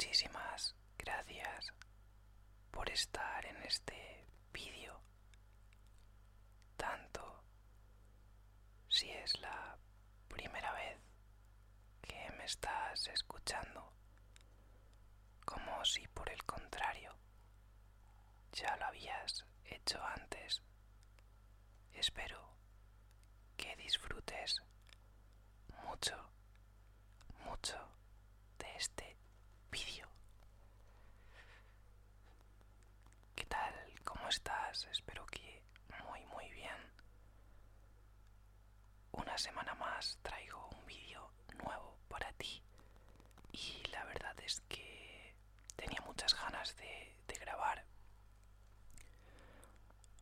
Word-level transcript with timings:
muchísimas 0.00 0.76
gracias 0.96 1.72
por 2.70 2.88
estar 2.88 3.44
en 3.46 3.56
este 3.64 4.28
vídeo, 4.52 5.00
tanto 6.76 7.42
si 8.88 9.10
es 9.10 9.40
la 9.40 9.76
primera 10.28 10.72
vez 10.74 11.00
que 12.00 12.30
me 12.36 12.44
estás 12.44 13.08
escuchando, 13.08 13.92
como 15.44 15.84
si 15.84 16.06
por 16.06 16.30
el 16.30 16.44
contrario 16.44 17.12
ya 18.52 18.76
lo 18.76 18.86
habías 18.86 19.44
hecho 19.64 20.00
antes. 20.04 20.62
Espero 21.92 22.38
que 23.56 23.74
disfrutes 23.74 24.62
mucho, 25.84 26.30
mucho 27.44 27.76
de 28.60 28.76
este 28.76 29.16
vídeo. 29.70 30.06
¿Qué 33.34 33.44
tal? 33.46 33.74
¿Cómo 34.04 34.28
estás? 34.28 34.86
Espero 34.90 35.24
que 35.26 35.62
muy 36.08 36.24
muy 36.26 36.48
bien. 36.50 36.76
Una 39.12 39.36
semana 39.38 39.74
más 39.74 40.18
traigo 40.22 40.68
un 40.78 40.86
vídeo 40.86 41.30
nuevo 41.64 41.98
para 42.08 42.32
ti 42.32 42.62
y 43.52 43.82
la 43.90 44.04
verdad 44.04 44.34
es 44.44 44.60
que 44.68 45.34
tenía 45.76 46.00
muchas 46.06 46.34
ganas 46.34 46.76
de, 46.76 47.16
de 47.26 47.34
grabar. 47.34 47.84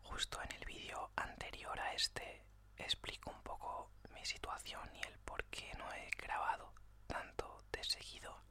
Justo 0.02 0.38
en 0.42 0.52
el 0.56 0.64
vídeo 0.64 1.10
anterior 1.16 1.78
a 1.80 1.92
este 1.94 2.42
explico 2.78 3.30
un 3.30 3.42
poco 3.42 3.90
mi 4.14 4.24
situación 4.24 4.88
y 4.94 5.06
el 5.06 5.18
por 5.20 5.44
qué 5.46 5.72
no 5.78 5.90
he 5.92 6.08
grabado 6.18 6.72
tanto 7.06 7.62
de 7.72 7.82
seguido. 7.84 8.45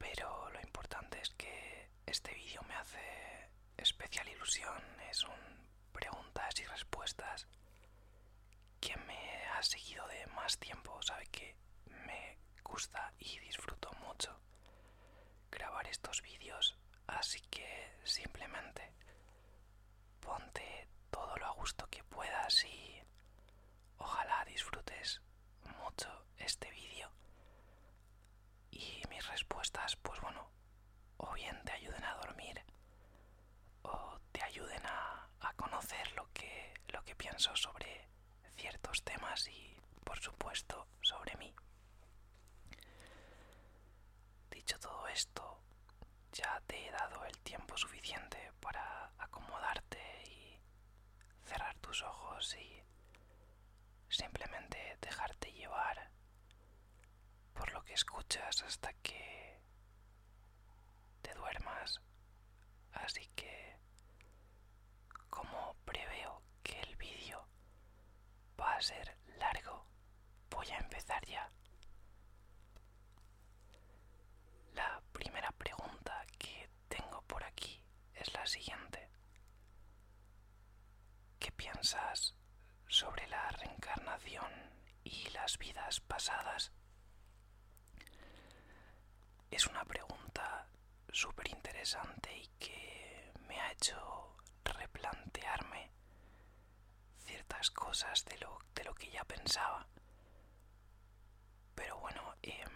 Pero 0.00 0.50
lo 0.50 0.60
importante 0.60 1.20
es 1.20 1.30
que 1.30 1.88
este 2.06 2.34
vídeo 2.34 2.62
me 2.68 2.74
hace 2.74 3.50
especial 3.76 4.28
ilusión. 4.28 4.82
Es 5.10 5.22
un 5.24 5.40
preguntas 5.92 6.58
y 6.60 6.64
respuestas. 6.64 7.46
Quien 8.80 9.04
me 9.06 9.44
ha 9.54 9.62
seguido 9.62 10.06
de 10.08 10.26
más 10.34 10.58
tiempo 10.58 11.00
sabe 11.02 11.26
que 11.26 11.54
me 12.06 12.38
gusta 12.64 13.12
y 13.18 13.38
disfruto 13.40 13.90
mucho 14.06 14.36
grabar 15.50 15.86
estos 15.86 16.22
vídeos. 16.22 16.76
Así 17.06 17.40
que 17.50 17.92
simplemente 18.04 18.92
ponte 20.20 20.88
todo 21.10 21.36
lo 21.36 21.46
a 21.46 21.50
gusto 21.50 21.86
que 21.88 22.02
puedas 22.04 22.64
y 22.64 23.02
ojalá 23.98 24.44
disfrutes 24.46 25.20
mucho 25.82 26.08
este 26.38 26.70
vídeo 26.70 27.10
y 28.70 29.02
mis 29.08 29.26
respuestas 29.28 29.96
pues 29.96 30.20
bueno 30.20 30.50
o 31.18 31.32
bien 31.34 31.60
te 31.64 31.72
ayuden 31.72 32.04
a 32.04 32.14
dormir 32.16 32.64
o 33.82 34.18
te 34.32 34.42
ayuden 34.42 34.84
a, 34.86 35.28
a 35.40 35.52
conocer 35.54 36.12
lo 36.12 36.30
que, 36.32 36.72
lo 36.88 37.02
que 37.04 37.14
pienso 37.16 37.54
sobre 37.56 38.08
ciertos 38.56 39.02
temas 39.02 39.48
y 39.48 39.76
por 40.04 40.18
supuesto 40.20 40.86
sobre 41.02 41.36
mí. 41.36 41.54
Dicho 44.50 44.78
todo 44.78 45.06
esto 45.08 45.60
ya 46.32 46.60
te 46.66 46.86
he 46.86 46.90
dado 46.90 47.24
el 47.24 47.36
tiempo 47.38 47.76
suficiente 47.76 48.52
para 48.60 49.12
acomodarte 49.18 49.98
y 50.28 50.60
cerrar 51.44 51.76
tus 51.78 52.02
ojos 52.02 52.54
y 52.56 52.82
simplemente 54.08 54.96
dejarte 55.00 55.52
llevar 55.52 56.10
por 57.54 57.72
lo 57.72 57.82
que 57.82 57.94
escuchas 57.94 58.62
hasta 58.62 58.92
que 58.94 59.60
te 61.22 61.34
duermas. 61.34 62.00
Así 62.92 63.26
que, 63.34 63.76
como 65.28 65.74
preveo 65.84 66.42
que 66.62 66.80
el 66.80 66.96
vídeo 66.96 67.46
va 68.58 68.74
a 68.76 68.82
ser 68.82 69.16
largo, 69.38 69.86
voy 70.50 70.66
a 70.70 70.78
empezar 70.78 71.24
ya. 71.26 71.50
La 74.74 75.02
primera 75.12 75.50
pregunta 75.52 76.24
que 76.38 76.68
tengo 76.88 77.22
por 77.22 77.42
aquí 77.44 77.82
es 78.14 78.32
la 78.34 78.46
siguiente. 78.46 79.08
¿Qué 81.38 81.50
piensas 81.52 82.34
sobre 82.88 83.26
la 83.28 83.48
reencarnación 83.50 84.52
y 85.04 85.28
las 85.30 85.58
vidas 85.58 86.00
pasadas? 86.00 86.72
Es 89.50 89.66
una 89.66 89.84
pregunta 89.84 90.66
súper 91.12 91.48
y 92.32 92.46
que 92.58 93.32
me 93.48 93.60
ha 93.60 93.72
hecho 93.72 94.36
replantearme 94.64 95.90
ciertas 97.24 97.70
cosas 97.70 98.24
de 98.26 98.38
lo, 98.38 98.58
de 98.74 98.84
lo 98.84 98.94
que 98.94 99.10
ya 99.10 99.24
pensaba. 99.24 99.86
Pero 101.74 101.98
bueno, 101.98 102.34
em, 102.42 102.68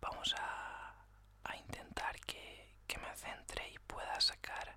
vamos 0.00 0.34
a, 0.36 0.94
a 1.44 1.56
intentar 1.56 2.18
que, 2.20 2.74
que 2.88 2.98
me 2.98 3.14
centre 3.14 3.70
y 3.70 3.78
pueda 3.78 4.20
sacar 4.20 4.76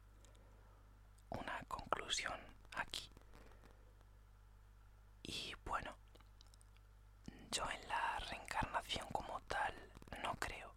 una 1.29 1.59
conclusión 1.67 2.39
aquí. 2.75 3.09
Y 5.23 5.53
bueno, 5.65 5.95
yo 7.51 7.69
en 7.71 7.87
la 7.87 8.19
reencarnación 8.19 9.07
como 9.11 9.41
tal 9.41 9.73
no 10.23 10.35
creo. 10.39 10.73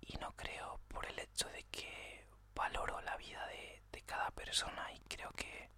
Y 0.00 0.16
no 0.18 0.32
creo 0.36 0.80
por 0.88 1.06
el 1.06 1.18
hecho 1.18 1.48
de 1.50 1.62
que 1.64 2.26
valoro 2.54 3.00
la 3.02 3.16
vida 3.16 3.46
de, 3.48 3.82
de 3.92 4.02
cada 4.02 4.30
persona 4.48 4.90
y 4.94 5.00
creo 5.00 5.30
que 5.32 5.68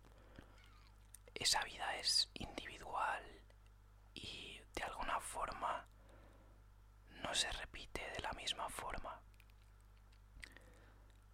esa 1.34 1.60
vida 1.64 1.96
es 1.96 2.30
individual 2.34 3.24
y 4.14 4.60
de 4.76 4.82
alguna 4.84 5.18
forma 5.18 5.84
no 7.20 7.34
se 7.34 7.50
repite 7.50 8.00
de 8.12 8.20
la 8.20 8.32
misma 8.34 8.68
forma. 8.68 9.20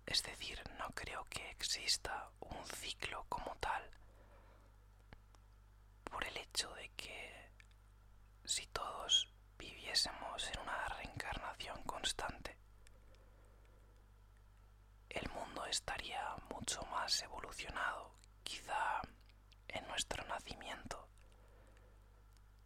Es 0.06 0.22
decir, 0.22 0.62
no 0.78 0.88
creo 0.94 1.26
que 1.26 1.50
exista 1.50 2.30
un 2.40 2.64
ciclo 2.68 3.26
como 3.28 3.54
tal 3.56 3.84
por 6.04 6.24
el 6.24 6.38
hecho 6.38 6.72
de 6.76 6.88
que 6.96 7.50
si 8.46 8.66
todos 8.68 9.28
viviésemos 9.58 10.50
en 10.52 10.60
una 10.60 10.88
reencarnación 10.88 11.82
constante, 11.82 12.56
el 15.10 15.28
mundo 15.32 15.66
estaría 15.66 16.34
mucho 16.66 16.84
más 16.86 17.22
evolucionado. 17.22 18.10
Quizá 18.42 19.00
en 19.68 19.86
nuestro 19.86 20.24
nacimiento 20.24 21.08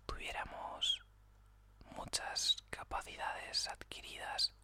tuviéramos 0.07 1.05
muchas 1.95 2.57
capacidades 2.71 3.69
adquiridas 3.69 4.55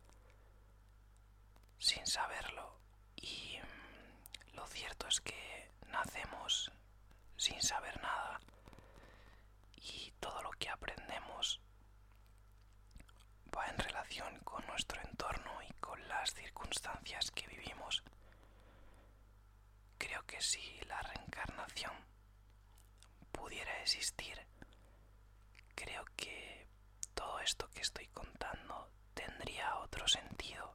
sin 1.78 2.06
saberlo 2.06 2.80
y 3.16 3.58
mm, 3.58 4.56
lo 4.56 4.66
cierto 4.68 5.06
es 5.06 5.20
que 5.20 5.70
nacemos 5.88 6.72
sin 7.36 7.60
saber 7.60 8.00
nada 8.00 8.40
y 9.76 10.12
todo 10.18 10.40
lo 10.44 10.50
que 10.52 10.70
aprendemos 10.70 11.60
va 13.54 13.66
en 13.66 13.78
relación 13.80 14.40
con 14.44 14.66
nuestro 14.66 14.98
entorno 15.02 15.52
y 15.68 15.72
con 15.74 16.08
las 16.08 16.32
circunstancias 16.32 17.30
que 17.32 17.46
vivimos. 17.48 18.02
Creo 19.98 20.22
que 20.26 20.40
si 20.40 20.80
la 20.86 21.00
reencarnación 21.02 21.92
pudiera 23.32 23.80
existir, 23.82 24.38
creo 25.74 26.04
que 26.16 26.66
todo 27.14 27.38
esto 27.40 27.68
que 27.70 27.80
estoy 27.82 28.06
contando 28.08 28.90
tendría 29.14 29.76
otro 29.78 30.06
sentido 30.08 30.74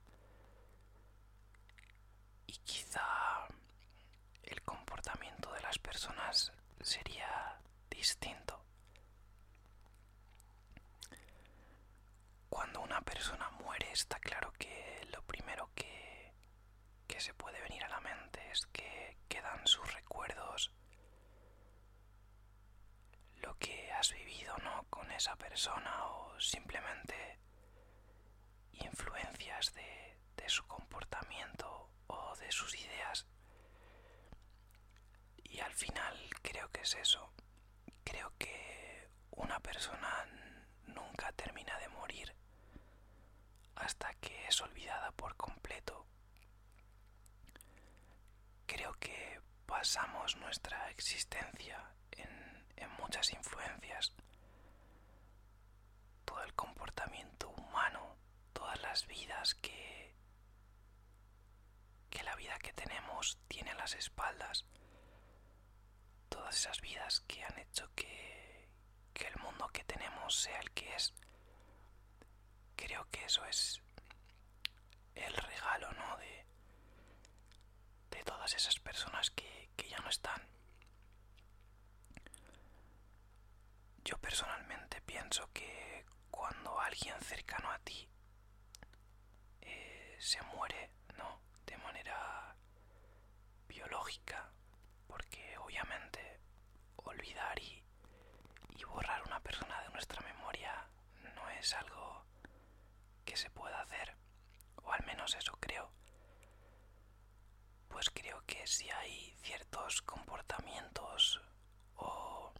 y 2.47 2.53
quizá 2.59 3.47
el 4.43 4.61
comportamiento 4.63 5.51
de 5.53 5.61
las 5.61 5.77
personas 5.79 6.51
sería 6.81 7.59
distinto. 7.89 8.63
Cuando 12.49 12.81
una 12.81 13.01
persona 13.01 13.49
muere 13.51 13.91
está 13.91 14.19
claro 14.19 14.51
que 14.57 15.07
lo 15.11 15.21
primero 15.23 15.69
que, 15.75 16.33
que 17.07 17.19
se 17.19 17.33
puede 17.33 17.61
venir 17.61 17.83
a 17.83 17.89
la 17.89 17.99
mente 18.01 18.30
que 18.71 19.17
quedan 19.29 19.65
sus 19.65 19.93
recuerdos, 19.93 20.71
lo 23.37 23.57
que 23.57 23.91
has 23.93 24.11
vivido 24.11 24.57
¿no? 24.57 24.83
con 24.89 25.09
esa 25.11 25.35
persona 25.37 26.05
o 26.05 26.39
simplemente 26.39 27.39
influencias 28.73 29.73
de, 29.73 29.89
su 30.47 30.67
comportamiento 30.67 31.89
o 32.07 32.35
de 32.35 32.51
sus 32.51 32.75
ideas. 32.75 33.25
Y 35.45 35.61
al 35.61 35.73
final 35.73 36.17
creo 36.41 36.69
que 36.71 36.81
es 36.81 36.95
eso. 36.95 37.31
Creo 38.03 38.33
que 38.37 39.07
una 39.29 39.61
persona 39.61 40.27
nunca 40.87 41.31
termina 41.31 41.77
de 41.79 41.87
morir 41.87 42.35
es 44.51 44.61
olvidada 44.61 45.11
por 45.13 45.35
completo. 45.37 46.05
Creo 48.81 48.97
que 48.99 49.39
basamos 49.67 50.35
nuestra 50.37 50.89
existencia 50.89 51.93
en, 52.13 52.65
en 52.77 52.89
muchas 52.93 53.31
influencias. 53.31 54.11
Todo 56.25 56.41
el 56.41 56.51
comportamiento 56.55 57.49
humano, 57.49 58.17
todas 58.53 58.81
las 58.81 59.05
vidas 59.05 59.53
que, 59.53 60.15
que 62.09 62.23
la 62.23 62.35
vida 62.35 62.57
que 62.57 62.73
tenemos 62.73 63.37
tiene 63.47 63.69
a 63.69 63.75
las 63.75 63.93
espaldas, 63.93 64.65
todas 66.27 66.57
esas 66.57 66.81
vidas 66.81 67.19
que 67.27 67.43
han 67.43 67.59
hecho 67.59 67.87
que, 67.93 68.67
que 69.13 69.27
el 69.27 69.35
mundo 69.35 69.67
que 69.71 69.83
tenemos 69.83 70.35
sea 70.41 70.59
el 70.59 70.71
que 70.71 70.91
es. 70.95 71.13
Creo 72.75 73.07
que 73.11 73.25
eso 73.25 73.45
es 73.45 73.79
el 75.13 75.35
regalo, 75.35 75.91
¿no? 75.93 76.17
De, 76.17 76.40
de 78.11 78.23
todas 78.23 78.53
esas 78.53 78.77
personas 78.79 79.29
que, 79.31 79.69
que 79.75 79.89
ya 79.89 79.97
no 79.99 80.09
están. 80.09 80.41
Yo 84.03 84.17
personalmente 84.17 85.01
pienso 85.01 85.49
que 85.53 86.05
cuando 86.29 86.79
alguien 86.79 87.19
cercano 87.21 87.71
a 87.71 87.79
ti 87.79 88.09
eh, 89.61 90.17
se 90.19 90.41
muere, 90.43 90.91
¿no? 91.17 91.41
De 91.65 91.77
manera 91.77 92.55
biológica, 93.67 94.51
porque 95.07 95.57
obviamente 95.59 96.39
olvidar 96.97 97.57
y, 97.59 97.83
y 98.75 98.83
borrar 98.85 99.21
una 99.23 99.39
persona 99.39 99.81
de 99.81 99.89
nuestra 99.89 100.21
memoria 100.21 100.87
no 101.35 101.49
es 101.51 101.73
algo 101.73 102.25
que 103.25 103.37
se 103.37 103.49
pueda 103.51 103.81
hacer, 103.81 104.15
o 104.83 104.91
al 104.91 105.05
menos 105.05 105.35
eso 105.35 105.53
creo. 105.59 105.91
Pues 107.91 108.09
creo 108.09 108.41
que 108.45 108.65
si 108.65 108.89
hay 108.89 109.35
ciertos 109.43 110.01
comportamientos 110.01 111.39
o 111.95 112.51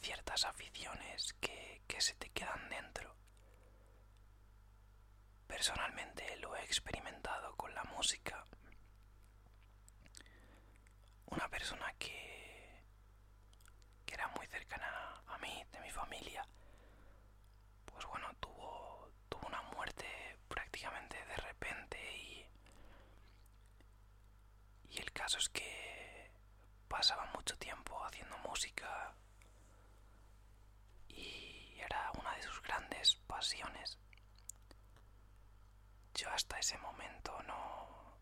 ciertas 0.00 0.44
aficiones 0.44 1.32
que, 1.40 1.82
que 1.86 2.00
se 2.00 2.14
te 2.14 2.28
quedan 2.30 2.68
dentro. 2.68 3.14
Personalmente 5.46 6.36
lo 6.38 6.56
he 6.56 6.64
experimentado 6.64 7.54
con 7.56 7.74
la 7.74 7.84
música. 7.84 8.44
Una 11.26 11.48
persona 11.48 11.92
que, 11.98 12.82
que 14.06 14.14
era 14.14 14.28
muy 14.28 14.46
cercana 14.46 15.22
a 15.26 15.38
mí, 15.38 15.64
de 15.72 15.80
mi 15.80 15.90
familia, 15.90 16.46
pues 17.86 18.04
bueno, 18.06 18.28
tuvo, 18.40 19.10
tuvo 19.28 19.46
una 19.46 19.62
muerte 19.74 20.06
prácticamente 20.48 21.16
de 21.26 21.36
repente 21.36 21.98
y, 22.18 22.46
y 24.92 24.98
el 25.00 25.10
caso 25.12 25.38
es 25.38 25.48
que 25.48 26.30
pasaba 26.88 27.24
mucho 27.34 27.56
tiempo 27.58 27.98
haciendo 28.04 28.36
música 28.38 29.14
y 31.08 31.78
era 31.80 32.10
una 32.18 32.34
de 32.36 32.42
sus 32.42 32.60
grandes 32.62 33.16
pasiones. 33.26 33.98
Yo 36.14 36.28
hasta 36.30 36.58
ese 36.58 36.76
momento 36.78 37.42
no, 37.44 38.18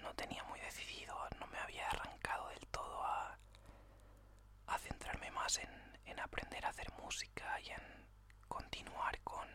no 0.00 0.14
tenía 0.14 0.42
muy 0.44 0.58
decidido, 0.60 1.14
no 1.38 1.46
me 1.48 1.58
había 1.58 1.86
arrancado 1.88 2.48
del 2.48 2.66
todo 2.68 3.04
a, 3.04 3.38
a 4.66 4.78
centrarme 4.78 5.30
más 5.30 5.58
en, 5.58 5.98
en 6.06 6.20
aprender 6.20 6.64
a 6.64 6.70
hacer 6.70 6.90
música 6.94 7.60
y 7.60 7.70
en 7.70 7.82
continuar 8.48 9.20
con, 9.22 9.48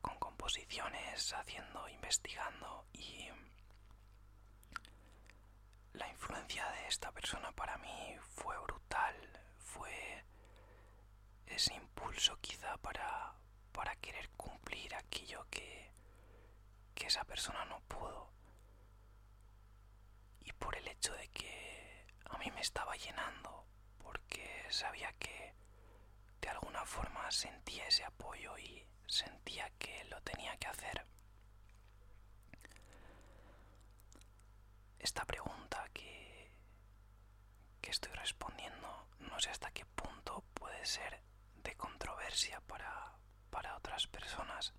con 0.00 0.18
composiciones, 0.18 1.32
haciendo, 1.34 1.88
investigando 1.88 2.86
y 2.92 3.28
la 5.92 6.08
influencia 6.08 6.66
de 6.72 6.87
esta 6.98 7.12
persona 7.12 7.52
para 7.52 7.78
mí 7.78 8.16
fue 8.34 8.58
brutal, 8.58 9.14
fue 9.60 10.24
ese 11.46 11.72
impulso 11.74 12.36
quizá 12.40 12.76
para, 12.78 13.34
para 13.70 13.94
querer 13.96 14.28
cumplir 14.30 14.92
aquello 14.96 15.46
que, 15.48 15.92
que 16.96 17.06
esa 17.06 17.22
persona 17.24 17.64
no 17.66 17.78
pudo. 17.82 18.32
Y 20.40 20.52
por 20.54 20.74
el 20.74 20.88
hecho 20.88 21.14
de 21.14 21.28
que 21.28 22.04
a 22.30 22.36
mí 22.38 22.50
me 22.50 22.62
estaba 22.62 22.96
llenando, 22.96 23.64
porque 23.98 24.66
sabía 24.70 25.12
que 25.20 25.54
de 26.40 26.48
alguna 26.48 26.84
forma 26.84 27.30
sentía 27.30 27.86
ese 27.86 28.02
apoyo 28.04 28.58
y 28.58 28.84
sentía 29.06 29.70
que 29.78 30.02
lo 30.06 30.20
tenía 30.22 30.56
que 30.56 30.66
hacer. 30.66 31.06
Esta 34.98 35.24
pregunta 35.24 35.86
que, 35.94 36.52
que 37.80 37.90
estoy 37.90 38.12
respondiendo 38.14 39.08
no 39.20 39.38
sé 39.40 39.50
hasta 39.50 39.70
qué 39.72 39.84
punto 39.86 40.44
puede 40.54 40.84
ser 40.86 41.22
de 41.56 41.74
controversia 41.76 42.60
para, 42.62 43.16
para 43.50 43.76
otras 43.76 44.06
personas. 44.06 44.72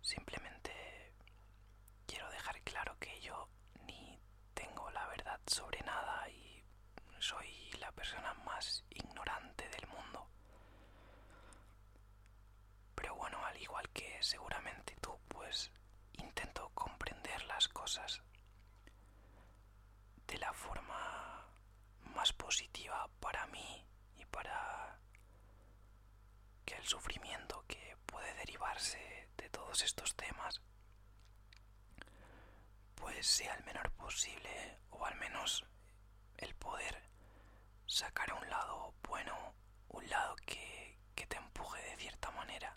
Simplemente 0.00 1.12
quiero 2.06 2.28
dejar 2.30 2.60
claro 2.62 2.96
que 2.98 3.20
yo 3.20 3.48
ni 3.84 4.20
tengo 4.54 4.90
la 4.90 5.06
verdad 5.08 5.40
sobre 5.46 5.80
nada 5.82 6.28
y 6.30 6.64
soy 7.18 7.70
la 7.80 7.90
persona 7.92 8.32
más 8.34 8.84
ignorante 8.90 9.68
del 9.68 9.86
mundo. 9.88 10.28
Pero 12.94 13.14
bueno, 13.16 13.44
al 13.44 13.56
igual 13.60 13.88
que 13.90 14.18
seguramente 14.22 14.94
tú, 15.00 15.18
pues 15.28 15.70
intento 16.14 16.70
comprender 16.74 17.42
las 17.44 17.68
cosas 17.68 18.22
de 20.26 20.38
la 20.38 20.52
forma 20.52 21.46
más 22.14 22.32
positiva 22.32 23.08
para 23.20 23.46
mí 23.48 23.84
y 24.16 24.24
para 24.26 24.98
que 26.64 26.74
el 26.74 26.86
sufrimiento 26.86 27.64
que 27.68 27.96
puede 28.06 28.32
derivarse 28.34 29.28
de 29.36 29.48
todos 29.50 29.82
estos 29.82 30.14
temas 30.16 30.60
pues 32.94 33.26
sea 33.26 33.54
el 33.54 33.64
menor 33.64 33.90
o 34.90 35.04
al 35.06 35.14
menos 35.16 35.64
el 36.38 36.54
poder 36.56 37.02
sacar 37.86 38.32
un 38.32 38.48
lado 38.48 38.94
bueno, 39.08 39.54
un 39.88 40.08
lado 40.08 40.36
que, 40.46 40.98
que 41.14 41.26
te 41.26 41.36
empuje 41.36 41.82
de 41.82 41.96
cierta 41.96 42.30
manera 42.32 42.74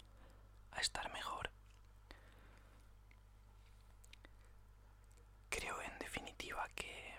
a 0.72 0.82
estar 0.82 1.12
mejor. 1.12 1.50
Creo 5.50 5.82
en 5.82 5.98
definitiva 6.00 6.68
que, 6.76 7.16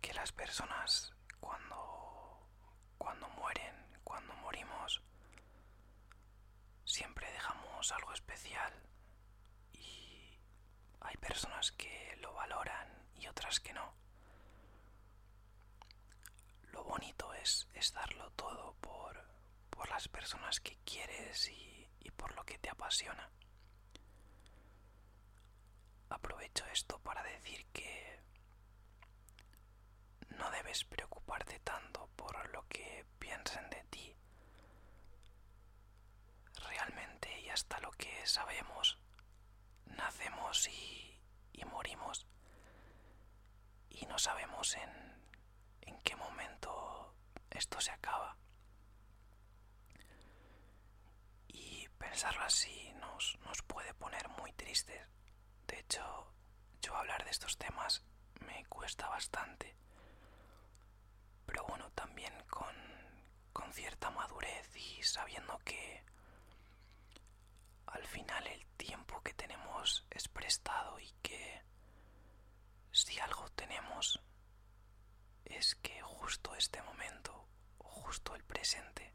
que 0.00 0.14
las 0.14 0.32
personas 0.32 1.12
cuando, 1.40 2.48
cuando 2.98 3.28
mueren, 3.30 3.74
cuando 4.04 4.34
morimos, 4.36 5.02
siempre 6.84 7.30
dejamos 7.32 7.90
algo 7.92 8.12
especial 8.12 8.72
y 9.72 10.38
hay 11.00 11.16
personas 11.16 11.72
que 11.72 12.16
lo 12.20 12.32
valoran 12.34 12.88
y 13.16 13.26
otras 13.26 13.60
que 13.60 13.72
no. 13.72 13.92
Lo 16.72 16.84
bonito 16.84 17.32
darlo 17.92 18.30
todo 18.32 18.74
por, 18.80 19.24
por 19.70 19.88
las 19.90 20.08
personas 20.08 20.60
que 20.60 20.76
quieres 20.84 21.48
y, 21.50 21.88
y 22.00 22.10
por 22.10 22.34
lo 22.34 22.44
que 22.44 22.58
te 22.58 22.70
apasiona. 22.70 23.30
Aprovecho 26.08 26.64
esto 26.66 26.98
para 27.00 27.22
decir 27.22 27.66
que 27.72 28.20
no 30.38 30.50
debes 30.50 30.84
preocuparte 30.84 31.58
tanto 31.60 32.08
por 32.16 32.48
lo 32.50 32.66
que 32.68 33.04
piensen 33.18 33.68
de 33.70 33.84
ti. 33.90 34.16
Realmente 36.68 37.40
y 37.40 37.48
hasta 37.50 37.78
lo 37.80 37.90
que 37.92 38.26
sabemos, 38.26 38.98
nacemos 39.86 40.68
y, 40.68 41.20
y 41.52 41.64
morimos 41.64 42.26
y 43.90 44.06
no 44.06 44.18
sabemos 44.18 44.74
en, 44.76 44.90
en 45.82 46.00
qué 46.02 46.16
momento 46.16 46.93
esto 47.54 47.80
se 47.80 47.90
acaba. 47.92 48.36
Y 51.48 51.88
pensarlo 51.98 52.42
así 52.44 52.92
nos, 53.00 53.38
nos 53.44 53.62
puede 53.62 53.94
poner 53.94 54.28
muy 54.40 54.52
tristes. 54.52 55.08
De 55.66 55.78
hecho, 55.80 56.32
yo 56.82 56.94
hablar 56.96 57.24
de 57.24 57.30
estos 57.30 57.56
temas 57.56 58.02
me 58.46 58.64
cuesta 58.66 59.08
bastante. 59.08 59.74
Pero 61.46 61.64
bueno, 61.66 61.90
también 61.92 62.32
con, 62.48 62.74
con 63.52 63.72
cierta 63.72 64.10
madurez 64.10 64.68
y 64.76 65.02
sabiendo 65.02 65.58
que 65.64 66.02
al 67.86 68.04
final 68.06 68.46
el 68.46 68.66
tiempo 68.76 69.22
que 69.22 69.34
tenemos 69.34 70.04
es 70.10 70.28
prestado 70.28 70.98
y 70.98 71.10
que 71.22 71.62
si 72.90 73.18
algo 73.20 73.48
tenemos 73.50 74.20
es 75.44 75.74
que 75.76 76.00
justo 76.02 76.54
este 76.54 76.82
momento 76.82 77.43
justo 78.04 78.34
el 78.34 78.44
presente 78.44 79.12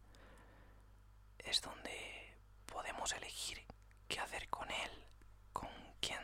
es 1.37 1.61
donde 1.61 2.35
podemos 2.65 3.13
elegir 3.13 3.63
qué 4.07 4.19
hacer 4.19 4.49
con 4.49 4.69
él, 4.71 5.05
con 5.53 5.69
quién 6.01 6.21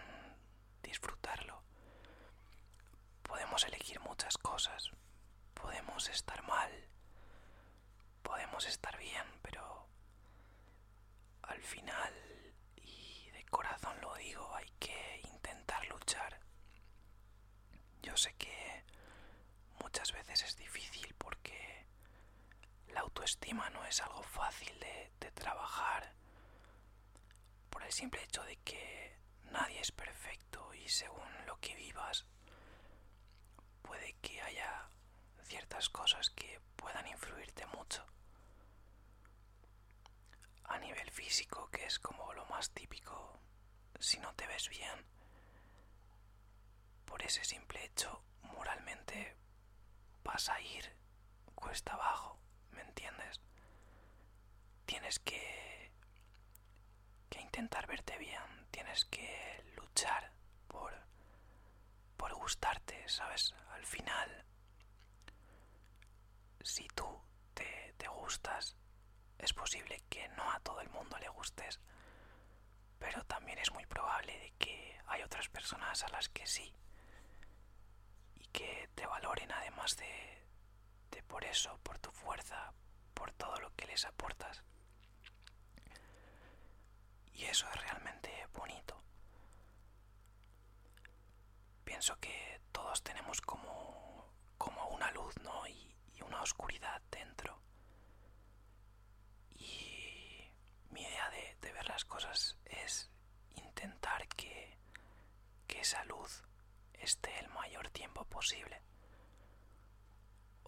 disfrutarlo. 0.81 1.61
Podemos 3.21 3.63
elegir 3.65 3.99
muchas 4.01 4.37
cosas, 4.37 4.91
podemos 5.53 6.09
estar 6.09 6.41
mal, 6.43 6.71
podemos 8.23 8.65
estar 8.65 8.97
bien, 8.97 9.25
pero 9.43 9.87
al 11.43 11.61
final, 11.61 12.13
y 12.77 13.29
de 13.29 13.45
corazón 13.45 13.95
lo 14.01 14.15
digo, 14.15 14.55
hay 14.55 14.69
que 14.79 15.21
intentar 15.31 15.87
luchar. 15.87 16.39
Yo 18.01 18.17
sé 18.17 18.33
que 18.35 18.83
muchas 19.81 20.11
veces 20.11 20.43
es 20.43 20.57
difícil 20.57 21.13
porque 21.17 21.84
la 22.93 23.01
autoestima 23.01 23.69
no 23.71 23.83
es 23.85 24.01
algo 24.01 24.23
fácil 24.23 24.77
de, 24.79 25.11
de 25.19 25.31
trabajar 25.31 26.13
por 27.69 27.83
el 27.83 27.91
simple 27.91 28.23
hecho 28.23 28.43
de 28.43 28.57
que 28.57 29.17
nadie 29.51 29.79
es 29.79 29.91
perfecto 29.91 30.73
y 30.73 30.87
según 30.89 31.27
lo 31.45 31.59
que 31.59 31.75
vivas 31.75 32.25
puede 33.81 34.13
que 34.21 34.41
haya 34.41 34.89
ciertas 35.43 35.89
cosas 35.89 36.29
que 36.31 36.59
puedan 36.75 37.07
influirte 37.07 37.65
mucho. 37.67 38.05
A 40.65 40.79
nivel 40.79 41.09
físico, 41.11 41.69
que 41.71 41.85
es 41.85 41.99
como 41.99 42.33
lo 42.33 42.45
más 42.47 42.71
típico, 42.71 43.39
si 43.99 44.17
no 44.19 44.33
te 44.35 44.47
ves 44.47 44.69
bien, 44.69 45.05
por 47.05 47.21
ese 47.23 47.43
simple 47.43 47.83
hecho, 47.85 48.21
moralmente 48.41 49.35
vas 50.23 50.49
a 50.49 50.59
ir 50.61 50.95
cuesta 51.53 51.93
abajo, 51.93 52.39
¿me 52.75 52.81
entiendes? 52.81 53.39
Tienes 54.85 55.19
que, 55.19 55.91
que 57.29 57.41
intentar 57.41 57.87
verte 57.87 58.17
bien, 58.17 58.67
tienes 58.71 59.05
que 59.05 59.63
luchar 59.75 60.31
por, 60.67 60.93
por 62.17 62.33
gustarte, 62.35 63.07
¿sabes? 63.07 63.53
Al 63.71 63.85
final, 63.85 64.45
si 66.61 66.87
tú 66.89 67.21
te, 67.53 67.93
te 67.97 68.07
gustas, 68.07 68.75
es 69.37 69.53
posible 69.53 70.03
que 70.09 70.27
no 70.29 70.51
a 70.51 70.59
todo 70.59 70.81
el 70.81 70.89
mundo 70.89 71.17
le 71.19 71.29
gustes, 71.29 71.79
pero 72.99 73.23
también 73.25 73.57
es 73.59 73.71
muy 73.71 73.85
probable 73.85 74.37
de 74.39 74.51
que 74.57 74.99
hay 75.07 75.21
otras 75.23 75.49
personas 75.49 76.03
a 76.03 76.09
las 76.09 76.29
que 76.29 76.45
sí 76.47 76.73
y 78.35 78.47
que 78.47 78.89
te 78.95 79.05
valoren 79.05 79.51
además 79.51 79.95
de, 79.97 80.34
por 81.23 81.43
eso, 81.45 81.77
por 81.83 81.97
tu 81.99 82.11
fuerza, 82.11 82.73
por 83.13 83.31
todo 83.33 83.59
lo 83.59 83.73
que 83.75 83.85
les 83.87 84.05
aportas. 84.05 84.63
Y 87.33 87.43
eso 87.45 87.67
es 87.69 87.81
realmente 87.81 88.47
bonito. 88.53 89.01
Pienso 91.83 92.15
que 92.19 92.61
todos 92.71 93.01
tenemos 93.03 93.41
como, 93.41 94.33
como 94.57 94.87
una 94.89 95.11
luz, 95.11 95.35
¿no? 95.41 95.67
Y, 95.67 95.95
y 96.15 96.21
una 96.21 96.41
oscuridad 96.41 97.01
dentro. 97.11 97.61
Y 99.57 100.49
mi 100.89 101.01
idea 101.01 101.29
de, 101.29 101.57
de 101.61 101.73
ver 101.73 101.87
las 101.87 102.05
cosas 102.05 102.57
es 102.65 103.09
intentar 103.55 104.27
que, 104.29 104.77
que 105.67 105.81
esa 105.81 106.03
luz 106.05 106.43
esté 106.93 107.37
el 107.39 107.49
mayor 107.49 107.89
tiempo 107.89 108.25
posible. 108.25 108.81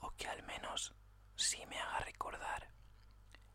O 0.02 0.12
que 0.12 0.28
al 0.28 0.44
menos 0.44 0.94
sí 1.36 1.66
me 1.68 1.80
haga 1.80 2.00
recordar 2.00 2.70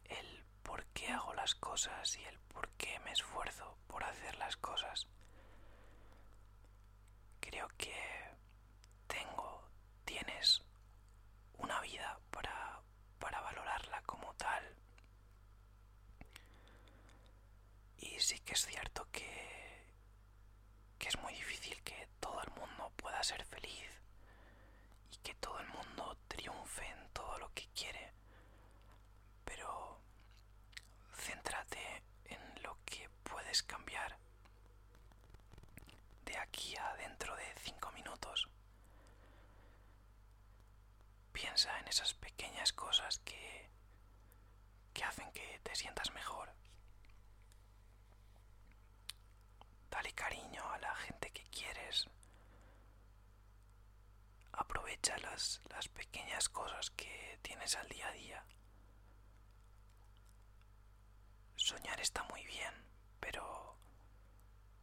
el 0.05 0.45
por 0.63 0.85
qué 0.87 1.09
hago 1.09 1.35
las 1.35 1.55
cosas 1.55 2.17
y 2.17 2.25
el 2.25 2.39
por 2.41 2.69
qué 2.71 2.99
me 3.01 3.13
esfuerzo 3.13 3.77
por 3.87 4.03
hacer 4.05 4.37
las 4.39 4.57
cosas. 4.57 5.07
Creo 7.41 7.69
que 7.77 7.95
tengo, 9.07 9.69
tienes 10.05 10.63
una 11.59 11.81
vida 11.81 12.19
para, 12.31 12.81
para 13.19 13.41
valorarla 13.41 14.03
como 14.03 14.33
tal. 14.35 14.77
Y 17.99 18.19
sí 18.21 18.39
que 18.41 18.53
es 18.55 18.65
cierto 18.67 19.07
que, 19.13 19.87
que 20.99 21.09
es 21.09 21.19
muy 21.21 21.33
difícil 21.35 21.81
que 21.83 22.09
todo 22.21 22.41
el 22.43 22.51
mundo 22.53 22.93
pueda 22.97 23.23
ser 23.23 23.45
feliz 23.45 24.02
y 25.13 25.17
que 25.19 25.35
todo 25.35 25.59
el 25.61 25.69
mundo 25.69 26.17
triunfe 26.29 26.87
en 26.87 27.09
todo 27.13 27.39
lo 27.39 27.53
que 27.55 27.67
quiere. 27.75 28.13
Pero 29.45 30.01
céntrate 31.15 32.03
en 32.25 32.63
lo 32.63 32.77
que 32.85 33.09
puedes 33.23 33.63
cambiar 33.63 34.17
de 36.25 36.37
aquí 36.39 36.75
a 36.77 36.95
dentro 36.97 37.35
de 37.37 37.45
cinco 37.61 37.91
minutos. 37.93 38.49
Piensa 41.33 41.79
en 41.81 41.89
esas 41.89 42.15
pequeñas 42.15 42.73
cosas 42.73 43.19
que, 43.21 43.69
que 44.93 45.05
hacen 45.05 45.31
que 45.33 45.61
te 45.63 45.75
sientas 45.75 46.11
mejor. 46.13 46.53
Dale 49.91 50.13
cariño 50.13 50.63
a 50.73 50.79
la 50.79 50.95
gente 50.97 51.31
que 51.31 51.45
quieres. 51.51 52.09
Aprovecha 54.53 55.17
las, 55.19 55.61
las 55.71 55.89
pequeñas 55.89 56.49
cosas 56.49 56.91
que 56.91 57.39
tienes 57.43 57.75
al 57.77 57.89
día 57.89 58.09
a 58.09 58.13
día. 58.13 58.47
Soñar 61.57 62.01
está 62.01 62.23
muy 62.25 62.45
bien, 62.45 62.75
pero 63.21 63.79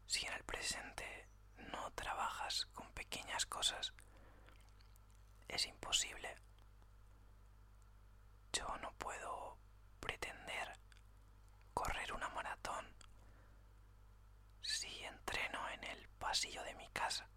si 0.07 0.25
en 0.25 0.33
el 0.33 0.43
presente 0.43 1.27
no 1.71 1.91
trabajas 1.93 2.65
con 2.73 2.91
pequeñas 2.93 3.45
cosas, 3.45 3.93
es 5.47 5.65
imposible. 5.65 6.35
Yo 8.53 8.77
no 8.77 8.91
puedo 8.97 9.57
pretender 9.99 10.79
correr 11.73 12.11
una 12.13 12.29
maratón 12.29 12.85
si 14.61 15.03
entreno 15.03 15.67
en 15.69 15.83
el 15.83 16.07
pasillo 16.19 16.63
de 16.63 16.75
mi 16.75 16.87
casa. 16.89 17.27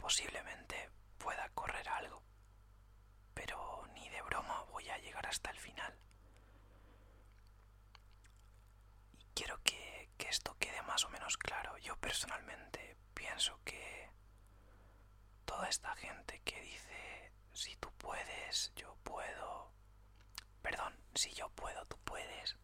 Posiblemente 0.00 0.90
pueda 1.18 1.48
correr 1.50 1.88
algo, 1.88 2.22
pero 3.34 3.86
ni 3.94 4.08
de 4.08 4.22
broma 4.22 4.62
voy 4.70 4.88
a 4.88 4.98
llegar 4.98 5.26
hasta 5.26 5.50
el 5.50 5.58
final. 5.58 5.94
Y 9.18 9.24
quiero 9.34 9.60
que, 9.62 10.10
que 10.18 10.28
esto 10.28 10.56
quede 10.58 10.82
más 10.82 11.04
o 11.04 11.10
menos 11.10 11.36
claro. 11.36 11.76
Yo 11.78 11.96
personalmente 11.96 12.96
pienso 13.14 13.60
que 13.64 14.10
toda 15.44 15.68
esta 15.68 15.94
gente 15.96 16.40
que 16.44 16.60
dice 16.60 17.32
si 17.52 17.76
tú 17.76 17.90
puedes, 17.98 18.72
yo 18.76 18.96
puedo, 19.04 19.70
perdón, 20.62 20.94
si 21.14 21.32
yo 21.32 21.48
puedo, 21.50 21.84
tú 21.86 21.96
puedes, 22.04 22.56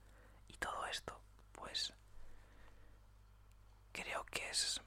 y 0.48 0.56
todo 0.56 0.86
esto, 0.86 1.20
pues 1.52 1.92
creo 3.92 4.24
que 4.26 4.48
es 4.50 4.80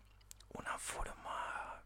una 0.54 0.78
forma 0.78 1.84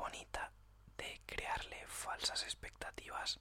bonita 0.00 0.50
de 0.96 1.20
crearle 1.26 1.86
falsas 1.86 2.42
expectativas 2.44 3.38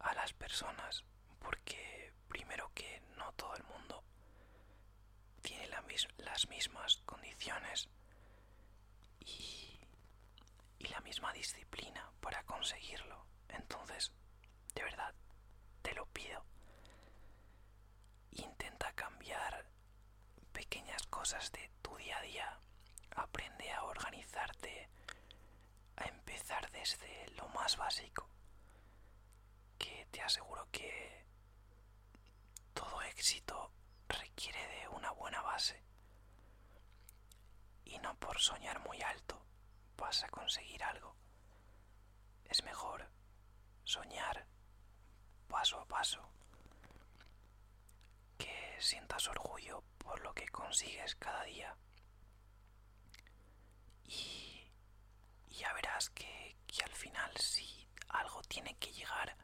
a 0.00 0.12
las 0.14 0.32
personas, 0.34 1.02
porque 1.38 2.12
primero 2.28 2.70
que 2.74 3.00
no 3.16 3.32
todo 3.32 3.54
el 3.56 3.64
mundo 3.64 4.04
tiene 5.40 5.66
las 5.68 6.46
mismas 6.48 6.98
condiciones 7.06 7.88
y 9.20 9.80
la 10.90 11.00
misma 11.00 11.32
disciplina 11.32 12.12
para 12.20 12.42
conseguirlo. 12.44 13.24
Entonces, 13.48 14.12
de 14.74 14.82
verdad, 14.82 15.14
te 15.80 15.94
lo 15.94 16.04
pido. 16.06 16.44
Intenta 18.32 18.92
cambiar 18.92 19.64
pequeñas 20.52 21.06
cosas 21.06 21.50
de 21.52 21.70
tu 21.80 21.96
día 21.96 22.18
a 22.18 22.22
día. 22.22 22.58
Aprende 23.16 23.70
a 23.72 23.84
organizarte, 23.84 24.88
a 25.96 26.04
empezar 26.04 26.70
desde 26.70 27.28
lo 27.36 27.48
más 27.50 27.76
básico, 27.76 28.28
que 29.78 30.06
te 30.10 30.20
aseguro 30.22 30.68
que 30.70 31.24
todo 32.74 33.02
éxito 33.02 33.72
requiere 34.08 34.66
de 34.80 34.88
una 34.88 35.10
buena 35.12 35.42
base. 35.42 35.82
Y 37.84 37.98
no 37.98 38.14
por 38.18 38.38
soñar 38.40 38.80
muy 38.80 39.00
alto 39.02 39.40
vas 39.96 40.24
a 40.24 40.28
conseguir 40.28 40.82
algo. 40.84 41.14
Es 42.44 42.62
mejor 42.64 43.08
soñar 43.84 44.46
paso 45.48 45.78
a 45.80 45.86
paso. 45.86 46.22
Que 48.38 48.76
sientas 48.80 49.28
orgullo 49.28 49.82
por 49.98 50.20
lo 50.20 50.32
que 50.34 50.48
consigues 50.48 51.14
cada 51.16 51.44
día. 51.44 51.76
Y, 54.04 54.41
y 55.52 55.56
ya 55.56 55.72
verás 55.74 56.08
que, 56.10 56.56
que 56.66 56.82
al 56.82 56.92
final 56.92 57.30
si 57.36 57.86
algo 58.08 58.40
tiene 58.44 58.74
que 58.76 58.90
llegar, 58.92 59.36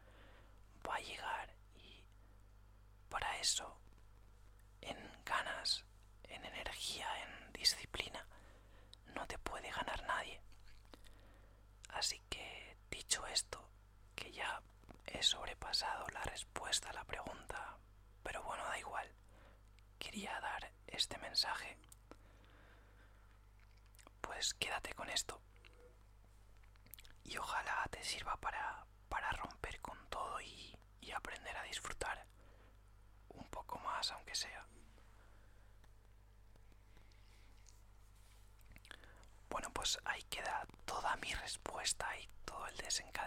va 0.87 0.95
a 0.97 1.01
llegar 1.01 1.55
y 1.77 2.03
para 3.11 3.37
eso, 3.39 3.79
en 4.81 4.97
ganas, 5.25 5.85
en 6.25 6.45
energía, 6.47 7.07
en 7.23 7.53
disciplina, 7.53 8.27
no 9.15 9.27
te 9.27 9.39
puede 9.39 9.71
ganar 9.71 10.03
nadie. 10.05 10.41
Así 11.91 12.21
que, 12.31 12.79
dicho 12.91 13.27
esto, 13.27 13.69
que 14.15 14.33
ya 14.33 14.63
he 15.07 15.23
sobrepasado 15.23 16.07
la 16.09 16.23
respuesta 16.23 16.89
a 16.89 16.95
la 16.95 17.05
pregunta, 17.05 17.77
pero 18.23 18.43
bueno, 18.45 18.65
da 18.65 18.79
igual, 18.79 19.13
quería 19.99 20.41
dar 20.41 20.73
este 20.87 21.19
mensaje. 21.19 21.77
Pues 24.23 24.55
quédate 24.55 24.95
con 24.95 25.11
esto. 25.11 25.43
Y 27.29 27.37
ojalá 27.37 27.87
te 27.91 28.03
sirva 28.03 28.37
para, 28.41 28.87
para 29.09 29.31
romper 29.33 29.81
con 29.81 29.99
todo 30.09 30.41
y, 30.41 30.77
y 31.01 31.11
aprender 31.13 31.55
a 31.57 31.63
disfrutar 31.63 32.25
un 33.29 33.45
poco 33.51 33.79
más, 33.81 34.11
aunque 34.13 34.35
sea. 34.35 34.65
Bueno, 39.51 39.71
pues 39.73 39.99
ahí 40.05 40.23
queda 40.25 40.67
toda 40.87 41.17
mi 41.17 41.33
respuesta 41.35 42.07
y 42.19 42.29
todo 42.45 42.67
el 42.67 42.77
desencadenante 42.79 43.18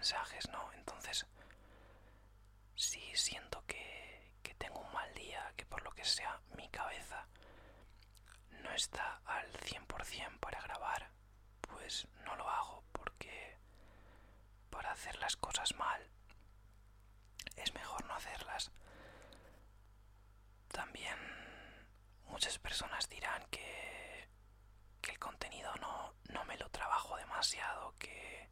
mensajes, 0.00 0.48
¿no? 0.48 0.72
Entonces, 0.72 1.26
si 2.74 3.14
siento 3.14 3.62
que, 3.66 4.32
que 4.42 4.54
tengo 4.54 4.80
un 4.80 4.90
mal 4.94 5.12
día, 5.12 5.52
que 5.58 5.66
por 5.66 5.82
lo 5.82 5.90
que 5.90 6.06
sea 6.06 6.40
mi 6.56 6.66
cabeza 6.70 7.26
no 8.62 8.72
está 8.72 9.20
al 9.26 9.52
100% 9.52 10.40
para 10.40 10.58
grabar, 10.62 11.10
pues 11.60 12.08
no 12.24 12.34
lo 12.36 12.48
hago 12.48 12.82
porque 12.92 13.58
para 14.70 14.90
hacer 14.92 15.18
las 15.18 15.36
cosas 15.36 15.74
mal 15.76 16.02
es 17.56 17.74
mejor 17.74 18.02
no 18.06 18.14
hacerlas. 18.14 18.72
También 20.68 21.18
muchas 22.24 22.58
personas 22.58 23.06
dirán 23.10 23.44
que, 23.50 24.30
que 25.02 25.10
el 25.10 25.18
contenido 25.18 25.74
no, 25.76 26.14
no 26.30 26.42
me 26.46 26.56
lo 26.56 26.70
trabajo 26.70 27.18
demasiado, 27.18 27.94
que, 27.98 28.48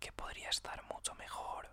que 0.00 0.12
podría 0.12 0.48
estar 0.48 0.82
mucho 0.84 1.14
mejor. 1.14 1.70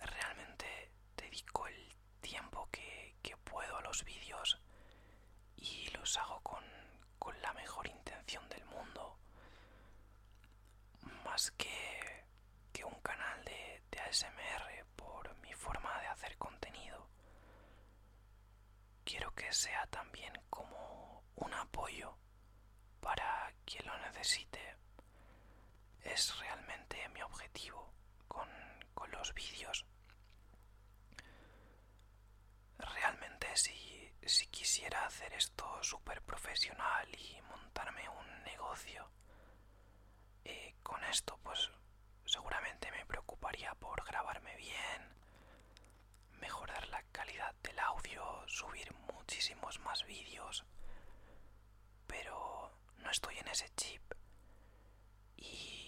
Realmente 0.00 0.90
dedico 1.16 1.66
el 1.66 1.94
tiempo 2.20 2.68
que, 2.70 3.16
que 3.22 3.36
puedo 3.38 3.76
a 3.76 3.82
los 3.82 4.04
vídeos 4.04 4.58
y 5.56 5.88
los 5.90 6.16
hago 6.18 6.40
con, 6.40 6.64
con 7.18 7.40
la 7.40 7.52
mejor 7.54 7.86
intención 7.86 8.46
del 8.48 8.64
mundo. 8.66 9.18
Más 11.24 11.50
que, 11.52 12.24
que 12.72 12.84
un 12.84 13.00
canal 13.00 13.44
de, 13.44 13.82
de 13.90 14.00
ASMR 14.00 14.84
por 14.96 15.34
mi 15.38 15.52
forma 15.54 15.98
de 16.00 16.06
hacer 16.08 16.36
contenido. 16.36 17.08
Quiero 19.04 19.32
que 19.34 19.52
sea 19.52 19.86
también 19.86 20.32
como 20.50 21.22
un 21.36 21.54
apoyo 21.54 22.16
para 23.00 23.52
quien 23.64 23.86
lo 23.86 23.96
necesite. 23.98 24.76
Es 26.04 26.38
realmente 26.38 27.08
mi 27.10 27.22
objetivo 27.22 27.92
con, 28.28 28.48
con 28.94 29.10
los 29.10 29.32
vídeos. 29.34 29.84
Realmente 32.78 33.48
si, 33.56 34.12
si 34.24 34.46
quisiera 34.48 35.06
hacer 35.06 35.32
esto 35.34 35.82
súper 35.82 36.22
profesional 36.22 37.08
y 37.16 37.40
montarme 37.42 38.08
un 38.08 38.42
negocio, 38.44 39.10
eh, 40.44 40.74
con 40.82 41.02
esto 41.04 41.38
pues 41.42 41.70
seguramente 42.24 42.90
me 42.90 43.06
preocuparía 43.06 43.74
por 43.74 44.04
grabarme 44.04 44.56
bien, 44.56 45.02
mejorar 46.40 46.86
la 46.88 47.02
calidad 47.12 47.54
del 47.62 47.78
audio, 47.78 48.44
subir 48.46 48.92
muchísimos 49.12 49.78
más 49.80 50.04
vídeos, 50.04 50.64
pero 52.06 52.70
no 52.98 53.10
estoy 53.10 53.38
en 53.38 53.48
ese 53.48 53.68
chip. 53.76 54.02
Y, 55.36 55.83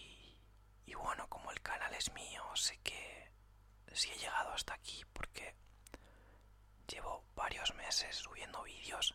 y 0.86 0.94
bueno, 0.94 1.28
como 1.28 1.50
el 1.50 1.60
canal 1.60 1.92
es 1.94 2.12
mío, 2.12 2.44
sé 2.54 2.78
que 2.78 3.30
si 3.92 4.10
he 4.10 4.18
llegado 4.18 4.52
hasta 4.52 4.74
aquí 4.74 5.04
porque 5.12 5.54
llevo 6.86 7.24
varios 7.34 7.74
meses 7.74 8.16
subiendo 8.16 8.62
vídeos 8.62 9.14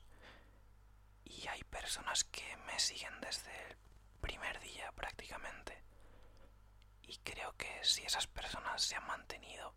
y 1.24 1.48
hay 1.48 1.64
personas 1.64 2.24
que 2.26 2.58
me 2.68 2.78
siguen 2.80 3.20
desde 3.22 3.52
el 3.70 3.78
primer 4.20 4.60
día 4.60 4.92
prácticamente. 4.92 5.82
Y 7.04 7.18
creo 7.20 7.54
que 7.58 7.84
si 7.84 8.04
esas 8.04 8.28
personas 8.28 8.82
se 8.82 8.96
han 8.96 9.06
mantenido, 9.08 9.74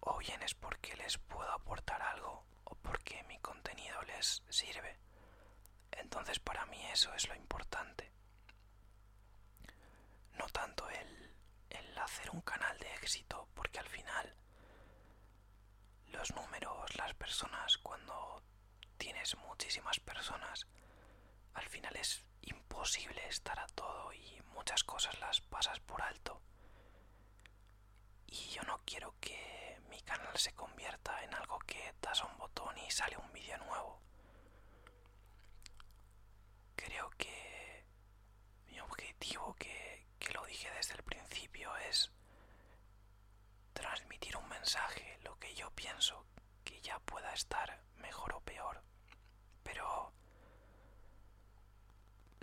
o 0.00 0.18
bien 0.18 0.42
es 0.42 0.54
porque 0.54 0.96
les 0.96 1.18
puedo 1.18 1.50
aportar 1.52 2.00
algo 2.02 2.44
o 2.64 2.74
porque 2.76 3.22
mi 3.24 3.38
contenido 3.38 4.00
les 4.02 4.42
sirve. 4.48 4.98
Entonces 5.92 6.38
para 6.40 6.66
mí 6.66 6.82
eso 6.86 7.12
es 7.14 7.28
lo 7.28 7.34
importante. 7.34 8.10
No 10.40 10.46
tanto 10.48 10.88
el, 10.88 11.34
el 11.68 11.98
hacer 11.98 12.30
un 12.30 12.40
canal 12.40 12.78
de 12.78 12.90
éxito, 12.94 13.46
porque 13.54 13.78
al 13.78 13.88
final 13.90 14.34
los 16.06 16.34
números, 16.34 16.96
las 16.96 17.12
personas, 17.12 17.76
cuando 17.76 18.42
tienes 18.96 19.36
muchísimas 19.36 20.00
personas, 20.00 20.66
al 21.52 21.68
final 21.68 21.94
es 21.94 22.24
imposible 22.40 23.20
estar 23.28 23.58
a 23.60 23.66
todo 23.66 24.14
y 24.14 24.40
muchas 24.54 24.82
cosas 24.82 25.20
las 25.20 25.42
pasas 25.42 25.78
por 25.80 26.00
alto. 26.00 26.40
Y 28.26 28.48
yo 28.48 28.62
no 28.62 28.80
quiero 28.86 29.14
que 29.20 29.78
mi 29.90 30.00
canal 30.00 30.34
se 30.38 30.54
convierta 30.54 31.22
en 31.22 31.34
algo 31.34 31.58
que 31.66 31.92
das 32.00 32.24
un 32.24 32.34
botón 32.38 32.78
y 32.78 32.90
sale 32.90 33.18
un 33.18 33.30
vídeo 33.30 33.58
nuevo. 33.58 34.00
Creo 36.76 37.10
que 37.10 37.40
es 41.90 42.10
transmitir 43.72 44.36
un 44.36 44.48
mensaje, 44.48 45.18
lo 45.24 45.38
que 45.38 45.54
yo 45.54 45.70
pienso 45.72 46.24
que 46.64 46.80
ya 46.80 46.98
pueda 47.00 47.32
estar 47.32 47.82
mejor 47.96 48.34
o 48.34 48.40
peor. 48.40 48.82
Pero 49.62 50.12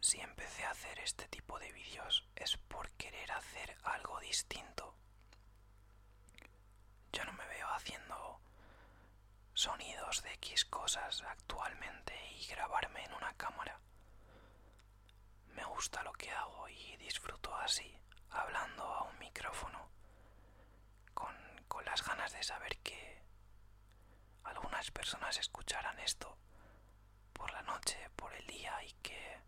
si 0.02 0.20
empecé 0.20 0.66
a 0.66 0.72
hacer 0.72 1.00
este 1.00 1.28
tipo 1.28 1.60
de 1.60 1.72
vídeos 1.72 2.28
es 2.36 2.58
por 2.58 2.90
querer 2.92 3.32
hacer 3.32 3.78
algo 3.84 4.20
distinto. 4.20 4.96
Yo 7.13 7.24
no 7.26 7.34
me 7.34 7.46
veo 7.48 7.68
haciendo 7.70 8.42
sonidos 9.54 10.22
de 10.24 10.34
X 10.34 10.66
cosas 10.66 11.24
actualmente 11.24 12.13
y 12.34 12.46
grabarme 12.48 13.04
en 13.04 13.13
una 13.13 13.34
cámara. 13.34 13.80
Me 15.58 15.63
gusta 15.65 16.02
lo 16.04 16.13
que 16.13 16.32
hago 16.32 16.70
y 16.70 16.96
disfruto 16.98 17.54
así, 17.58 17.91
hablando 18.30 18.84
a 18.84 19.04
un 19.04 19.17
micrófono, 19.20 19.89
con, 21.13 21.36
con 21.67 21.84
las 21.86 22.04
ganas 22.06 22.32
de 22.32 22.43
saber 22.43 22.78
que 22.78 23.22
algunas 24.43 24.91
personas 24.91 25.38
escucharán 25.38 25.98
esto 26.00 26.38
por 27.34 27.52
la 27.52 27.62
noche, 27.63 27.98
por 28.15 28.34
el 28.34 28.46
día 28.48 28.84
y 28.84 28.91
que 29.02 29.39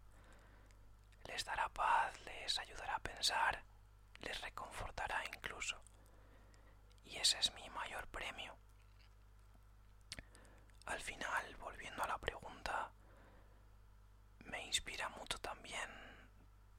les 1.25 1.45
dará 1.45 1.69
paz, 1.69 2.19
les 2.21 2.57
ayudará 2.59 2.95
a 2.95 2.99
pensar, 2.99 3.63
les 4.21 4.41
reconfortará 4.41 5.23
incluso. 5.35 5.77
Y 7.05 7.17
ese 7.17 7.37
es 7.39 7.53
mi 7.53 7.69
mayor 7.69 8.07
premio. 8.07 8.55
Al 10.87 10.99
final, 11.01 11.55
volviendo 11.57 12.03
a 12.03 12.07
la 12.07 12.17
pregunta, 12.17 12.91
me 14.49 14.65
inspira 14.65 15.09
mucho 15.09 15.37
también 15.39 15.89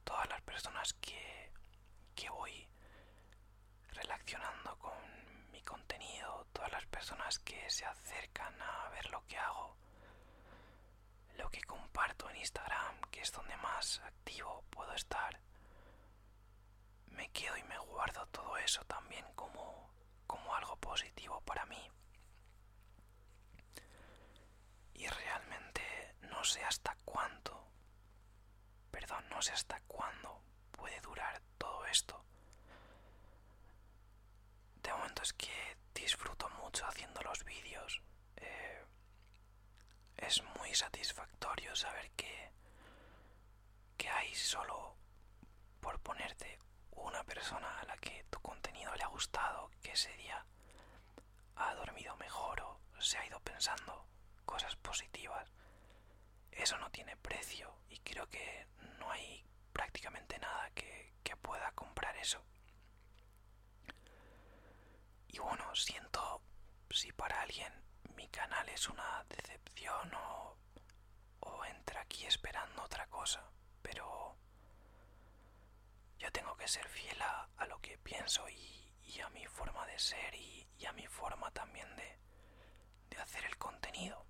todas 0.03 0.27
las 0.29 0.41
personas 0.41 0.93
que, 0.95 1.51
que 2.15 2.29
voy 2.29 2.67
relacionando 3.93 4.77
con 4.79 5.51
mi 5.51 5.61
contenido, 5.61 6.47
todas 6.53 6.71
las 6.71 6.85
personas 6.87 7.39
que 7.39 7.69
se 7.69 7.85
acercan 7.85 8.53
a 8.61 8.89
ver 8.89 9.09
lo 9.11 9.25
que 9.27 9.37
hago, 9.37 9.75
lo 11.37 11.49
que 11.49 11.61
comparto 11.63 12.29
en 12.29 12.37
Instagram, 12.37 13.01
que 13.11 13.21
es 13.21 13.31
donde 13.31 13.55
más 13.57 13.99
activo 13.99 14.63
puedo 14.69 14.93
estar. 14.93 15.39
Me 17.07 17.29
quedo 17.29 17.57
y 17.57 17.63
me 17.63 17.77
guardo 17.79 18.25
todo 18.27 18.57
eso 18.57 18.83
también 18.85 19.25
como, 19.35 19.89
como 20.27 20.55
algo 20.55 20.75
positivo 20.77 21.41
para 21.41 21.65
mí. 21.65 21.89
Y 24.93 25.07
realmente 25.07 25.81
no 26.41 26.45
sé 26.45 26.63
hasta 26.63 26.97
cuánto, 27.05 27.67
perdón, 28.89 29.23
no 29.29 29.39
sé 29.43 29.51
hasta 29.51 29.79
cuándo 29.81 30.41
puede 30.71 30.99
durar 31.01 31.39
todo 31.59 31.85
esto. 31.85 32.25
De 34.81 34.91
momento 34.91 35.21
es 35.21 35.33
que 35.33 35.77
disfruto 35.93 36.49
mucho 36.49 36.83
haciendo 36.87 37.21
los 37.21 37.43
vídeos. 37.43 38.01
Eh, 38.37 38.83
es 40.17 40.41
muy 40.57 40.73
satisfactorio 40.73 41.75
saber 41.75 42.09
que, 42.13 42.51
que 43.95 44.09
hay 44.09 44.33
solo 44.33 44.95
por 45.79 45.99
ponerte 45.99 46.57
una 46.93 47.23
persona 47.23 47.81
a 47.81 47.85
la 47.85 47.97
que 47.97 48.25
tu 48.31 48.39
contenido 48.39 48.95
le 48.95 49.03
ha 49.03 49.09
gustado, 49.09 49.69
que 49.83 49.91
ese 49.91 50.11
día 50.17 50.43
ha 51.57 51.75
dormido 51.75 52.15
mejor 52.17 52.61
o 52.61 52.79
se 52.97 53.19
ha 53.19 53.27
ido 53.27 53.39
pensando 53.41 54.07
cosas 54.43 54.75
positivas. 54.77 55.47
Eso 56.51 56.77
no 56.77 56.89
tiene 56.91 57.15
precio 57.17 57.73
y 57.89 57.99
creo 57.99 58.27
que 58.29 58.67
no 58.99 59.09
hay 59.11 59.45
prácticamente 59.73 60.37
nada 60.39 60.69
que, 60.71 61.13
que 61.23 61.35
pueda 61.37 61.71
comprar 61.73 62.15
eso. 62.17 62.43
Y 65.27 65.39
bueno, 65.39 65.73
siento 65.75 66.41
si 66.89 67.11
para 67.13 67.41
alguien 67.41 67.73
mi 68.15 68.27
canal 68.29 68.67
es 68.69 68.87
una 68.89 69.23
decepción 69.29 70.13
o, 70.13 70.57
o 71.39 71.65
entra 71.65 72.01
aquí 72.01 72.25
esperando 72.25 72.83
otra 72.83 73.07
cosa, 73.07 73.43
pero 73.81 74.35
yo 76.17 76.31
tengo 76.31 76.55
que 76.57 76.67
ser 76.67 76.87
fiel 76.87 77.21
a, 77.21 77.47
lo 77.67 77.79
que 77.79 77.97
pienso 77.99 78.47
y, 78.49 78.93
y, 79.03 79.21
a 79.21 79.29
mi 79.29 79.45
forma 79.45 79.85
de 79.87 79.97
ser 79.99 80.33
y, 80.35 80.67
y 80.77 80.85
a 80.85 80.91
mi 80.93 81.07
forma 81.07 81.51
también 81.51 81.95
de, 81.95 82.19
de 83.09 83.17
hacer 83.21 83.45
el 83.45 83.57
contenido. 83.57 84.25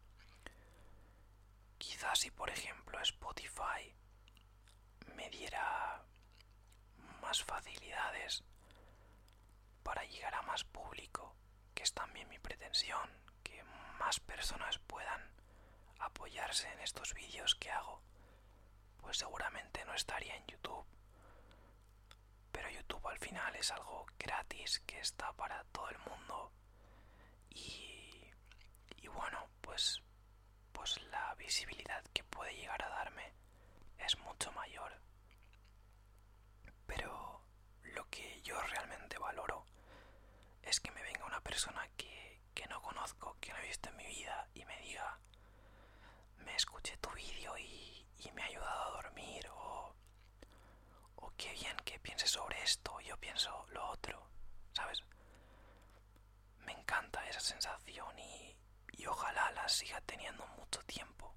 Si 2.21 2.29
por 2.29 2.51
ejemplo 2.51 2.99
Spotify 2.99 3.95
me 5.15 5.27
diera 5.31 6.05
más 7.19 7.43
facilidades 7.43 8.43
para 9.81 10.03
llegar 10.05 10.35
a 10.35 10.43
más 10.43 10.63
público, 10.63 11.35
que 11.73 11.81
es 11.81 11.91
también 11.95 12.29
mi 12.29 12.37
pretensión, 12.37 13.09
que 13.41 13.63
más 13.97 14.19
personas 14.19 14.77
puedan 14.85 15.19
apoyarse 15.97 16.71
en 16.71 16.81
estos 16.81 17.15
vídeos 17.15 17.55
que 17.55 17.71
hago, 17.71 18.03
pues 18.97 19.17
seguramente 19.17 19.83
no 19.85 19.95
estaría 19.95 20.35
en 20.35 20.45
YouTube. 20.45 20.85
Pero 22.51 22.69
YouTube 22.69 23.07
al 23.07 23.17
final 23.17 23.55
es 23.55 23.71
algo 23.71 24.05
gratis 24.19 24.79
que 24.85 24.99
está 24.99 25.33
para 25.33 25.63
todo 25.71 25.89
el 25.89 25.97
mundo 25.97 26.51
y 27.49 29.07
bueno, 29.07 29.49
pues, 29.61 30.03
pues 30.81 30.99
la 31.11 31.35
visibilidad 31.35 32.03
que 32.11 32.23
puede 32.23 32.55
llegar 32.55 32.81
a 32.81 32.89
darme 32.89 33.31
es 33.99 34.17
mucho 34.17 34.51
mayor. 34.53 34.91
Pero 36.87 37.39
lo 37.83 38.09
que 38.09 38.41
yo 38.41 38.59
realmente 38.59 39.19
valoro 39.19 39.63
es 40.63 40.79
que 40.79 40.89
me 40.89 41.03
venga 41.03 41.23
una 41.27 41.39
persona 41.41 41.87
que, 41.95 42.41
que 42.55 42.65
no 42.65 42.81
conozco, 42.81 43.37
que 43.39 43.53
no 43.53 43.59
he 43.59 43.67
visto 43.67 43.89
en 43.89 43.97
mi 43.97 44.07
vida 44.07 44.47
y 44.55 44.65
me 44.65 44.75
diga, 44.79 45.19
me 46.37 46.55
escuché 46.55 46.97
tu 46.97 47.11
vídeo 47.11 47.55
y, 47.59 48.03
y, 48.17 48.31
me 48.31 48.41
ha 48.41 48.45
ayudado 48.45 48.81
a 48.81 49.01
dormir 49.03 49.47
o, 49.49 49.93
o 51.17 51.33
qué 51.37 51.51
bien 51.51 51.77
que 51.85 51.99
pienses 51.99 52.31
sobre 52.31 52.59
esto, 52.63 52.99
yo 53.01 53.15
pienso 53.17 53.67
lo 53.69 53.87
otro, 53.87 54.27
¿sabes? 54.73 55.03
Me 56.65 56.71
encanta 56.71 57.23
esa 57.29 57.39
sensación 57.39 58.17
y, 58.17 58.50
y 59.01 59.07
ojalá 59.07 59.51
la 59.53 59.67
siga 59.67 59.99
teniendo 60.01 60.45
mucho 60.57 60.79
tiempo 60.83 61.33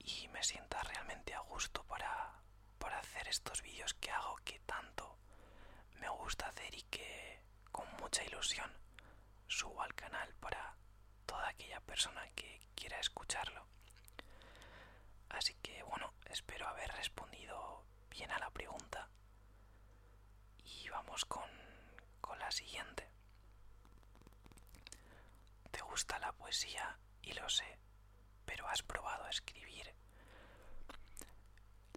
y 0.00 0.26
me 0.28 0.42
sienta 0.42 0.82
realmente 0.82 1.32
a 1.32 1.38
gusto 1.40 1.84
para, 1.84 2.40
para 2.78 2.98
hacer 2.98 3.28
estos 3.28 3.62
vídeos 3.62 3.94
que 3.94 4.10
hago 4.10 4.34
que 4.44 4.58
tanto 4.60 5.16
me 6.00 6.08
gusta 6.08 6.48
hacer 6.48 6.74
y 6.74 6.82
que 6.82 7.40
con 7.70 7.86
mucha 8.00 8.24
ilusión 8.24 8.68
subo 9.46 9.80
al 9.80 9.94
canal 9.94 10.34
para 10.40 10.74
toda 11.24 11.48
aquella 11.48 11.80
persona 11.82 12.28
que 12.34 12.60
quiera 12.74 12.98
escucharlo. 12.98 13.64
Así 15.28 15.54
que 15.62 15.84
bueno, 15.84 16.14
espero 16.24 16.66
haber 16.66 16.90
respondido 16.94 17.84
bien 18.10 18.32
a 18.32 18.40
la 18.40 18.50
pregunta 18.50 19.08
y 20.64 20.88
vamos 20.88 21.24
con, 21.26 21.48
con 22.20 22.36
la 22.40 22.50
siguiente. 22.50 23.15
¿Te 25.96 26.00
gusta 26.00 26.18
la 26.18 26.32
poesía? 26.32 26.98
Y 27.22 27.32
lo 27.32 27.48
sé, 27.48 27.78
pero 28.44 28.68
has 28.68 28.82
probado 28.82 29.24
a 29.24 29.30
escribir. 29.30 29.94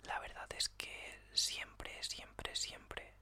La 0.03 0.17
verdad 0.19 0.47
es 0.55 0.69
que 0.69 1.21
siempre, 1.33 2.01
siempre, 2.01 2.55
siempre 2.55 3.13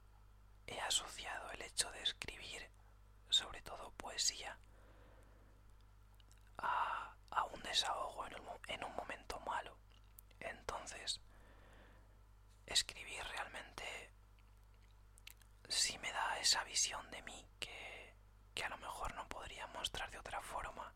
he 0.68 0.80
asociado 0.80 1.50
el 1.50 1.64
hecho 1.64 1.90
de 1.94 2.04
escribir, 2.04 2.70
sobre 3.28 3.64
todo 3.64 3.90
poesía, 3.94 4.56
a, 6.60 7.16
a 7.32 7.44
un 7.46 7.64
desahogo 7.64 8.28
en 8.28 8.36
un, 8.36 8.48
en 8.68 8.84
un, 8.84 8.96
momento 8.96 9.40
malo. 9.40 9.76
Entonces, 10.40 11.20
escribir 12.68 13.24
realmente 13.24 14.12
sí 15.70 15.98
me 15.98 16.12
da 16.12 16.38
esa 16.40 16.64
visión 16.66 17.10
de 17.10 17.24
mí 17.24 17.48
que, 17.60 17.97
que 18.58 18.64
a 18.66 18.70
lo 18.70 18.78
mejor 18.80 19.14
no 19.14 19.24
podría 19.30 19.68
mostrar 19.68 20.10
de 20.10 20.18
otra 20.18 20.42
forma, 20.42 20.92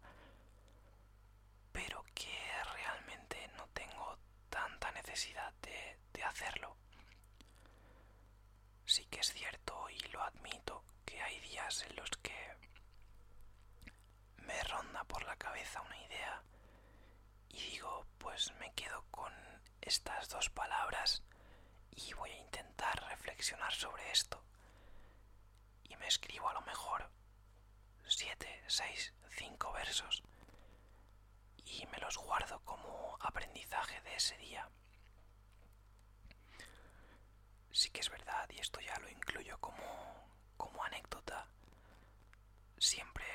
pero 1.71 2.03
que 2.15 2.35
realmente 2.73 3.47
no 3.55 3.67
tengo 3.67 4.17
tanta 4.49 4.91
necesidad 4.93 5.53
de, 5.61 5.99
de 6.11 6.23
hacerlo. 6.23 6.75
Sí 8.83 9.05
que 9.11 9.19
es 9.19 9.31
cierto 9.31 9.87
y 9.91 9.99
lo 10.07 10.23
admito 10.23 10.83
que 11.05 11.21
hay 11.21 11.39
días 11.41 11.83
en 11.87 11.95
los 11.97 12.09
que 12.23 12.57
me 14.37 14.63
ronda 14.63 15.03
por 15.03 15.23
la 15.23 15.35
cabeza 15.35 15.81
una 15.81 16.01
idea 16.01 16.41
y 17.49 17.61
digo, 17.73 18.07
pues 18.17 18.51
me 18.59 18.73
quedo 18.73 19.05
con 19.11 19.31
estas 19.81 20.27
dos 20.29 20.49
palabras 20.49 21.21
y 21.91 22.11
voy 22.13 22.31
a 22.31 22.39
intentar 22.39 23.03
reflexionar 23.07 23.71
sobre 23.71 24.11
esto. 24.11 24.43
Y 25.83 25.95
me 25.97 26.07
escribo 26.07 26.49
a 26.49 26.53
lo 26.53 26.61
mejor 26.61 27.11
7, 28.07 28.63
6, 28.67 29.13
5 29.37 29.71
versos 29.73 30.23
y 31.65 31.85
me 31.87 31.97
los 31.99 32.17
guardo 32.17 32.59
como 32.65 33.17
aprendizaje 33.21 34.01
de 34.01 34.15
ese 34.15 34.37
día. 34.37 34.69
Sí 37.71 37.89
que 37.89 38.01
es 38.01 38.09
verdad, 38.09 38.49
y 38.49 38.59
esto 38.59 38.79
ya 38.81 38.97
lo 38.99 39.09
incluyo 39.09 39.57
como, 39.59 40.27
como 40.57 40.83
anécdota, 40.83 41.47
siempre, 42.77 43.25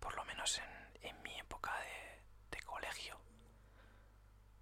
por 0.00 0.14
lo 0.14 0.24
menos 0.24 0.58
en, 0.58 1.08
en 1.08 1.22
mi 1.22 1.38
época 1.38 1.72
de, 1.80 2.56
de 2.56 2.62
colegio, 2.64 3.18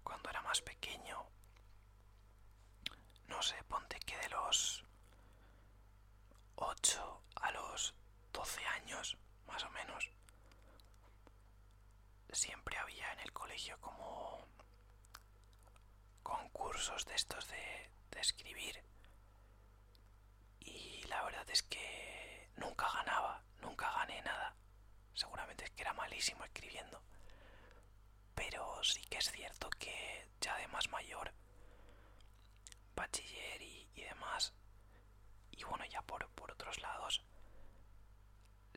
cuando 0.03 0.29
era 0.29 0.41
más 0.41 0.61
pequeño, 0.61 1.25
no 3.27 3.41
sé, 3.41 3.61
ponte 3.65 3.99
que 3.99 4.17
de 4.17 4.29
los 4.29 4.85
8 6.55 7.21
a 7.35 7.51
los 7.51 7.93
12 8.33 8.65
años, 8.65 9.17
más 9.47 9.63
o 9.63 9.69
menos, 9.71 10.11
siempre 12.31 12.77
había 12.77 13.11
en 13.13 13.19
el 13.19 13.33
colegio 13.33 13.79
como 13.81 14.45
concursos 16.23 17.05
de 17.05 17.15
estos 17.15 17.47
de, 17.47 17.89
escribir. 18.19 18.83
Y 20.59 21.03
la 21.07 21.23
verdad 21.23 21.47
es 21.51 21.61
que 21.61 22.49
nunca 22.55 22.91
ganaba, 22.91 23.43
nunca 23.61 23.91
gané 23.91 24.21
nada. 24.23 24.55
Seguramente 25.13 25.65
es 25.65 25.69
que 25.71 25.83
era 25.83 25.93
malísimo 25.93 26.43
escribiendo. 26.43 26.99
Pero 28.33 28.83
sí 28.83 29.01
que 29.03 29.19
es 29.19 29.31
cierto 29.31 29.69
que 29.69 30.27
ya 30.41 30.55
de 30.57 30.67
más 30.69 30.89
mayor, 30.89 31.31
bachiller 32.95 33.61
y, 33.61 33.87
demás, 34.01 34.53
y 35.51 35.63
bueno, 35.63 35.85
ya 35.85 36.01
por, 36.01 36.27
por 36.31 36.51
otros 36.51 36.81
lados, 36.81 37.23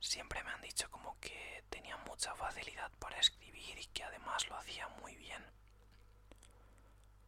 siempre 0.00 0.42
me 0.42 0.50
han 0.50 0.62
dicho 0.62 0.90
como 0.90 1.18
que 1.20 1.62
tenía 1.68 1.96
mucha 1.98 2.34
facilidad 2.34 2.90
para 2.98 3.18
escribir 3.18 3.78
y 3.78 3.86
que 3.86 4.02
además 4.02 4.48
lo 4.48 4.56
hacía 4.56 4.88
muy 5.00 5.14
bien. 5.16 5.44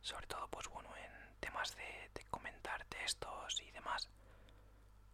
Sobre 0.00 0.26
todo, 0.26 0.48
pues 0.48 0.66
bueno, 0.68 0.94
en 0.96 1.36
temas 1.40 1.76
de, 1.76 2.10
comentar 2.30 2.84
textos 2.86 3.60
y 3.60 3.70
demás. 3.72 4.08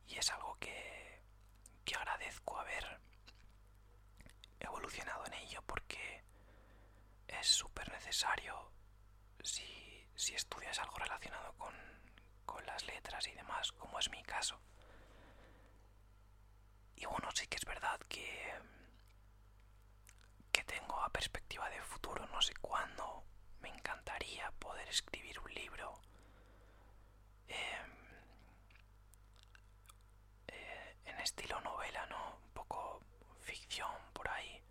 Y 0.06 0.16
es 0.16 0.30
algo 0.30 0.56
que, 0.58 1.20
que 1.84 1.94
agradezco 1.96 2.58
haber 2.58 3.00
evolucionado 4.60 5.26
en 5.26 5.34
ello 5.34 5.60
porque 5.66 6.22
es 7.26 7.46
súper 7.46 7.90
necesario 7.92 8.72
si, 9.42 10.08
si, 10.14 10.34
estudias 10.34 10.78
algo 10.78 10.96
relacionado 10.96 11.52
con, 11.54 11.74
con 12.46 12.64
las 12.66 12.84
letras 12.86 13.26
y 13.28 13.32
demás, 13.32 13.72
como 13.72 13.98
es 13.98 14.10
mi 14.10 14.22
caso. 14.22 14.60
Y 17.00 17.04
bueno, 17.06 17.28
sí 17.34 17.46
que 17.46 17.56
es 17.56 17.64
verdad 17.64 17.98
que, 18.08 18.52
que 20.52 20.64
tengo 20.64 21.00
a 21.00 21.08
perspectiva 21.10 21.68
de 21.70 21.80
futuro, 21.82 22.26
no 22.26 22.40
sé 22.42 22.52
cuándo, 22.60 23.24
me 23.60 23.68
encantaría 23.68 24.50
poder 24.58 24.88
escribir 24.88 25.38
un 25.40 25.54
libro. 25.54 26.00
Eh, 27.48 27.78
eh, 30.48 30.96
en 31.06 31.18
estilo 31.20 31.60
novela, 31.60 32.04
¿no? 32.06 32.36
Un 32.44 32.52
poco 32.52 33.00
ficción 33.40 33.92
por 34.12 34.28
ahí. 34.28 34.62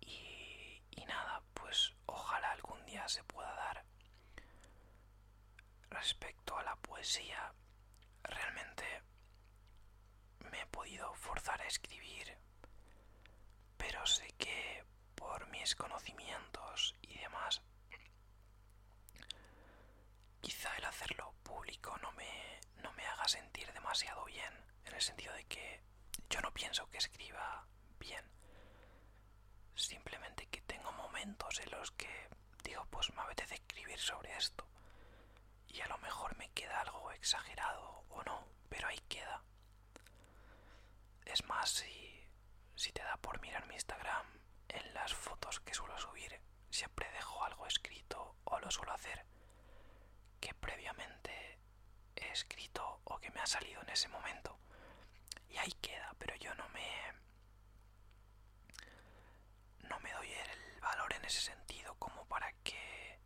Y 0.00 1.04
nada, 1.06 1.42
pues 1.54 1.94
ojalá 2.06 2.52
algún 2.52 2.84
día 2.86 3.06
se 3.08 3.22
pueda 3.24 3.52
dar. 3.54 3.84
Respecto 5.90 6.56
a 6.56 6.62
la 6.62 6.76
poesía, 6.76 7.52
realmente 8.24 8.84
me 10.50 10.60
he 10.62 10.66
podido 10.66 11.12
forzar 11.14 11.60
a 11.60 11.61
escribir, 11.72 12.36
pero 13.78 14.04
sé 14.06 14.26
que 14.36 14.84
por 15.14 15.48
mis 15.48 15.74
conocimientos 15.74 16.94
y 17.00 17.16
demás, 17.18 17.62
quizá 20.42 20.76
el 20.76 20.84
hacerlo 20.84 21.32
público 21.42 21.96
no 22.02 22.12
me, 22.12 22.60
no 22.82 22.92
me 22.92 23.06
haga 23.06 23.26
sentir 23.26 23.72
demasiado 23.72 24.22
bien, 24.26 24.52
en 24.84 24.94
el 24.94 25.00
sentido 25.00 25.32
de 25.32 25.44
que 25.44 25.80
yo 26.28 26.42
no 26.42 26.52
pienso 26.52 26.88
que 26.90 26.98
escriba 26.98 27.66
bien, 27.98 28.24
simplemente 29.74 30.46
que 30.48 30.60
tengo 30.62 30.92
momentos 30.92 31.58
en 31.60 31.70
los 31.70 31.90
que 31.92 32.28
digo, 32.64 32.84
pues 32.90 33.10
me 33.14 33.22
apetece 33.22 33.54
escribir 33.54 33.98
sobre 33.98 34.36
esto, 34.36 34.66
y 35.68 35.80
a 35.80 35.88
lo 35.88 35.96
mejor 35.98 36.36
me 36.36 36.50
queda 36.50 36.80
algo 36.82 37.10
exagerado 37.12 38.04
o 38.10 38.22
no, 38.24 38.46
pero 38.68 38.88
ahí 38.88 38.98
queda. 39.08 39.42
Es 41.26 41.44
más, 41.46 41.70
si, 41.70 42.28
si 42.74 42.92
te 42.92 43.02
da 43.02 43.16
por 43.16 43.40
mirar 43.40 43.66
mi 43.66 43.74
Instagram, 43.74 44.26
en 44.68 44.94
las 44.94 45.12
fotos 45.14 45.60
que 45.60 45.74
suelo 45.74 45.98
subir 45.98 46.40
siempre 46.70 47.10
dejo 47.12 47.44
algo 47.44 47.66
escrito 47.66 48.36
o 48.44 48.58
lo 48.58 48.70
suelo 48.70 48.92
hacer 48.92 49.24
que 50.40 50.54
previamente 50.54 51.58
he 52.16 52.30
escrito 52.32 53.00
o 53.04 53.18
que 53.18 53.30
me 53.30 53.40
ha 53.40 53.46
salido 53.46 53.80
en 53.82 53.90
ese 53.90 54.08
momento. 54.08 54.58
Y 55.48 55.56
ahí 55.58 55.72
queda, 55.80 56.14
pero 56.18 56.34
yo 56.36 56.54
no 56.54 56.68
me... 56.70 57.12
No 59.88 59.98
me 60.00 60.12
doy 60.12 60.32
el 60.32 60.80
valor 60.80 61.12
en 61.12 61.24
ese 61.24 61.40
sentido 61.40 61.94
como 61.98 62.24
para 62.26 62.52
que 62.64 63.18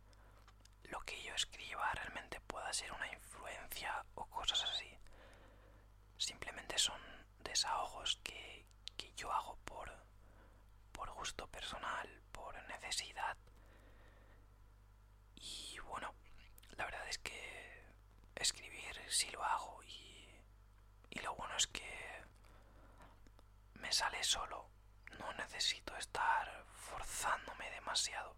lo 0.83 0.99
que 1.01 1.21
yo 1.23 1.33
escriba 1.33 1.91
realmente 1.93 2.39
pueda 2.41 2.71
ser 2.73 2.91
una 2.91 3.11
influencia 3.11 4.05
o 4.15 4.25
cosas 4.25 4.63
así. 4.63 4.91
Simplemente 6.17 6.77
son 6.77 7.01
desahogos 7.47 8.19
que, 8.23 8.65
que 8.97 9.13
yo 9.15 9.31
hago 9.31 9.57
por, 9.65 9.91
por 10.91 11.09
gusto 11.13 11.47
personal, 11.47 12.07
por 12.31 12.53
necesidad. 12.67 13.37
Y 15.35 15.79
bueno, 15.79 16.13
la 16.77 16.85
verdad 16.85 17.07
es 17.07 17.17
que 17.19 17.83
escribir 18.35 18.95
sí 19.09 19.29
lo 19.31 19.43
hago 19.43 19.81
y, 19.83 20.29
y 21.09 21.19
lo 21.19 21.35
bueno 21.35 21.55
es 21.57 21.67
que 21.67 22.23
me 23.75 23.91
sale 23.91 24.23
solo. 24.23 24.69
No 25.19 25.33
necesito 25.33 25.95
estar 25.97 26.65
forzándome 26.73 27.69
demasiado. 27.71 28.35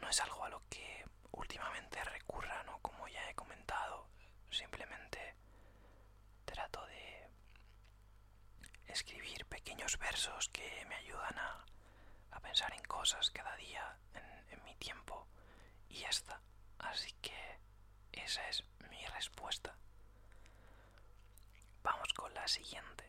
No 0.00 0.08
es 0.08 0.20
algo 0.20 0.44
a 0.44 0.48
lo 0.50 0.62
que 0.68 1.04
últimamente 1.32 2.02
recurra, 2.04 2.62
¿no? 2.64 2.78
Como 2.80 3.08
ya 3.08 3.28
he 3.30 3.34
comentado, 3.34 4.08
simplemente 4.50 5.34
trato 6.52 6.84
de 6.86 7.28
escribir 8.86 9.44
pequeños 9.46 9.98
versos 9.98 10.48
que 10.48 10.84
me 10.88 10.94
ayudan 10.96 11.38
a, 11.38 11.64
a 12.30 12.40
pensar 12.40 12.72
en 12.72 12.82
cosas 12.84 13.30
cada 13.30 13.54
día 13.56 13.98
en, 14.50 14.64
mi 14.64 14.74
tiempo 14.76 15.26
y 15.88 16.00
ya 16.00 16.08
está. 16.08 16.40
Así 16.78 17.12
que 17.20 17.58
esa 18.12 18.48
es 18.48 18.62
mi 18.90 19.04
respuesta. 19.08 19.76
Vamos 21.82 22.12
con 22.14 22.32
la 22.34 22.46
siguiente. 22.48 23.04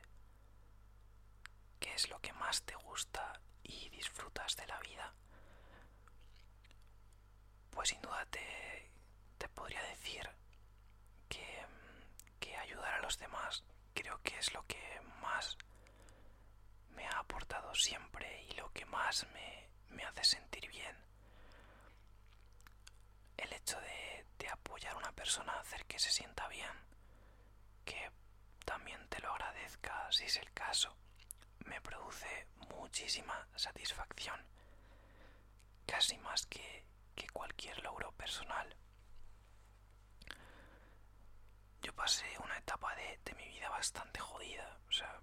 ¿Qué 1.80 1.94
es 1.94 2.10
lo 2.10 2.20
que 2.20 2.34
más 2.34 2.62
te 2.64 2.76
gusta 2.76 3.40
y 3.64 3.90
disfrutas 3.90 4.56
de 4.58 4.68
la 4.68 4.80
vida? 4.80 5.14
Pues 7.72 7.90
sin 7.90 8.02
duda 8.02 8.26
te, 8.30 8.92
te 9.38 9.48
podría 9.50 9.82
decir 9.84 10.30
que 11.30 11.66
ayudar 12.60 12.94
a 12.96 13.02
los 13.02 13.18
demás 13.18 13.64
creo 13.94 14.20
que 14.24 14.38
es 14.38 14.54
lo 14.54 14.66
que 14.66 15.02
más 15.22 15.58
me 16.96 17.06
ha 17.06 17.20
aportado 17.20 17.74
siempre 17.76 18.44
y 18.50 18.54
lo 18.54 18.72
que 18.72 18.86
más 18.86 19.26
me, 19.34 19.70
me 19.90 20.04
hace 20.04 20.24
sentir 20.24 20.68
bien. 20.70 20.96
El 23.38 23.52
hecho 23.54 23.80
de, 23.82 24.26
de 24.38 24.50
apoyar 24.50 24.94
a 24.94 24.98
una 24.98 25.12
persona, 25.12 25.54
hacer 25.60 25.86
que 25.86 26.00
se 26.00 26.12
sienta 26.12 26.48
bien, 26.48 26.72
que 27.86 28.12
también 28.66 29.08
te 29.10 29.20
lo 29.20 29.32
agradezca 29.32 30.08
si 30.12 30.26
es 30.26 30.38
el 30.38 30.52
caso, 30.54 30.96
me 31.66 31.80
produce 31.82 32.48
muchísima 32.70 33.48
satisfacción, 33.56 34.40
casi 35.86 36.18
más 36.20 36.46
que, 36.48 36.86
que 37.16 37.28
cualquier 37.30 37.82
logro 37.84 38.12
personal. 38.14 38.76
Yo 41.90 41.96
pasé 41.96 42.38
una 42.38 42.56
etapa 42.56 42.94
de, 42.94 43.20
de 43.26 43.34
mi 43.34 43.48
vida 43.48 43.68
bastante 43.68 44.20
jodida, 44.20 44.78
o 44.88 44.92
sea, 44.92 45.20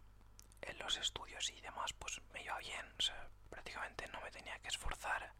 en 0.62 0.76
los 0.78 0.96
estudios 0.96 1.48
y 1.50 1.60
demás 1.60 1.92
pues 1.92 2.20
me 2.32 2.42
iba 2.42 2.58
bien, 2.58 2.84
o 2.98 3.00
sea, 3.00 3.28
prácticamente 3.48 4.08
no 4.08 4.20
me 4.20 4.32
tenía 4.32 4.58
que 4.58 4.66
esforzar. 4.66 5.32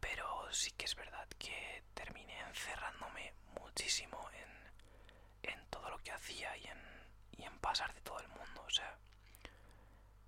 Pero 0.00 0.52
sí 0.52 0.72
que 0.72 0.84
es 0.84 0.94
verdad 0.94 1.26
que 1.38 1.84
terminé 1.94 2.38
encerrándome 2.40 3.32
muchísimo 3.58 4.28
en, 4.34 5.54
en 5.54 5.66
todo 5.70 5.88
lo 5.88 5.96
que 6.00 6.12
hacía 6.12 6.54
y 6.58 6.66
en, 6.66 6.82
y 7.38 7.44
en 7.44 7.58
pasar 7.60 7.94
de 7.94 8.02
todo 8.02 8.20
el 8.20 8.28
mundo, 8.28 8.62
o 8.62 8.70
sea, 8.70 8.98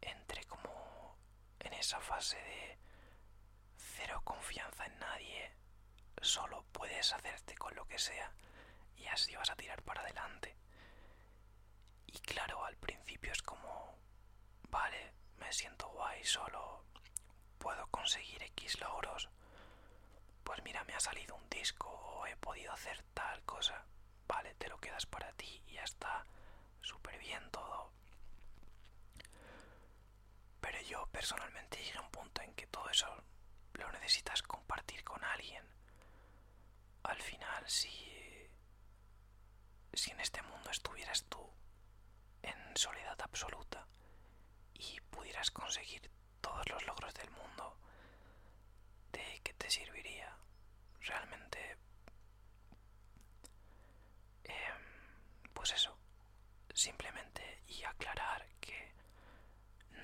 entré 0.01 0.43
como 0.45 1.19
en 1.61 1.75
esa 1.75 2.01
fase 2.01 2.39
de 2.39 2.79
cero 3.77 4.23
confianza 4.25 4.87
en 4.87 4.99
nadie, 5.01 5.53
solo 6.23 6.65
puedes 6.73 7.13
hacerte 7.13 7.55
con 7.57 7.75
lo 7.75 7.87
que 7.87 7.99
sea 7.99 8.33
y 8.97 9.07
así 9.07 9.35
vas 9.37 9.51
a 9.51 9.57
tirar 9.57 9.83
para 9.83 10.03
adelante. 10.03 10.57
Y 12.07 12.19
claro, 12.21 12.65
al 12.65 12.77
principio 12.77 13.33
es 13.33 13.43
como, 13.43 13.97
vale, 14.71 15.13
me 15.39 15.53
siento 15.53 15.89
guay 15.89 16.25
solo, 16.25 16.85
puedo 17.59 17.87
conseguir 17.89 18.43
X 18.43 18.81
logros. 18.81 19.29
Pues 20.45 20.63
mira, 20.63 20.85
me 20.85 20.95
ha 20.95 21.01
salido 21.01 21.35
un 21.37 21.49
disco 21.49 21.89
o 21.89 22.27
he 22.27 22.37
podido 22.37 22.73
hacer 22.73 23.03
tal 23.15 23.43
cosa. 23.45 23.85
Vale, 24.29 24.55
te 24.55 24.69
lo 24.69 24.79
quedas 24.79 25.07
para 25.07 25.33
ti 25.33 25.63
y 25.67 25.73
ya 25.75 25.83
está 25.85 26.25
súper 26.81 27.19
bien 27.19 27.51
todo. 27.51 27.91
Pero 30.61 30.81
yo 30.83 31.07
personalmente 31.13 31.79
llegué 31.83 31.99
a 31.99 32.03
un 32.03 32.11
punto 32.11 32.43
en 32.43 32.55
que 32.55 32.67
todo 32.69 32.89
eso 32.91 33.07
lo 33.75 33.91
necesitas 33.93 34.43
compartir 34.43 35.03
con 35.05 35.23
alguien. 35.25 35.65
si, 37.67 37.89
si 39.97 40.11
en 40.11 40.21
este 40.21 40.43
mundo 40.43 40.71
estuvieras 40.71 41.25
tú 41.25 41.41
en 42.43 42.77
soledad 42.77 43.19
absoluta 43.23 43.87
y 44.75 45.01
pudieras 45.11 45.51
conseguir 45.51 46.11
todos 46.41 46.69
los 46.69 46.87
logros 46.87 47.15
del 47.15 47.31
mundo, 47.31 47.79
¿de 49.13 49.41
qué 49.43 49.55
te 49.55 49.71
serviría? 49.71 50.37
Realmente, 51.01 51.79
em, 54.45 55.53
pues 55.55 55.73
eso, 55.73 55.97
simplemente 56.75 57.63
y 57.69 57.83
aclarar 57.85 58.47
que 58.61 58.93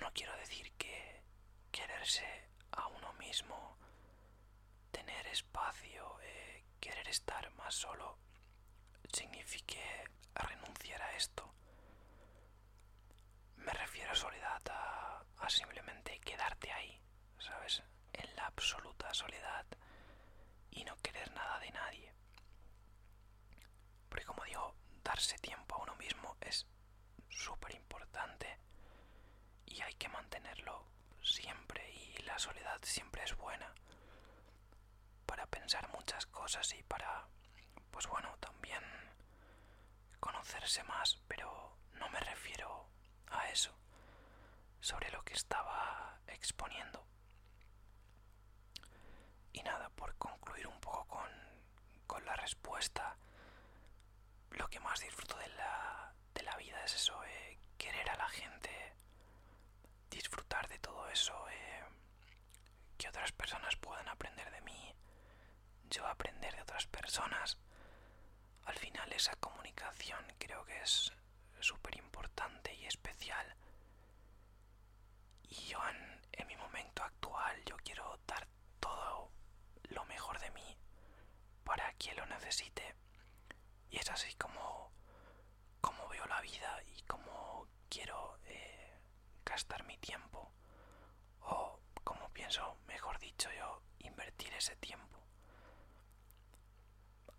no 0.01 0.11
quiero 0.15 0.35
decir 0.37 0.73
que 0.79 1.23
quererse 1.71 2.49
a 2.73 2.87
uno 2.89 3.13
mismo, 3.15 3.77
tener 4.91 5.27
espacio, 5.27 6.19
eh, 6.23 6.65
querer 6.81 7.07
estar 7.09 7.51
más 7.53 7.75
solo, 7.75 8.19
signifique 9.13 9.81
renunciar 10.35 11.03
a 11.03 11.17
esto. 11.17 11.53
Me 13.57 13.73
refiero 13.73 14.13
a 14.13 14.15
soledad, 14.15 14.63
a, 14.71 15.25
a 15.39 15.51
simplemente 15.51 16.19
quedarte 16.21 16.73
ahí, 16.73 17.01
¿sabes? 17.39 17.83
En 18.13 18.35
la 18.37 18.47
absoluta 18.47 19.13
soledad 19.15 19.67
y 20.71 20.85
no 20.85 20.97
querer 20.97 21.31
nada 21.33 21.59
de 21.61 21.71
nadie. 21.71 22.13
Porque 24.09 24.25
como 24.25 24.45
digo, 24.45 24.75
darse 25.03 25.37
tiempo 25.39 25.77
a 25.77 25.83
uno 25.83 25.95
mismo 25.97 26.37
es 26.41 26.67
súper 27.29 27.75
importante 27.75 28.59
y 29.67 29.81
hay 29.81 29.95
que 29.95 30.09
mantenerlo 30.09 30.87
siempre 31.23 31.91
y 31.93 32.19
la 32.25 32.39
soledad 32.39 32.79
siempre 32.83 33.25
es 33.25 33.37
buena 33.37 33.73
para 35.27 35.47
pensar 35.47 35.89
muchas 35.91 36.27
cosas 36.27 36.73
y 36.75 36.83
para, 36.83 37.27
pues 37.93 38.07
bueno, 38.09 38.29
también 38.41 38.83
conocerse 40.21 40.83
más, 40.85 41.19
pero 41.29 41.77
no 41.95 42.09
me 42.11 42.21
refiero 42.21 42.87
a 43.29 43.49
eso, 43.51 43.73
sobre 44.81 45.11
lo 45.11 45.23
que 45.25 45.35
estaba 45.35 46.19
exponiendo. 46.27 47.05
Y 49.53 49.63
nada, 49.63 49.89
por 49.91 50.15
concluir 50.17 50.67
un 50.67 50.81
poco 50.81 51.05
con, 51.07 51.31
con 52.07 52.25
la 52.25 52.35
respuesta, 52.37 53.17
lo 54.51 54.69
que 54.69 54.81
más 54.81 55.01
disfruto 55.01 55.37
de 55.39 55.49
la, 55.51 56.13
de 56.35 56.43
la 56.43 56.57
vida 56.57 56.83
es 56.85 56.95
eso, 56.95 57.23
eh, 57.25 57.59
querer 57.79 58.09
a 58.11 58.17
la 58.17 58.29
gente, 58.29 58.95
disfrutar 60.11 60.69
de 60.69 60.79
todo 60.79 61.09
eso, 61.09 61.35
eh, 61.51 61.85
que 62.99 63.09
otras 63.09 63.33
personas 63.33 63.77
puedan 63.77 64.09
aprender 64.09 64.51
de 64.51 64.61
mí, 64.63 64.95
yo 65.91 66.07
aprender 66.07 66.55
de 66.55 66.63
otras 66.63 66.87
personas. 66.87 67.59
Al 68.65 68.77
final 68.79 69.13
esa 69.13 69.35
comunicación 69.37 70.25
creo 70.39 70.65
que 70.65 70.81
es 70.83 71.13
súper 71.61 71.97
importante 71.97 72.75
y 72.75 72.87
especial. 72.87 73.55
Y 75.49 75.55
yo 75.67 75.79
en, 75.89 76.47
mi 76.47 76.57
momento 76.57 77.03
actual 77.03 77.63
yo 77.65 77.77
quiero 77.85 78.19
dar 78.27 78.47
todo 78.81 79.31
lo 79.91 80.05
mejor 80.07 80.39
de 80.41 80.51
mí 80.51 80.77
para 81.65 81.93
quien 81.95 82.17
lo 82.17 82.27
necesite. 82.27 82.95
Y 83.91 83.99
es 83.99 84.11
así 84.11 84.35
como, 84.35 84.91
como 85.81 86.09
veo 86.09 86.25
la 86.27 86.41
vida 86.41 86.79
y 86.97 87.03
como 87.03 87.69
quiero 87.89 88.39
eh, 88.47 88.99
gastar 89.45 89.85
mi 89.85 89.97
tiempo. 89.99 90.53
O 91.41 91.81
como 92.05 92.29
pienso, 92.31 92.77
mejor 92.87 93.19
dicho 93.19 93.49
yo, 93.53 93.83
invertir 94.01 94.53
ese 94.55 94.77
tiempo. 94.77 95.22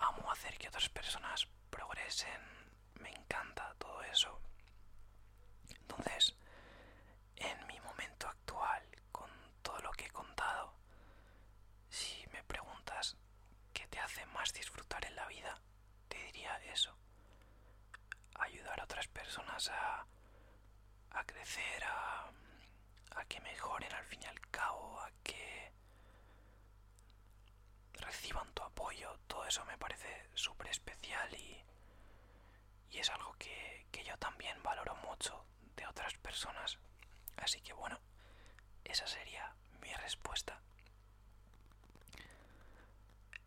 Amo 0.08 0.32
hacer 0.32 0.58
que 0.58 0.68
otras 0.68 0.90
personas 0.90 1.48
progresen. 1.70 2.42
Me 3.00 3.10
encanta 3.10 3.74
todo 3.78 4.02
eso. 4.04 4.40
Entonces, 5.70 6.36
en 7.38 7.68
mi 7.68 7.80
momento 7.80 8.28
actual, 8.28 8.84
con 9.12 9.30
todo 9.62 9.80
lo 9.80 9.92
que 9.92 10.06
he 10.06 10.12
contado, 10.12 10.74
si 11.90 12.26
me 12.34 12.44
preguntas 12.44 13.16
qué 13.74 13.88
te 13.88 14.00
hace 14.00 14.26
más 14.28 14.52
disfrutar 14.54 15.06
en 15.06 15.16
la 15.16 15.28
vida, 15.28 15.60
te 16.08 16.18
diría 16.26 16.58
eso. 16.74 16.96
Ayudar 18.36 18.80
a 18.80 18.84
otras 18.84 19.08
personas 19.08 19.70
a, 19.70 20.06
a 21.12 21.24
crecer, 21.26 21.84
a, 21.86 22.30
a 23.16 23.26
que 23.26 23.40
mejoren 23.42 23.94
al 23.94 24.06
fin 24.06 24.20
y 24.24 24.26
al 24.26 24.40
cabo, 24.50 25.00
a 25.00 25.10
que 25.24 25.72
reciban 28.04 28.52
tu 28.54 28.64
apoyo, 28.64 29.18
todo 29.28 29.46
eso 29.46 29.64
me 29.66 29.78
parece 29.78 30.28
súper 30.34 30.68
especial 30.68 31.34
y, 31.36 31.64
y 32.92 33.00
es 33.00 33.10
algo 33.10 33.34
que, 33.40 33.86
que 33.92 34.04
yo 34.04 34.18
también 34.18 34.62
valoro 34.64 34.96
mucho 34.98 35.46
de 35.76 35.86
otras 35.88 36.14
personas. 36.16 36.78
Así 37.38 37.62
que 37.62 37.74
bueno, 37.74 38.00
esa 38.84 39.08
sería 39.08 39.54
mi 39.82 39.94
respuesta. 39.96 40.60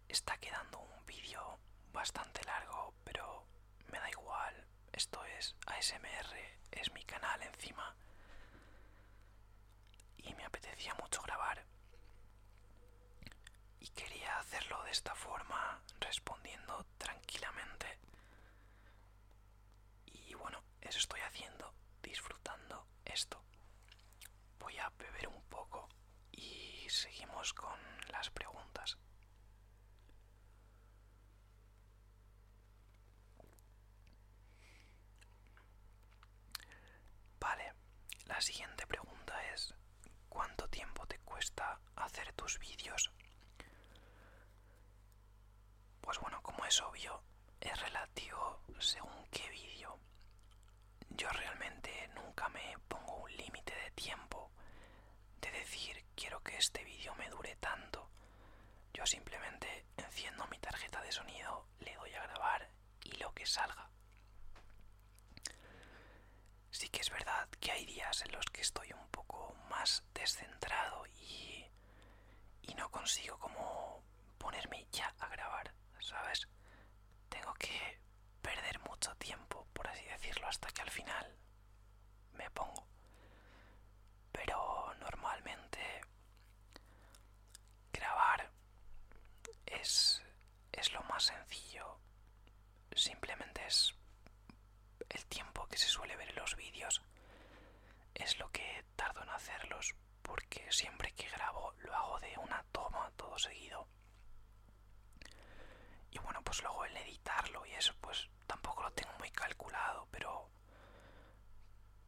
Está 0.08 0.36
quedando 0.38 0.78
un 0.78 1.06
vídeo 1.06 1.58
bastante 1.92 2.42
largo, 2.44 2.94
pero 3.04 3.44
me 3.92 3.98
da 3.98 4.08
igual. 4.10 4.66
Esto 4.92 5.22
es 5.24 5.54
ASMR, 5.66 6.36
es 6.72 6.92
mi 6.92 7.02
canal 7.04 7.42
encima. 7.42 7.94
Y 10.18 10.34
me 10.34 10.44
apetecía 10.44 10.94
mucho 10.94 11.22
grabar. 11.22 11.64
Y 13.80 13.88
quería 13.90 14.38
hacerlo 14.38 14.82
de 14.84 14.90
esta 14.90 15.14
forma, 15.14 15.80
respondiendo 16.00 16.84
tranquilamente. 16.98 17.98
Y 20.06 20.34
bueno, 20.34 20.62
eso 20.80 20.98
estoy 20.98 21.20
haciendo, 21.20 21.72
disfrutando 22.02 22.86
esto. 23.04 23.42
Voy 24.58 24.76
a 24.78 24.90
beber 24.98 25.28
un 25.28 25.42
poco 25.44 25.88
y 26.32 26.86
seguimos 26.88 27.52
con 27.52 27.78
las 28.10 28.30
preguntas. 28.30 28.96
Vale, 37.40 37.72
la 38.26 38.40
siguiente 38.40 38.86
pregunta 38.86 39.34
es, 39.52 39.74
¿cuánto 40.28 40.68
tiempo 40.68 41.06
te 41.06 41.18
cuesta 41.20 41.78
hacer 41.96 42.32
tus 42.34 42.58
vídeos? 42.58 43.12
Pues 46.06 46.20
bueno, 46.20 46.40
como 46.40 46.64
es 46.64 46.80
obvio, 46.82 47.20
es 47.60 47.80
relativo 47.80 48.60
según 48.78 49.26
qué 49.32 49.48
vídeo. 49.50 49.98
Yo 51.10 51.28
realmente 51.30 52.08
nunca 52.14 52.48
me 52.50 52.78
pongo 52.86 53.16
un 53.24 53.36
límite 53.36 53.74
de 53.74 53.90
tiempo 53.90 54.52
de 55.40 55.50
decir 55.50 56.04
quiero 56.14 56.40
que 56.44 56.56
este 56.56 56.84
vídeo 56.84 57.12
me 57.16 57.28
dure 57.28 57.56
tanto. 57.56 58.08
Yo 58.94 59.04
simplemente 59.04 59.84
enciendo 59.96 60.46
mi 60.46 60.58
tarjeta 60.58 61.02
de 61.02 61.10
sonido, 61.10 61.66
le 61.80 61.94
doy 61.96 62.14
a 62.14 62.22
grabar 62.22 62.70
y 63.02 63.10
lo 63.16 63.32
que 63.34 63.44
salga. 63.44 63.90
Sí 66.70 66.88
que 66.88 67.00
es 67.00 67.10
verdad 67.10 67.48
que 67.58 67.72
hay 67.72 67.84
días 67.84 68.22
en 68.22 68.30
los 68.30 68.46
que 68.46 68.60
estoy 68.60 68.92
un 68.92 69.08
poco 69.08 69.54
más 69.70 70.04
descentrado 70.14 71.04
y, 71.08 71.66
y 72.62 72.74
no 72.74 72.88
consigo 72.92 73.38
como 73.38 74.02
ponerme 74.38 74.86
ya 74.92 75.12
a 75.18 75.28
grabar, 75.28 75.72
¿sabes? 76.06 76.48
Tengo 77.28 77.52
que 77.54 78.00
perder 78.40 78.78
mucho 78.80 79.14
tiempo, 79.16 79.66
por 79.72 79.88
así 79.88 80.04
decirlo, 80.04 80.46
hasta 80.46 80.68
que 80.70 80.82
al 80.82 80.90
final 80.90 81.36
me 82.34 82.48
pongo. 82.50 82.86
Pero 84.32 84.94
normalmente 85.00 86.00
grabar 87.92 88.50
es, 89.66 90.22
es 90.72 90.92
lo 90.92 91.02
más 91.04 91.24
sencillo. 91.24 91.98
Simplemente 92.94 93.66
es 93.66 93.94
el 95.08 95.26
tiempo 95.26 95.66
que 95.66 95.76
se 95.78 95.88
suele 95.88 96.16
ver 96.16 96.30
en 96.30 96.36
los 96.36 96.54
vídeos. 96.56 97.02
Es 98.14 98.38
lo 98.38 98.50
que 98.50 98.84
tardo 98.96 99.22
en 99.22 99.30
hacerlos 99.30 99.94
porque 100.22 100.66
siempre 100.70 101.12
que 101.12 101.28
grabo 101.28 101.72
lo 101.78 101.94
hago 101.94 102.20
de 102.20 102.36
una 102.38 102.64
toma 102.72 103.10
todo 103.16 103.38
seguido. 103.38 103.86
Y 106.16 106.18
bueno, 106.20 106.40
pues 106.42 106.62
luego 106.62 106.82
el 106.86 106.96
editarlo 106.96 107.66
y 107.66 107.72
eso 107.72 107.92
pues 108.00 108.30
tampoco 108.46 108.82
lo 108.82 108.90
tengo 108.92 109.12
muy 109.18 109.30
calculado, 109.32 110.08
pero 110.10 110.48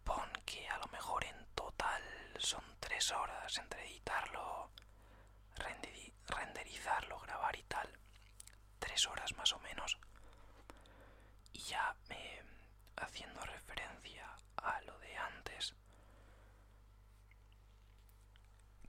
pon 0.02 0.30
que 0.46 0.66
a 0.66 0.78
lo 0.78 0.86
mejor 0.86 1.22
en 1.26 1.44
total 1.54 2.02
son 2.38 2.64
tres 2.80 3.12
horas 3.12 3.59
entre 3.59 3.84
editarlo, 3.84 4.70
renderizarlo, 6.26 7.20
grabar 7.20 7.54
y 7.54 7.62
tal. 7.64 7.86
Tres 8.78 9.06
horas 9.09 9.30
más 9.36 9.52
o 9.52 9.59
menos. 9.59 9.98
Y 11.52 11.59
ya 11.59 11.94
haciendo 12.96 13.40
referencia 13.42 14.38
a 14.56 14.80
lo 14.82 14.98
de 15.00 15.16
antes. 15.18 15.74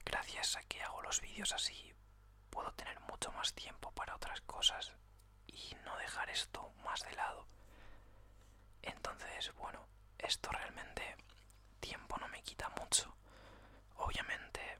Gracias 0.02 0.56
a 0.56 0.62
que 0.62 0.82
hago 0.82 1.02
los 1.02 1.20
vídeos 1.20 1.52
así, 1.52 1.92
puedo 2.48 2.72
tener 2.72 2.98
mucho 3.00 3.30
más 3.32 3.52
tiempo 3.52 3.92
para 3.92 4.16
otras 4.16 4.40
cosas 4.40 4.94
y 5.52 5.76
no 5.84 5.96
dejar 5.98 6.28
esto 6.30 6.72
más 6.84 7.00
de 7.00 7.12
lado. 7.14 7.46
Entonces, 8.82 9.52
bueno, 9.56 9.86
esto 10.18 10.50
realmente 10.50 11.16
tiempo 11.80 12.16
no 12.18 12.28
me 12.28 12.42
quita 12.42 12.68
mucho. 12.70 13.14
Obviamente, 13.96 14.78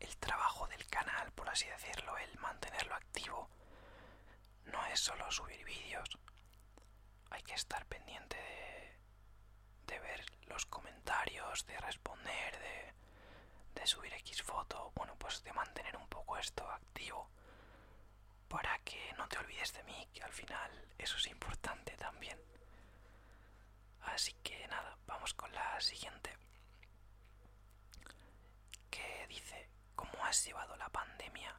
el 0.00 0.16
trabajo 0.18 0.66
del 0.68 0.86
canal, 0.86 1.32
por 1.32 1.48
así 1.48 1.66
decirlo, 1.66 2.16
el 2.18 2.38
mantenerlo 2.38 2.94
activo, 2.94 3.48
no 4.64 4.84
es 4.86 5.00
solo 5.00 5.30
subir 5.30 5.64
vídeos. 5.64 6.08
Hay 7.30 7.42
que 7.42 7.54
estar 7.54 7.84
pendiente 7.86 8.36
de, 8.36 8.98
de 9.94 9.98
ver 10.00 10.24
los 10.46 10.66
comentarios, 10.66 11.66
de 11.66 11.78
responder, 11.78 12.58
de, 12.58 12.94
de 13.80 13.86
subir 13.86 14.12
X 14.14 14.42
foto, 14.42 14.92
bueno, 14.94 15.14
pues 15.18 15.42
de 15.42 15.52
mantener 15.52 15.96
un 15.96 16.08
poco 16.08 16.36
esto 16.36 16.68
activo 16.70 17.30
para 18.48 18.78
que 18.80 19.12
no 19.16 19.28
te 19.28 19.38
olvides 19.38 19.72
de 19.74 19.82
mí, 19.84 20.08
que 20.12 20.22
al 20.22 20.32
final 20.32 20.70
eso 20.98 21.16
es 21.16 21.26
importante 21.28 21.96
también. 21.96 22.38
Así 24.02 24.32
que 24.42 24.66
nada, 24.68 24.96
vamos 25.06 25.34
con 25.34 25.52
la 25.52 25.80
siguiente. 25.80 26.36
Que 28.90 29.26
dice, 29.28 29.68
¿cómo 29.94 30.24
has 30.24 30.44
llevado 30.44 30.76
la 30.76 30.88
pandemia? 30.88 31.54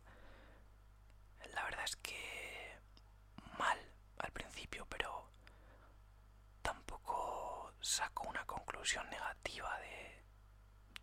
La 1.53 1.63
verdad 1.63 1.83
es 1.85 1.95
que 1.97 2.77
mal 3.57 3.79
al 4.19 4.31
principio, 4.31 4.85
pero 4.87 5.29
tampoco 6.61 7.73
saco 7.81 8.27
una 8.27 8.45
conclusión 8.45 9.09
negativa 9.09 9.77
de, 9.79 10.23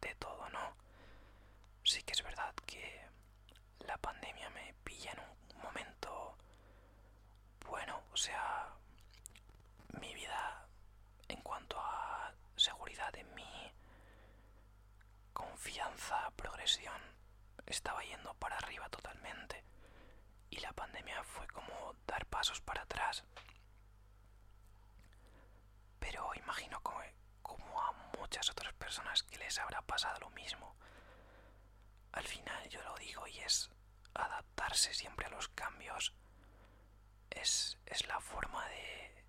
de 0.01 0.15
todo, 0.17 0.49
¿no? 0.51 0.77
Sí 1.85 2.03
que 2.03 2.13
es 2.13 2.23
verdad 2.23 2.55
que 2.67 3.07
la 3.81 3.97
pandemia 3.99 4.51
me 4.51 4.75
pilla 4.85 5.13
en 5.13 5.21
un 5.21 5.46
bueno, 7.69 8.03
o 8.13 8.17
sea, 8.17 8.69
mi 10.01 10.15
vida 10.15 10.67
en 11.29 11.41
cuanto 11.43 11.79
a 11.79 12.33
seguridad 12.57 13.15
en 13.17 13.35
mí, 13.35 13.73
confianza, 15.33 16.31
progresión, 16.37 17.01
estaba 17.67 18.03
yendo 18.05 18.33
para 18.35 18.57
arriba 18.57 18.89
totalmente. 18.89 19.63
Y 20.51 20.61
la 20.61 20.73
pandemia 20.73 21.23
fue 21.25 21.47
como 21.49 21.95
dar 22.07 22.25
pasos 22.27 22.61
para 22.61 22.83
atrás. 22.83 23.25
Pero 25.99 26.33
imagino 26.37 26.81
como, 26.83 27.01
como 27.43 27.81
a 27.83 27.93
muchas 28.19 28.49
otras 28.51 28.73
personas 28.75 29.23
que 29.25 29.39
les 29.39 29.59
habrá 29.59 29.83
pasado 29.83 30.21
lo 30.21 30.31
mismo. 30.31 30.75
Al 32.13 32.25
final 32.25 32.69
yo 32.69 32.83
lo 32.83 32.95
digo 32.97 33.27
y 33.27 33.39
es 33.41 33.71
adaptarse 34.25 34.93
siempre 34.95 35.27
a 35.27 35.31
los 35.31 35.49
cambios. 35.49 36.15
Es, 37.31 37.79
es 37.87 38.07
la 38.07 38.21
forma 38.21 38.67
de, 38.69 39.25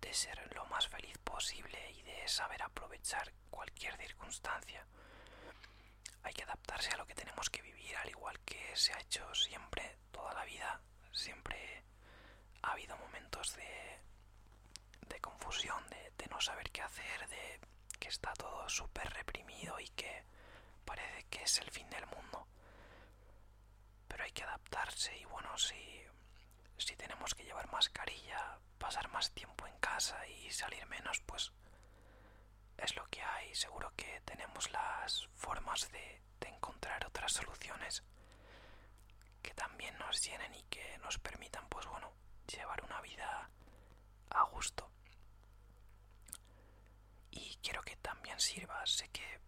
de 0.00 0.12
ser 0.14 0.54
lo 0.54 0.64
más 0.66 0.88
feliz 0.88 1.16
posible 1.18 1.90
y 1.92 2.02
de 2.02 2.26
saber 2.28 2.62
aprovechar 2.62 3.32
cualquier 3.50 3.96
circunstancia. 3.96 4.86
Hay 6.22 6.32
que 6.32 6.42
adaptarse 6.42 6.90
a 6.92 6.96
lo 6.96 7.06
que 7.06 7.14
tenemos 7.14 7.48
que 7.50 7.62
vivir, 7.62 7.96
al 7.96 8.08
igual 8.08 8.38
que 8.40 8.74
se 8.76 8.92
ha 8.92 9.00
hecho 9.00 9.32
siempre, 9.34 9.96
toda 10.10 10.32
la 10.34 10.44
vida. 10.44 10.80
Siempre 11.12 11.82
ha 12.62 12.72
habido 12.72 12.96
momentos 12.96 13.54
de, 13.56 14.00
de 15.08 15.20
confusión, 15.20 15.86
de, 15.88 16.12
de 16.18 16.26
no 16.26 16.40
saber 16.40 16.70
qué 16.70 16.82
hacer, 16.82 17.28
de 17.28 17.60
que 17.98 18.08
está 18.08 18.32
todo 18.34 18.68
súper 18.68 19.08
reprimido 19.12 19.78
y 19.80 19.88
que 19.90 20.24
parece 20.84 21.24
que 21.30 21.42
es 21.42 21.58
el 21.58 21.70
fin 21.70 21.88
del 21.90 22.06
mundo. 22.06 22.46
Pero 24.08 24.24
hay 24.24 24.32
que 24.32 24.44
adaptarse 24.44 25.16
y 25.18 25.24
bueno, 25.26 25.56
si, 25.58 26.02
si 26.78 26.96
tenemos 26.96 27.34
que 27.34 27.44
llevar 27.44 27.70
mascarilla, 27.72 28.58
pasar 28.78 29.08
más 29.10 29.30
tiempo 29.32 29.66
en 29.66 29.76
casa 29.78 30.26
y 30.28 30.50
salir 30.50 30.86
menos, 30.86 31.20
pues 31.20 31.52
es 32.78 32.96
lo 32.96 33.04
que 33.06 33.22
hay. 33.22 33.54
Seguro 33.54 33.92
que 33.96 34.20
tenemos 34.24 34.70
las 34.70 35.28
formas 35.34 35.90
de, 35.92 36.22
de 36.40 36.48
encontrar 36.48 37.04
otras 37.06 37.32
soluciones 37.32 38.02
que 39.42 39.54
también 39.54 39.96
nos 39.98 40.22
llenen 40.22 40.54
y 40.54 40.62
que 40.64 40.98
nos 40.98 41.18
permitan, 41.18 41.68
pues 41.68 41.86
bueno, 41.86 42.12
llevar 42.46 42.82
una 42.84 43.00
vida 43.00 43.48
a 44.30 44.42
gusto. 44.44 44.90
Y 47.30 47.56
quiero 47.62 47.82
que 47.82 47.96
también 47.96 48.38
sirva, 48.40 48.84
sé 48.86 49.08
que 49.08 49.40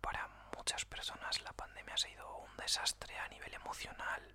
para 0.00 0.28
muchas 0.64 0.86
personas 0.86 1.42
la 1.42 1.52
pandemia 1.52 1.92
ha 1.92 1.98
sido 1.98 2.38
un 2.38 2.56
desastre 2.56 3.18
a 3.18 3.28
nivel 3.28 3.52
emocional. 3.52 4.34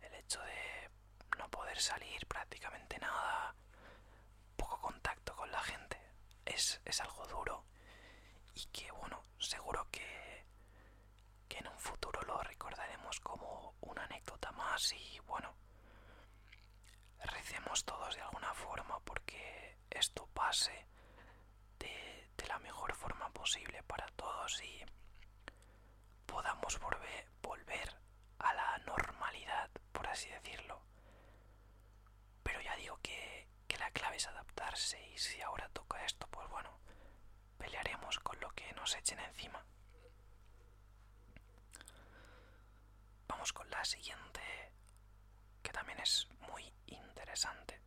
El 0.00 0.14
hecho 0.14 0.40
de 0.40 0.90
no 1.36 1.46
poder 1.50 1.78
salir 1.78 2.26
prácticamente 2.26 2.98
nada, 2.98 3.54
poco 4.56 4.80
contacto 4.80 5.36
con 5.36 5.52
la 5.52 5.60
gente, 5.62 6.00
es, 6.46 6.80
es 6.86 7.02
algo 7.02 7.26
duro. 7.26 7.66
Y 8.54 8.64
que 8.72 8.90
bueno, 8.92 9.22
seguro 9.38 9.86
que, 9.92 10.46
que 11.48 11.58
en 11.58 11.68
un 11.68 11.78
futuro 11.80 12.18
lo 12.22 12.40
recordaremos 12.42 13.20
como 13.20 13.74
una 13.82 14.04
anécdota 14.04 14.52
más 14.52 14.90
y 14.94 15.20
bueno, 15.26 15.54
recemos 17.24 17.84
todos 17.84 18.14
de 18.14 18.22
alguna 18.22 18.54
forma 18.54 18.98
porque 19.00 19.76
esto 19.90 20.26
pase 20.32 20.86
de, 21.78 22.30
de 22.38 22.46
la 22.46 22.58
mejor 22.60 22.94
forma 22.94 23.28
posible 23.34 23.82
para 23.82 24.06
todos 24.16 24.62
y 24.62 24.82
podamos 26.36 26.78
volver, 26.80 27.26
volver 27.42 27.96
a 28.40 28.52
la 28.52 28.78
normalidad, 28.86 29.70
por 29.92 30.06
así 30.06 30.28
decirlo. 30.28 30.82
Pero 32.42 32.60
ya 32.60 32.76
digo 32.76 32.98
que, 33.02 33.48
que 33.66 33.78
la 33.78 33.90
clave 33.90 34.16
es 34.16 34.26
adaptarse 34.26 35.02
y 35.14 35.18
si 35.18 35.40
ahora 35.40 35.68
toca 35.70 36.04
esto, 36.04 36.26
pues 36.30 36.46
bueno, 36.50 36.78
pelearemos 37.56 38.18
con 38.20 38.38
lo 38.40 38.50
que 38.50 38.70
nos 38.74 38.94
echen 38.96 39.18
encima. 39.20 39.64
Vamos 43.28 43.52
con 43.52 43.70
la 43.70 43.75
siguiente, 43.86 44.42
que 45.62 45.70
también 45.72 45.98
es 46.00 46.28
muy 46.40 46.72
interesante. 46.86 47.80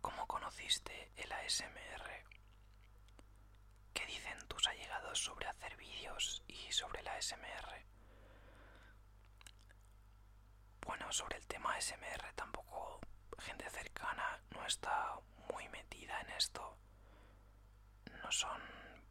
¿Cómo 0.00 0.26
conociste 0.26 1.12
el 1.16 1.30
ASMR? 1.30 2.24
¿Qué 3.92 4.06
dicen 4.06 4.38
tus 4.48 4.66
allegados 4.66 5.18
sobre 5.18 5.46
hacer 5.46 5.76
vídeos 5.76 6.42
y 6.46 6.72
sobre 6.72 7.02
la 7.02 7.12
ASMR? 7.14 7.84
Bueno, 10.86 11.12
sobre 11.12 11.36
el 11.36 11.46
tema 11.46 11.74
ASMR 11.74 12.32
tampoco 12.34 13.00
gente 13.38 13.68
cercana 13.70 14.40
no 14.50 14.64
está 14.66 15.18
muy 15.52 15.68
metida 15.68 16.18
en 16.20 16.30
esto. 16.30 16.76
No 18.22 18.32
son 18.32 18.60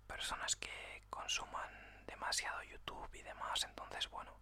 personas 0.08 0.56
que 0.56 1.04
consuman 1.10 2.06
demasiado 2.08 2.64
YouTube 2.64 3.14
y 3.14 3.22
demás, 3.22 3.64
entonces 3.64 4.10
bueno, 4.10 4.33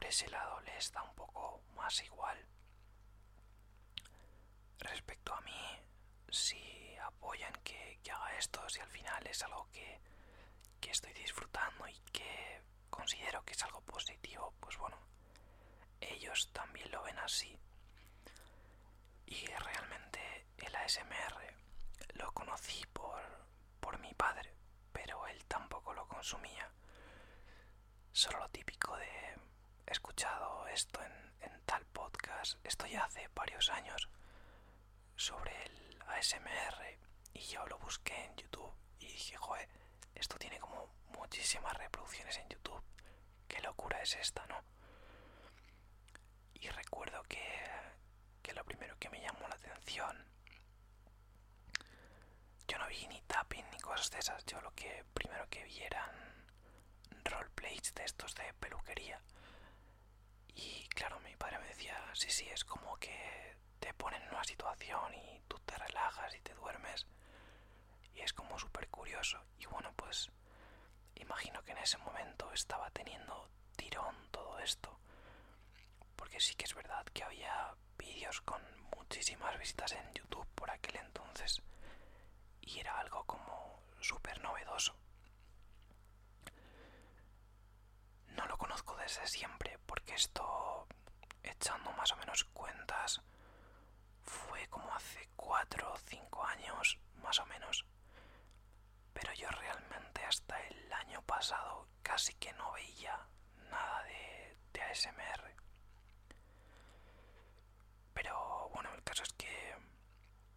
por 0.00 0.08
ese 0.08 0.30
lado 0.30 0.58
les 0.60 0.90
da 0.92 1.02
un 1.02 1.14
poco 1.14 1.62
más 1.76 2.02
igual. 2.02 2.38
Respecto 4.78 5.34
a 5.34 5.40
mí, 5.42 5.78
si 6.30 6.96
apoyan 6.96 7.52
que, 7.62 8.00
haga 8.10 8.34
esto, 8.38 8.66
si 8.70 8.80
al 8.80 8.88
final 8.88 9.26
es 9.26 9.42
algo 9.42 9.68
que, 9.70 10.00
que 10.80 10.90
estoy 10.90 11.12
disfrutando 11.12 11.86
y 11.86 12.00
que 12.12 12.62
considero 12.88 13.44
que 13.44 13.52
es 13.52 13.62
algo 13.62 13.82
positivo, 13.82 14.54
pues 14.58 14.78
bueno, 14.78 14.96
ellos 16.00 16.50
también 16.54 16.90
lo 16.90 17.02
ven 17.02 17.18
así. 17.18 17.54
Y 19.26 19.44
realmente 19.44 20.46
el 20.56 20.74
ASMR 20.76 21.54
lo 22.14 22.32
conocí 22.32 22.82
por, 22.94 23.20
por 23.80 23.98
mi 23.98 24.14
padre, 24.14 24.54
pero 24.92 25.26
él 25.26 25.44
tampoco 25.44 25.92
lo 25.92 26.08
consumía. 26.08 26.72
Solo 28.12 28.38
lo 28.38 28.48
típico 28.48 28.96
de 28.96 29.19
he 29.90 29.92
escuchado 29.92 30.68
esto 30.68 31.00
en, 31.02 31.60
tal 31.66 31.84
podcast, 31.86 32.54
esto 32.64 32.86
ya 32.86 33.04
hace 33.04 33.28
varios 33.34 33.68
años, 33.70 34.08
sobre 35.16 35.52
el 35.64 36.02
ASMR 36.06 36.96
y 37.34 37.40
yo 37.40 37.66
lo 37.66 37.76
busqué 37.78 38.14
en 38.26 38.36
YouTube 38.36 38.72
y 39.00 39.06
dije, 39.06 39.36
joder, 39.36 39.68
esto 40.14 40.38
tiene 40.38 40.60
como 40.60 40.88
muchísimas 41.18 41.76
reproducciones 41.76 42.38
en 42.38 42.48
YouTube. 42.48 42.82
Qué 43.48 43.60
locura 43.62 44.00
es 44.00 44.14
esta, 44.14 44.46
¿no? 44.46 44.62
Y 46.54 46.68
recuerdo 46.68 47.22
que, 47.24 47.42
que 48.42 48.52
lo 48.54 48.64
primero 48.64 48.96
que 48.98 49.10
me 49.10 49.20
llamó 49.20 49.48
la 49.48 49.56
atención, 49.56 50.24
yo 52.68 52.78
no 52.78 52.86
vi 52.86 53.08
ni 53.08 53.20
tapping 53.22 53.68
ni 53.72 53.78
cosas 53.80 54.10
de 54.10 54.18
esas, 54.20 54.44
yo 54.46 54.60
lo 54.60 54.72
que 54.74 55.04
primero 55.14 55.48
que 55.48 55.64
vi 55.64 55.80
eran 55.82 56.10
roleplays 57.24 57.92
de 57.94 58.04
estos 58.04 58.34
de 58.36 58.54
peluquería. 58.54 59.20
Y 60.54 60.86
claro, 60.88 61.18
mi 61.20 61.34
padre 61.36 61.58
me 61.58 61.68
decía, 61.68 61.96
sí, 62.14 62.30
sí, 62.30 62.48
es 62.48 62.64
como 62.64 62.96
que 62.98 63.56
te 63.78 63.92
ponen 63.94 64.22
en 64.22 64.30
una 64.30 64.44
situación 64.44 65.14
y 65.14 65.40
tú 65.48 65.58
te 65.60 65.76
relajas 65.76 66.34
y 66.34 66.40
te 66.40 66.54
duermes. 66.54 67.06
Y 68.14 68.20
es 68.20 68.32
como 68.32 68.58
súper 68.58 68.88
curioso. 68.88 69.40
Y 69.58 69.66
bueno, 69.66 69.92
pues 69.96 70.30
imagino 71.14 71.62
que 71.62 71.72
en 71.72 71.78
ese 71.78 71.98
momento 71.98 72.50
estaba 72.52 72.90
teniendo 72.90 73.48
tirón 73.76 74.14
todo 74.30 74.58
esto. 74.60 74.98
Porque 76.16 76.40
sí 76.40 76.54
que 76.54 76.64
es 76.64 76.74
verdad 76.74 77.04
que 77.12 77.24
había 77.24 77.74
vídeos 77.98 78.40
con 78.42 78.60
muchísimas 78.96 79.58
visitas 79.58 79.92
en 79.92 80.12
YouTube 80.14 80.46
por 80.54 80.70
aquel 80.70 80.96
entonces. 80.96 81.62
Y 82.60 82.78
era 82.78 82.98
algo 83.00 83.24
como 83.24 83.80
súper 84.00 84.40
novedoso. 84.42 84.94
No 88.40 88.46
lo 88.46 88.56
conozco 88.56 88.96
desde 88.96 89.26
siempre 89.26 89.78
porque 89.84 90.14
esto, 90.14 90.86
echando 91.42 91.92
más 91.92 92.10
o 92.12 92.16
menos 92.16 92.44
cuenta, 92.44 93.04
como 94.70 94.94
hace 94.94 95.28
4 95.36 95.92
o 95.92 95.98
5 95.98 96.44
años, 96.46 96.98
más 97.22 97.38
o 97.38 97.44
menos. 97.46 97.84
Pero 99.12 99.30
yo 99.34 99.48
realmente 99.50 100.24
hasta 100.24 100.58
el 100.68 100.90
año 100.92 101.20
pasado 101.22 101.86
casi 102.02 102.32
que 102.34 102.52
no 102.54 102.72
veía 102.72 103.18
nada 103.70 104.02
de, 104.04 104.56
de 104.72 104.82
ASMR. 104.82 105.54
Pero 108.14 108.70
bueno, 108.72 108.90
el 108.94 109.02
caso 109.02 109.22
es 109.22 109.32
que 109.34 109.76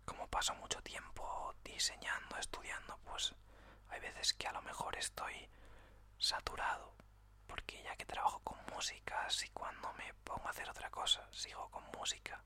como 0.06 0.28
paso 0.28 0.56
mucho 0.56 0.82
tiempo 0.84 1.54
diseñando, 1.66 2.38
estudiando, 2.38 2.98
pues 3.04 3.34
hay 3.90 4.00
veces 4.00 4.34
que 4.36 4.48
a 4.48 4.54
lo 4.54 4.62
mejor 4.62 4.96
estoy 4.96 5.50
saturado. 6.18 6.94
Porque 7.54 7.84
ya 7.84 7.95
que 7.95 8.06
trabajo 8.06 8.39
con 8.39 8.58
música, 8.74 9.30
si 9.30 9.47
cuando 9.49 9.93
me 9.93 10.12
pongo 10.24 10.47
a 10.47 10.49
hacer 10.49 10.68
otra 10.68 10.89
cosa 10.89 11.22
sigo 11.32 11.70
con 11.70 11.84
música, 11.95 12.43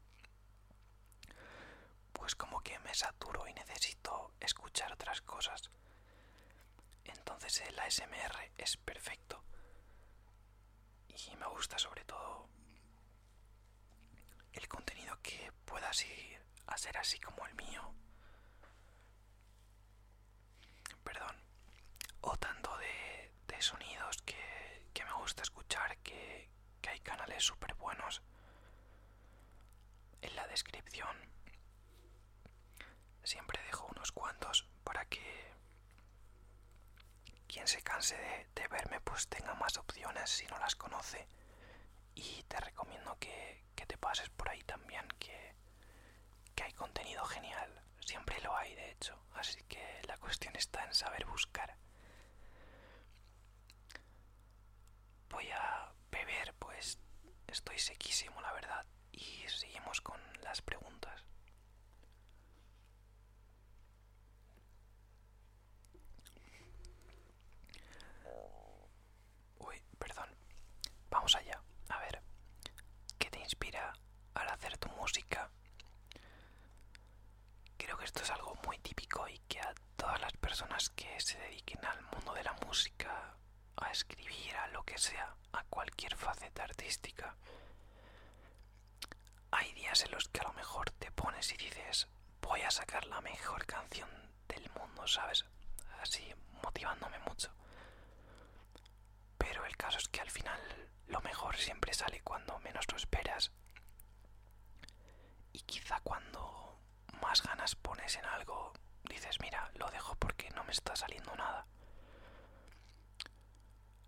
pues 2.11 2.35
como 2.35 2.59
que 2.61 2.77
me 2.79 2.93
saturo 2.93 3.47
y 3.47 3.53
necesito 3.53 4.33
escuchar 4.41 4.91
otras 4.91 5.21
cosas. 5.21 5.69
Entonces 7.05 7.61
el 7.61 7.79
ASMR 7.79 8.51
es 8.57 8.75
perfecto. 8.75 9.41
Y 11.07 11.35
me 11.37 11.47
gusta 11.47 11.79
sobre 11.79 12.03
todo 12.03 12.49
el 14.51 14.67
contenido 14.67 15.17
que 15.23 15.53
pueda 15.63 15.93
seguir 15.93 16.41
a 16.65 16.77
ser 16.77 16.97
así 16.97 17.17
como 17.19 17.45
el 17.47 17.55
mío. 17.55 17.93
Perdón. 21.05 21.37
O 22.19 22.35
tanto 22.35 22.75
de, 22.77 23.31
de 23.47 23.61
sonidos 23.61 24.17
que, 24.23 24.56
que, 24.97 25.05
me 25.05 25.13
gusta 25.13 25.43
escuchar, 25.43 25.97
que, 25.99 26.49
que 26.81 26.89
hay 26.89 26.99
canales 27.01 27.43
súper 27.43 27.75
buenos 27.75 28.23
en 30.21 30.35
la 30.35 30.47
descripción. 30.47 31.15
Siempre 33.23 33.61
dejo 33.63 33.85
unos 33.91 34.11
cuantos 34.11 34.67
para 34.83 35.05
que 35.05 35.53
quien 37.47 37.67
se 37.67 37.81
canse 37.83 38.17
de, 38.55 38.67
verme 38.69 38.99
pues 39.01 39.27
tenga 39.27 39.53
más 39.55 39.77
opciones 39.77 40.29
si 40.31 40.47
no 40.47 40.57
las 40.57 40.75
conoce. 40.75 41.27
Y 42.15 42.41
te 42.47 42.59
recomiendo 42.59 43.17
que, 43.19 43.63
que 43.75 43.85
te 43.85 43.97
pases 43.97 44.29
por 44.31 44.49
ahí 44.49 44.63
también, 44.63 45.07
que, 45.19 45.53
que 46.55 46.63
hay 46.63 46.73
contenido 46.73 47.23
genial. 47.25 47.83
Siempre 47.99 48.41
lo 48.41 48.55
hay, 48.55 48.73
de 48.73 48.91
hecho. 48.91 49.15
Así 49.35 49.63
que 49.65 50.01
la 50.07 50.17
cuestión 50.17 50.55
está 50.55 50.83
en 50.85 50.93
saber 50.95 51.25
buscar. 51.25 51.77
Voy 55.29 55.49
a 55.51 55.91
beber, 56.11 56.53
pues 56.59 56.97
estoy 57.47 57.79
sequísimo, 57.79 58.41
la 58.41 58.53
verdad. 58.53 58.85
Y 59.11 59.43
seguimos 59.47 60.01
con 60.01 60.19
las 60.43 60.61
preguntas. 60.61 61.23
Uy, 69.59 69.81
perdón. 69.99 70.29
Vamos 71.09 71.35
allá. 71.35 71.61
A 71.89 71.99
ver, 71.99 72.21
¿qué 73.17 73.29
te 73.29 73.39
inspira 73.39 73.93
al 74.33 74.49
hacer 74.49 74.77
tu 74.77 74.89
música? 74.89 75.49
Creo 77.77 77.97
que 77.97 78.05
esto 78.05 78.21
es 78.23 78.29
algo 78.31 78.55
muy 78.65 78.77
típico 78.79 79.27
y 79.27 79.37
que 79.47 79.59
a 79.59 79.73
todas 79.95 80.19
las 80.21 80.33
personas 80.33 80.89
que 80.89 81.19
se 81.19 81.37
dediquen 81.39 81.83
al 81.85 82.01
mundo 82.03 82.33
de 82.33 82.43
la 82.43 82.53
música, 82.65 83.35
a 83.77 83.91
escribir, 83.91 84.55
a 84.55 84.67
lo 84.67 84.83
que 84.83 84.97
sea, 84.97 85.35
a 85.53 85.63
cualquier 85.65 86.15
faceta 86.15 86.63
artística, 86.63 87.35
hay 89.51 89.73
días 89.73 90.03
en 90.03 90.11
los 90.11 90.27
que 90.29 90.41
a 90.41 90.47
lo 90.47 90.53
mejor 90.53 90.91
te 90.91 91.11
pones 91.11 91.51
y 91.53 91.57
dices, 91.57 92.07
voy 92.41 92.61
a 92.61 92.71
sacar 92.71 93.05
la 93.07 93.21
mejor 93.21 93.65
canción 93.65 94.09
del 94.47 94.69
mundo, 94.71 95.07
¿sabes? 95.07 95.45
Así 96.01 96.33
motivándome 96.63 97.19
mucho. 97.19 97.51
Pero 99.37 99.65
el 99.65 99.77
caso 99.77 99.97
es 99.97 100.07
que 100.09 100.21
al 100.21 100.29
final 100.31 100.59
lo 101.07 101.21
mejor 101.21 101.55
siempre 101.57 101.93
sale 101.93 102.21
cuando 102.21 102.59
menos 102.59 102.85
lo 102.91 102.97
esperas. 102.97 103.51
Y 105.53 105.61
quizá 105.61 105.99
cuando 106.01 106.79
más 107.21 107.41
ganas 107.41 107.75
pones 107.75 108.15
en 108.15 108.25
algo, 108.25 108.73
dices, 109.03 109.39
mira, 109.39 109.71
lo 109.75 109.89
dejo 109.89 110.15
porque 110.15 110.49
no 110.51 110.63
me 110.63 110.71
está 110.71 110.95
saliendo 110.95 111.35
nada. 111.35 111.65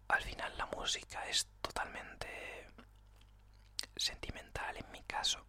Al 0.10 0.22
final 0.24 0.58
la 0.58 0.66
música 0.68 1.28
es 1.30 1.48
totalmente 1.62 2.68
sentimental 3.96 4.76
en 4.78 4.92
mi 4.92 5.02
caso. 5.04 5.46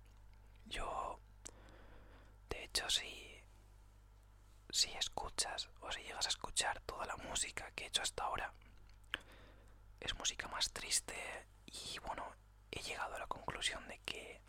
Yo, 0.66 1.18
de 2.48 2.64
hecho, 2.64 2.88
si, 2.88 3.42
si 4.70 4.90
escuchas 4.92 5.68
o 5.80 5.90
si 5.90 6.02
llegas 6.02 6.26
a 6.26 6.30
escuchar 6.30 6.80
toda 6.82 7.06
la 7.06 7.16
música 7.16 7.70
que 7.72 7.84
he 7.84 7.86
hecho 7.88 8.02
hasta 8.02 8.24
ahora, 8.24 8.52
es 10.00 10.14
música 10.14 10.48
más 10.48 10.70
triste 10.72 11.14
y 11.66 11.98
bueno, 12.00 12.24
he 12.70 12.80
llegado 12.82 13.14
a 13.14 13.18
la 13.18 13.26
conclusión 13.26 13.86
de 13.88 13.98
que 14.00 14.40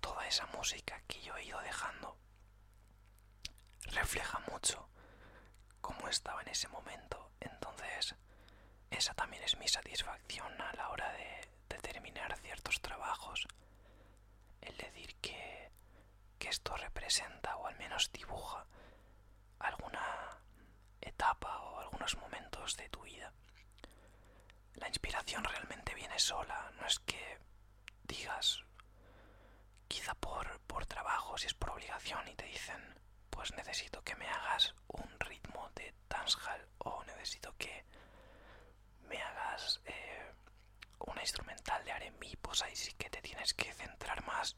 toda 0.00 0.26
esa 0.26 0.46
música 0.46 1.00
que 1.06 1.20
yo 1.22 1.36
he 1.36 1.44
ido 1.44 1.60
dejando 1.60 2.16
refleja 3.92 4.38
mucho 4.50 4.88
cómo 5.80 6.08
estaba 6.08 6.42
en 6.42 6.48
ese 6.48 6.68
momento. 6.68 7.30
Entonces, 7.40 8.14
esa 8.90 9.14
también 9.14 9.42
es 9.42 9.56
mi 9.56 9.68
satisfacción 9.68 10.60
a 10.60 10.72
la 10.74 10.88
hora 10.90 11.12
de, 11.12 11.48
de 11.68 11.78
terminar 11.80 12.36
ciertos 12.38 12.80
trabajos. 12.80 13.46
El 14.60 14.76
decir 14.76 15.14
que, 15.16 15.70
que 16.38 16.48
esto 16.48 16.76
representa 16.76 17.56
o 17.56 17.66
al 17.66 17.76
menos 17.76 18.10
dibuja 18.12 18.66
alguna 19.58 20.40
etapa 21.00 21.58
o 21.62 21.80
algunos 21.80 22.16
momentos 22.18 22.76
de 22.76 22.88
tu 22.88 23.02
vida. 23.02 23.32
La 24.74 24.88
inspiración 24.88 25.44
realmente 25.44 25.94
viene 25.94 26.18
sola, 26.18 26.70
no 26.78 26.86
es 26.86 26.98
que 27.00 27.38
digas, 28.04 28.62
quizá 29.88 30.14
por, 30.14 30.60
por 30.60 30.86
trabajo, 30.86 31.38
si 31.38 31.46
es 31.46 31.54
por 31.54 31.70
obligación 31.70 32.26
y 32.28 32.34
te 32.34 32.44
dicen, 32.46 32.98
pues 33.30 33.52
necesito 33.54 34.02
que 34.02 34.16
me 34.16 34.28
hagas 34.28 34.74
un 34.88 35.08
ritmo 35.20 35.70
de 35.74 35.94
dancehall 36.08 36.68
o 36.78 37.04
necesito 37.04 37.54
que 37.56 37.84
me 39.08 39.20
hagas 39.22 39.80
eh, 39.86 40.32
una 41.00 41.20
instrumental 41.22 41.84
de 41.84 41.90
R&B, 41.92 42.38
pues 42.40 42.62
ahí 42.62 42.74
sí 42.76 42.92
que 42.94 43.10
te 43.10 43.20
tienes 43.22 43.54
que 43.54 43.72
centrar 43.72 44.24
más. 44.26 44.56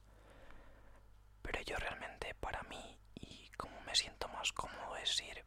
Pero 1.43 1.61
yo 1.63 1.77
realmente 1.77 2.35
para 2.35 2.63
mí 2.65 2.99
y 3.15 3.49
como 3.57 3.81
me 3.83 3.95
siento 3.95 4.29
más 4.29 4.53
cómodo 4.53 4.97
es 4.97 5.21
ir 5.23 5.45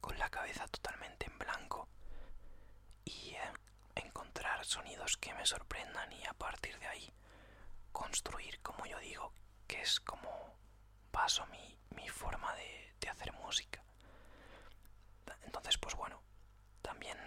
con 0.00 0.18
la 0.18 0.28
cabeza 0.30 0.66
totalmente 0.68 1.26
en 1.26 1.38
blanco 1.38 1.88
y 3.04 3.30
eh, 3.34 3.52
encontrar 3.94 4.64
sonidos 4.64 5.16
que 5.16 5.34
me 5.34 5.46
sorprendan 5.46 6.12
y 6.12 6.24
a 6.26 6.32
partir 6.34 6.78
de 6.78 6.86
ahí 6.86 7.12
construir, 7.92 8.60
como 8.60 8.86
yo 8.86 8.98
digo, 9.00 9.32
que 9.66 9.80
es 9.82 10.00
como 10.00 10.54
paso 11.10 11.46
mi, 11.46 11.78
mi 11.96 12.08
forma 12.08 12.54
de, 12.54 12.94
de 13.00 13.08
hacer 13.08 13.32
música. 13.34 13.82
Entonces, 15.44 15.78
pues 15.78 15.94
bueno, 15.94 16.22
también 16.82 17.18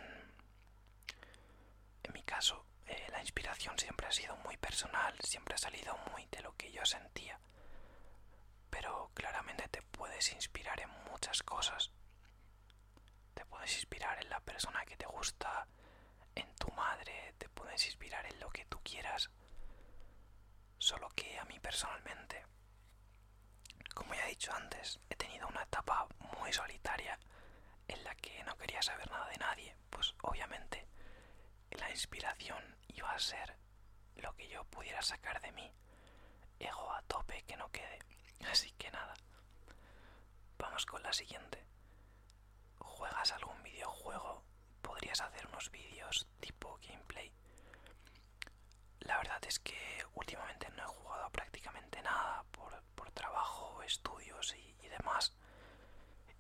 en 2.03 2.13
mi 2.13 2.23
caso 2.23 2.65
eh, 2.87 3.07
la 3.11 3.19
inspiración 3.21 3.77
siempre 3.77 4.07
ha 4.07 4.11
sido 4.11 4.35
muy 4.37 4.57
personal, 4.57 5.15
siempre 5.21 5.55
ha 5.55 5.57
salido 5.57 5.95
muy 6.11 6.25
de 6.27 6.41
lo 6.41 6.55
que 6.55 6.71
yo 6.71 6.85
sentía. 6.85 7.39
Pero 8.69 9.11
claramente 9.13 9.67
te 9.69 9.81
puedes 9.81 10.31
inspirar 10.33 10.79
en 10.81 10.89
muchas 11.09 11.43
cosas. 11.43 11.91
Te 13.33 13.45
puedes 13.45 13.73
inspirar 13.75 14.21
en 14.21 14.29
la 14.29 14.39
persona 14.41 14.83
que 14.85 14.97
te 14.97 15.05
gusta, 15.05 15.67
en 16.35 16.53
tu 16.55 16.69
madre, 16.71 17.33
te 17.37 17.49
puedes 17.49 17.85
inspirar 17.85 18.25
en 18.25 18.39
lo 18.39 18.49
que 18.49 18.65
tú 18.65 18.79
quieras. 18.83 19.29
Solo 20.77 21.09
que 21.09 21.37
a 21.37 21.45
mí 21.45 21.59
personalmente, 21.59 22.43
como 23.93 24.13
ya 24.15 24.25
he 24.25 24.29
dicho 24.29 24.51
antes, 24.53 24.99
he 25.09 25.15
tenido 25.15 25.47
una 25.47 25.63
etapa 25.63 26.07
muy 26.39 26.51
solitaria 26.51 27.19
en 27.87 28.03
la 28.03 28.15
que 28.15 28.43
no 28.43 28.57
quería 28.57 28.81
saber 28.81 29.09
nada 29.11 29.27
de 29.29 29.37
nadie. 29.37 29.75
Pues 29.89 30.13
obviamente 30.23 30.87
la 31.71 31.87
inspiración 32.01 32.63
iba 32.87 33.11
a 33.11 33.19
ser 33.19 33.55
lo 34.15 34.33
que 34.35 34.47
yo 34.47 34.63
pudiera 34.65 35.03
sacar 35.03 35.39
de 35.39 35.51
mí. 35.51 35.71
Ego 36.57 36.91
a 36.91 37.01
tope 37.03 37.43
que 37.43 37.55
no 37.55 37.69
quede. 37.69 37.99
Así 38.51 38.71
que 38.71 38.89
nada. 38.89 39.13
Vamos 40.57 40.83
con 40.87 41.03
la 41.03 41.13
siguiente. 41.13 41.63
¿Juegas 42.79 43.31
algún 43.33 43.61
videojuego? 43.61 44.43
Podrías 44.81 45.21
hacer 45.21 45.45
unos 45.45 45.69
vídeos 45.69 46.27
tipo 46.39 46.79
gameplay. 46.87 47.31
La 49.01 49.17
verdad 49.17 49.41
es 49.47 49.59
que 49.59 50.03
últimamente 50.15 50.69
no 50.71 50.83
he 50.83 50.87
jugado 50.87 51.29
prácticamente 51.29 52.01
nada 52.01 52.43
por, 52.51 52.81
por 52.95 53.11
trabajo, 53.11 53.83
estudios 53.83 54.55
y, 54.55 54.75
y 54.83 54.87
demás. 54.87 55.35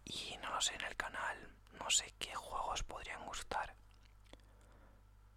Y 0.05 0.37
no 0.41 0.49
lo 0.49 0.59
sé 0.59 0.73
en 0.73 0.85
el 0.85 0.95
canal, 0.95 1.55
no 1.73 1.87
sé 1.91 2.15
qué 2.17 2.33
juegos 2.33 2.81
podrían 2.81 3.23
gustar. 3.27 3.75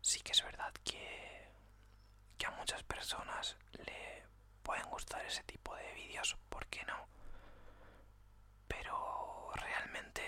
Sí 0.04 0.20
que 0.20 0.32
es 0.32 0.44
verdad 0.44 0.70
que, 0.84 1.48
que 2.36 2.44
a 2.44 2.50
muchas 2.50 2.82
personas 2.82 3.56
le, 3.86 4.26
pueden 4.62 4.84
gustar 4.90 5.24
ese 5.24 5.42
tipo 5.44 5.74
de 5.74 5.94
vídeos, 5.94 6.36
¿por 6.50 6.66
qué 6.66 6.84
no? 6.84 7.08
Pero 8.68 9.50
realmente 9.54 10.22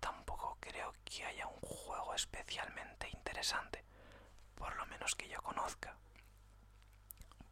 tampoco 0.00 0.56
creo 0.58 0.92
que 1.04 1.24
haya 1.24 1.46
un 1.46 1.60
juego 1.60 2.14
especialmente 2.16 3.08
interesante, 3.10 3.84
por 4.56 4.74
lo 4.74 4.84
menos 4.86 5.14
que 5.14 5.28
yo 5.28 5.40
conozca, 5.40 5.96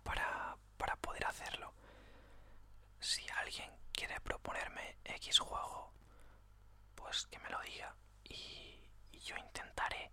para, 0.02 0.56
para 0.76 0.96
poder 0.96 1.24
hacerlo. 1.24 1.72
Si 2.98 3.24
alguien 3.36 3.70
quiere 3.92 4.20
proponerme 4.22 4.96
X 5.04 5.38
juego, 5.38 5.92
pues 6.96 7.28
que 7.28 7.38
me 7.38 7.48
lo 7.50 7.60
diga 7.60 7.94
y, 8.24 8.82
y 9.12 9.20
yo 9.20 9.36
intentaré 9.36 10.10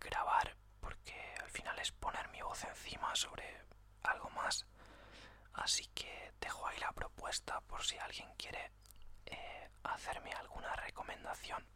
grabar 0.00 0.56
porque 0.80 1.14
al 1.42 1.50
final 1.50 1.78
es 1.78 1.92
poner 1.92 2.28
mi 2.28 2.40
voz 2.42 2.62
encima 2.64 3.14
sobre 3.14 3.62
algo 4.02 4.30
más. 4.30 4.66
Así 5.54 5.86
que 5.94 6.32
dejo 6.40 6.66
ahí 6.66 6.78
la 6.78 6.92
propuesta 6.92 7.60
por 7.62 7.82
si 7.84 7.96
alguien 7.98 8.28
quiere 8.36 8.72
eh, 9.26 9.70
hacerme 9.84 10.32
alguna 10.32 10.74
recomendación. 10.76 11.66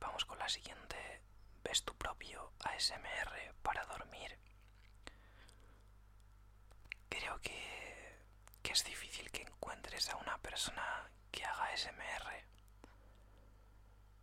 Vamos 0.00 0.24
con 0.24 0.38
la 0.38 0.48
siguiente. 0.48 1.22
¿Ves 1.62 1.84
tu 1.84 1.94
propio 1.96 2.52
ASMR 2.64 3.54
para 3.62 3.84
dormir? 3.84 4.38
Creo 7.08 7.38
que, 7.40 8.18
que 8.62 8.72
es 8.72 8.84
difícil 8.84 9.30
que 9.30 9.42
encuentres 9.42 10.08
a 10.10 10.16
una 10.16 10.38
persona 10.38 11.10
que 11.30 11.44
haga 11.44 11.66
ASMR 11.72 12.49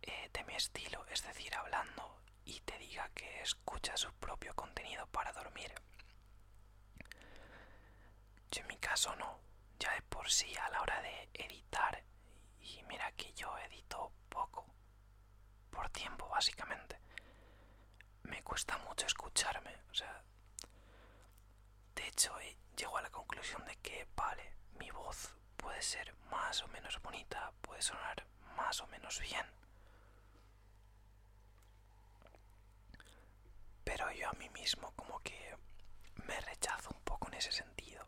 eh, 0.02 0.30
de 0.32 0.44
mi 0.44 0.54
estilo, 0.54 1.04
es 1.06 1.22
decir, 1.22 1.54
hablando 1.54 2.20
y 2.44 2.60
te 2.60 2.78
diga 2.78 3.08
que 3.14 3.42
escucha 3.42 3.96
su 3.96 4.12
propio 4.14 4.54
contenido 4.54 5.06
para 5.08 5.32
dormir. 5.32 5.72
Yo 8.50 8.62
en 8.62 8.68
mi 8.68 8.76
caso 8.78 9.14
no, 9.16 9.40
ya 9.78 9.92
de 9.94 10.02
por 10.02 10.30
sí 10.30 10.54
a 10.56 10.68
la 10.70 10.80
hora 10.82 11.00
de 11.02 11.28
editar, 11.34 12.02
y 12.60 12.82
mira 12.84 13.12
que 13.12 13.32
yo 13.34 13.56
edito 13.58 14.12
poco, 14.28 14.66
por 15.70 15.88
tiempo 15.90 16.28
básicamente, 16.28 16.98
me 18.22 18.42
cuesta 18.42 18.78
mucho 18.78 19.06
escucharme, 19.06 19.74
o 19.90 19.94
sea, 19.94 20.22
de 21.94 22.06
hecho 22.08 22.38
eh, 22.40 22.56
llego 22.76 22.96
a 22.98 23.02
la 23.02 23.10
conclusión 23.10 23.64
de 23.66 23.76
que, 23.76 24.06
vale, 24.16 24.54
mi 24.78 24.90
voz 24.90 25.34
puede 25.56 25.82
ser 25.82 26.14
más 26.30 26.62
o 26.62 26.68
menos 26.68 27.00
bonita, 27.02 27.52
puede 27.60 27.82
sonar 27.82 28.26
más 28.56 28.80
o 28.80 28.86
menos 28.88 29.20
bien, 29.20 29.46
pero 33.88 34.12
yo 34.12 34.28
a 34.28 34.32
mí 34.34 34.50
mismo 34.50 34.92
como 34.96 35.18
que 35.20 35.56
me 36.26 36.38
rechazo 36.42 36.90
un 36.94 37.00
poco 37.04 37.28
en 37.28 37.34
ese 37.38 37.50
sentido. 37.50 38.06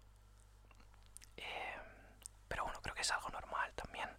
Em, 1.38 1.80
pero 2.48 2.64
bueno, 2.64 2.82
creo 2.82 2.94
que 2.94 3.00
es 3.00 3.10
algo 3.10 3.30
normal 3.30 3.72
también. 3.74 4.10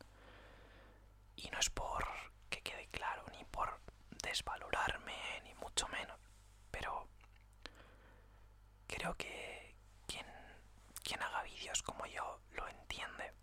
Y 1.35 1.51
no 1.51 1.59
es 1.59 1.69
por 1.69 2.03
que 2.49 2.63
quede 2.63 2.87
claro, 2.87 3.23
ni 3.37 3.45
por 3.45 3.79
desvalorarme, 4.23 5.41
ni 5.43 5.53
mucho 5.53 5.87
menos. 5.89 6.19
Pero 6.71 7.07
creo 8.87 9.13
que 9.15 9.75
quien, 10.07 10.25
quien 11.03 11.21
haga 11.21 11.43
vídeos 11.43 11.83
como 11.83 12.07
yo 12.07 12.41
lo 12.53 12.67
entiende. 12.69 13.33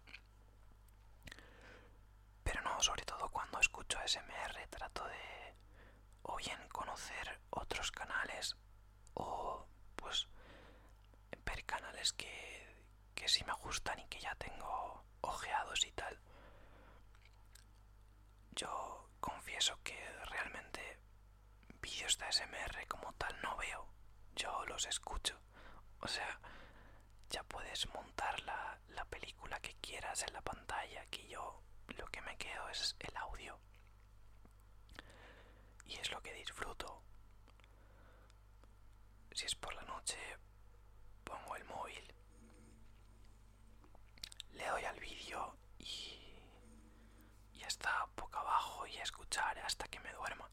Pero 2.42 2.62
no, 2.62 2.82
sobre 2.82 3.04
todo 3.04 3.28
cuando 3.28 3.60
escucho 3.60 3.96
SMR 4.04 4.66
trato 4.70 5.06
de 5.06 5.38
o 6.29 6.37
bien 6.37 6.68
conocer 6.68 7.41
otros 7.51 7.91
canales 7.91 8.57
o 9.14 9.66
pues 9.97 10.29
ver 11.45 11.64
canales 11.64 12.12
que, 12.12 12.85
que 13.14 13.29
sí 13.29 13.45
me 13.45 13.55
gustan 13.55 13.99
y 13.99 14.07
que 14.09 14.20
ya 14.20 14.35
tengo 14.37 15.05
ojeados 15.22 15.85
y 15.87 15.93
tal. 15.93 16.18
Yo 18.53 19.09
confieso 19.20 19.79
que 19.83 19.99
realmente 20.26 20.99
vídeos 21.81 22.18
de 22.18 22.31
SMR 22.31 22.87
como 22.89 23.12
tal 23.14 23.35
no 23.43 23.57
veo, 23.57 23.89
yo 24.37 24.64
los 24.66 24.87
escucho. 24.87 25.41
O 26.01 26.09
sea, 26.09 26.41
ya 27.31 27.43
puedes 27.45 27.89
montar 27.95 28.41
la, 28.43 28.79
la 28.89 29.05
película 29.07 29.61
que 29.61 29.74
quieras 29.81 30.22
en 30.26 30.33
la 30.35 30.43
pantalla, 30.43 31.07
que 31.07 31.26
yo 31.29 31.62
lo 31.97 32.07
que 32.07 32.20
me 32.22 32.37
quedo 32.37 32.68
es 32.68 32.97
el 33.01 33.16
audio. 33.16 33.59
Y 35.89 35.97
es 35.97 36.11
lo 36.12 36.20
que 36.22 36.32
disfruto. 36.34 37.03
Si 39.32 39.47
es 39.47 39.55
por 39.55 39.74
la 39.74 39.82
noche, 39.82 40.18
pongo 41.24 41.57
el 41.57 41.64
móvil, 41.64 42.14
le 44.53 44.66
doy 44.66 44.84
al 44.84 44.99
vídeo 45.01 45.57
y, 45.78 46.34
y 47.55 47.62
está 47.62 48.07
boca 48.16 48.41
abajo 48.41 48.86
y 48.86 48.97
a 48.99 49.03
escuchar 49.03 49.59
hasta 49.61 49.86
que 49.89 50.01
me 50.01 50.12
duerma. 50.12 50.49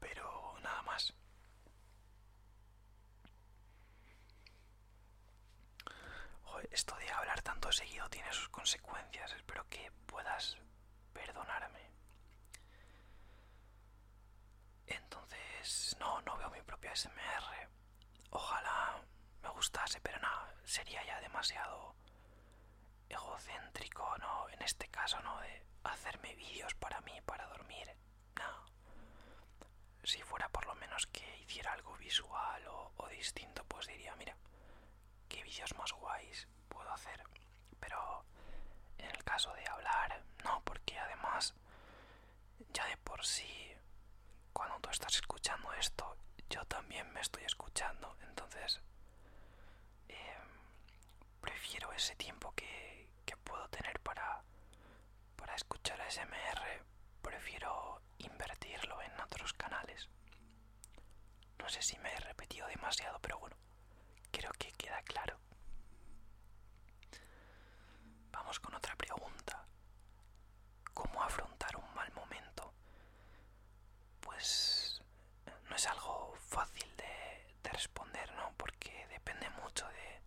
Pero 0.00 0.54
nada 0.62 0.82
más. 0.82 1.12
Joder, 6.42 6.68
esto 6.72 6.96
de 6.96 7.10
hablar 7.10 7.42
tanto 7.42 7.70
seguido 7.72 8.08
tiene 8.08 8.32
sus 8.32 8.48
consecuencias. 8.48 9.32
Espero 9.32 9.66
que 9.68 9.90
puedas 10.06 10.56
perdonarme. 11.12 11.90
Entonces, 14.88 15.96
no, 16.00 16.20
no 16.22 16.36
veo 16.36 16.50
mi 16.50 16.62
propio 16.62 16.94
SMR. 16.94 17.68
Ojalá 18.30 19.02
me 19.42 19.48
gustase, 19.50 20.00
pero 20.00 20.18
no, 20.20 20.28
sería 20.64 21.04
ya 21.04 21.20
demasiado 21.20 21.94
egocéntrico, 23.08 24.16
¿no? 24.18 24.48
En 24.50 24.62
este 24.62 24.88
caso, 24.88 25.20
¿no? 25.20 25.40
De 25.40 25.62
hacerme 25.84 26.34
vídeos 26.34 26.74
para 26.74 27.00
mí, 27.02 27.20
para 27.24 27.46
dormir. 27.48 27.94
No. 28.36 28.66
Si 30.04 30.22
fuera 30.22 30.48
por 30.48 30.66
lo 30.66 30.74
menos 30.76 31.06
que 31.06 31.38
hiciera 31.40 31.72
algo 31.72 31.96
visual 31.96 32.66
o, 32.68 32.92
o 32.96 33.08
distinto, 33.08 33.64
pues 33.64 33.86
diría, 33.86 34.14
mira, 34.16 34.36
qué 35.28 35.42
vídeos 35.42 35.74
más 35.76 35.92
guays 35.92 36.48
puedo 36.68 36.90
hacer. 36.92 37.22
Pero 37.80 38.24
en 38.98 39.10
el 39.10 39.24
caso 39.24 39.52
de 39.54 39.66
hablar, 39.68 40.22
no, 40.44 40.62
porque 40.64 40.98
además 40.98 41.54
ya 42.72 42.86
de 42.86 42.96
por 42.98 43.24
sí, 43.24 43.72
cuando 44.58 44.78
tú 44.80 44.90
estás 44.90 45.14
escuchando 45.14 45.72
esto, 45.74 46.16
yo 46.50 46.64
también 46.66 47.10
me 47.12 47.20
estoy 47.20 47.44
escuchando. 47.44 48.16
Entonces, 48.28 48.80
eh, 50.08 50.38
prefiero 51.40 51.92
ese 51.92 52.14
tiempo 52.16 52.52
que, 52.54 53.06
puedo 53.44 53.66
tener 53.70 53.98
para, 54.00 54.42
para 55.36 55.54
escuchar 55.54 55.98
SMR, 56.10 56.82
prefiero 57.22 58.02
invertirlo 58.18 59.00
en 59.00 59.18
otros 59.20 59.54
canales. 59.54 60.08
No 61.58 61.68
sé 61.68 61.80
si 61.80 61.96
me 61.98 62.12
he 62.12 62.20
repetido 62.20 62.66
demasiado, 62.68 63.18
pero 63.20 63.38
bueno, 63.38 63.56
creo 64.30 64.50
que 64.58 64.70
queda 64.72 65.00
claro. 65.02 65.38
Vamos 68.32 68.60
con 68.60 68.74
otra 68.74 68.94
pregunta. 68.96 69.64
¿Cómo 70.94 71.22
afrontar 71.22 71.76
un 71.76 71.94
mal 71.94 72.10
momento? 72.12 72.72
Pues 74.20 75.02
no 75.68 75.76
es 75.76 75.86
algo 75.86 76.34
fácil 76.40 76.88
de, 76.96 77.54
de 77.62 77.70
responder, 77.70 78.32
¿no? 78.34 78.52
Porque 78.56 79.06
depende 79.08 79.48
mucho 79.50 79.86
de, 79.88 80.20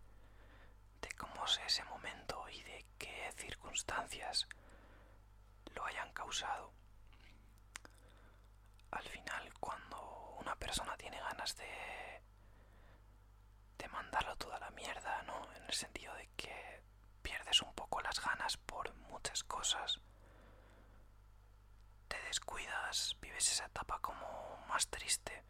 de 1.02 1.12
cómo 1.16 1.46
sea 1.48 1.66
ese 1.66 1.84
momento 1.86 2.48
y 2.50 2.62
de 2.64 2.86
qué 2.98 3.32
circunstancias 3.38 4.48
lo 5.76 5.86
hayan 5.86 6.12
causado. 6.14 6.72
Al 8.92 9.04
final, 9.08 9.54
cuando 9.60 10.36
una 10.40 10.56
persona 10.56 10.96
tiene 10.98 11.20
ganas 11.20 11.56
de 11.58 12.22
de 13.78 13.88
mandarlo 13.90 14.36
toda 14.38 14.60
la 14.60 14.70
mierda, 14.72 15.22
¿no? 15.24 15.52
En 15.56 15.64
el 15.64 15.74
sentido 15.74 16.14
de 16.16 16.28
que 16.36 16.84
pierdes 17.22 17.62
un 17.62 17.74
poco 17.74 18.02
las 18.02 18.20
ganas 18.24 18.58
por 18.58 18.94
muchas 19.10 19.44
cosas. 19.44 20.00
Te 22.08 22.20
descuidas, 22.24 23.16
vives 23.22 23.52
esa 23.52 23.66
etapa 23.66 24.00
como 24.00 24.64
más 24.68 24.88
triste, 24.88 25.44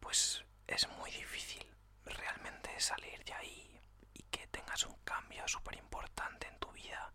pues 0.00 0.44
es 0.66 0.88
muy 0.98 1.10
difícil 1.10 1.66
realmente 2.04 2.78
salir 2.80 3.22
de 3.24 3.32
ahí 3.34 3.80
y 4.14 4.22
que 4.24 4.46
tengas 4.48 4.84
un 4.84 4.96
cambio 5.04 5.46
súper 5.48 5.76
importante 5.76 6.46
en 6.48 6.58
tu 6.58 6.70
vida 6.72 7.12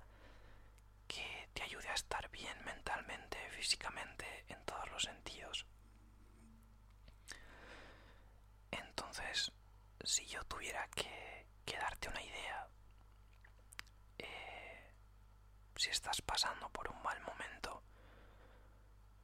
que 1.07 1.49
te 1.53 1.63
ayude 1.63 1.87
a 1.89 1.93
estar 1.93 2.29
bien 2.29 2.63
mentalmente, 2.65 3.37
físicamente, 3.51 4.45
en 4.49 4.63
todos 4.65 4.89
los 4.91 5.03
sentidos. 5.03 5.65
Entonces, 8.71 9.51
si 10.03 10.25
yo 10.27 10.43
tuviera 10.45 10.87
que, 10.95 11.47
que 11.65 11.77
darte 11.77 12.09
una 12.09 12.21
idea, 12.21 12.67
eh, 14.17 14.93
si 15.75 15.89
estás 15.89 16.21
pasando 16.41 16.69
por 16.69 16.89
un 16.89 17.01
mal 17.03 17.19
momento, 17.21 17.83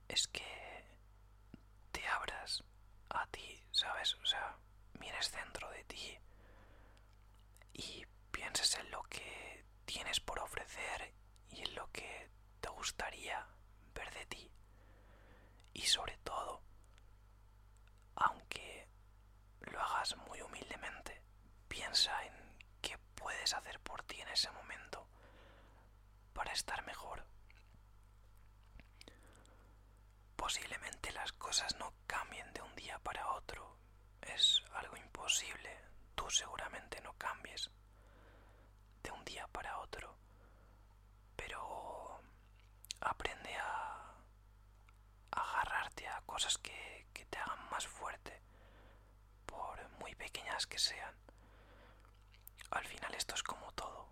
es 0.09 0.27
que 0.27 0.85
te 1.91 2.05
abras 2.07 2.61
a 3.09 3.25
ti, 3.27 3.63
¿sabes? 3.71 4.15
O 4.15 4.25
sea, 4.25 4.57
mires 4.99 5.31
dentro 5.31 5.69
de 5.69 5.83
ti 5.85 6.19
y 7.71 8.05
pienses 8.31 8.75
en 8.75 8.91
lo 8.91 9.01
que 9.03 9.63
tienes 9.85 10.19
por 10.19 10.39
ofrecer 10.39 11.13
y 11.51 11.61
en 11.61 11.75
lo 11.75 11.89
que 11.93 12.29
te 12.59 12.67
gustaría 12.69 13.47
ver 13.93 14.13
de 14.13 14.25
ti. 14.25 14.51
Y 15.73 15.83
sobre 15.83 16.17
todo, 16.17 16.63
aunque 18.15 18.89
lo 19.61 19.79
hagas 19.79 20.17
muy 20.27 20.41
humildemente, 20.41 21.21
piensa 21.69 22.25
en 22.25 22.33
qué 22.81 22.97
puedes 23.15 23.53
hacer 23.53 23.79
por 23.79 24.03
ti 24.03 24.19
en 24.19 24.27
ese 24.27 24.51
momento 24.51 25.07
para 26.33 26.51
estar 26.51 26.83
mejor. 26.85 27.25
Posiblemente 30.35 31.11
las 31.13 31.31
cosas 31.33 31.75
no 31.77 31.93
cambien 32.07 32.51
de 32.53 32.61
un 32.61 32.75
día 32.75 32.99
para 32.99 33.31
otro. 33.33 33.77
Es 34.21 34.61
algo 34.73 34.95
imposible. 34.97 35.69
Tú 36.15 36.29
seguramente 36.29 37.01
no 37.01 37.13
cambies 37.17 37.71
de 39.03 39.11
un 39.11 39.23
día 39.25 39.47
para 39.47 39.79
otro. 39.79 40.17
Pero 41.35 42.21
aprende 43.01 43.55
a 43.55 44.13
agarrarte 45.31 46.07
a 46.07 46.21
cosas 46.21 46.57
que, 46.57 47.07
que 47.13 47.25
te 47.25 47.37
hagan 47.37 47.69
más 47.69 47.87
fuerte, 47.87 48.41
por 49.45 49.89
muy 49.99 50.13
pequeñas 50.15 50.67
que 50.67 50.77
sean. 50.77 51.15
Al 52.71 52.85
final 52.85 53.13
esto 53.15 53.35
es 53.35 53.43
como 53.43 53.71
todo. 53.73 54.09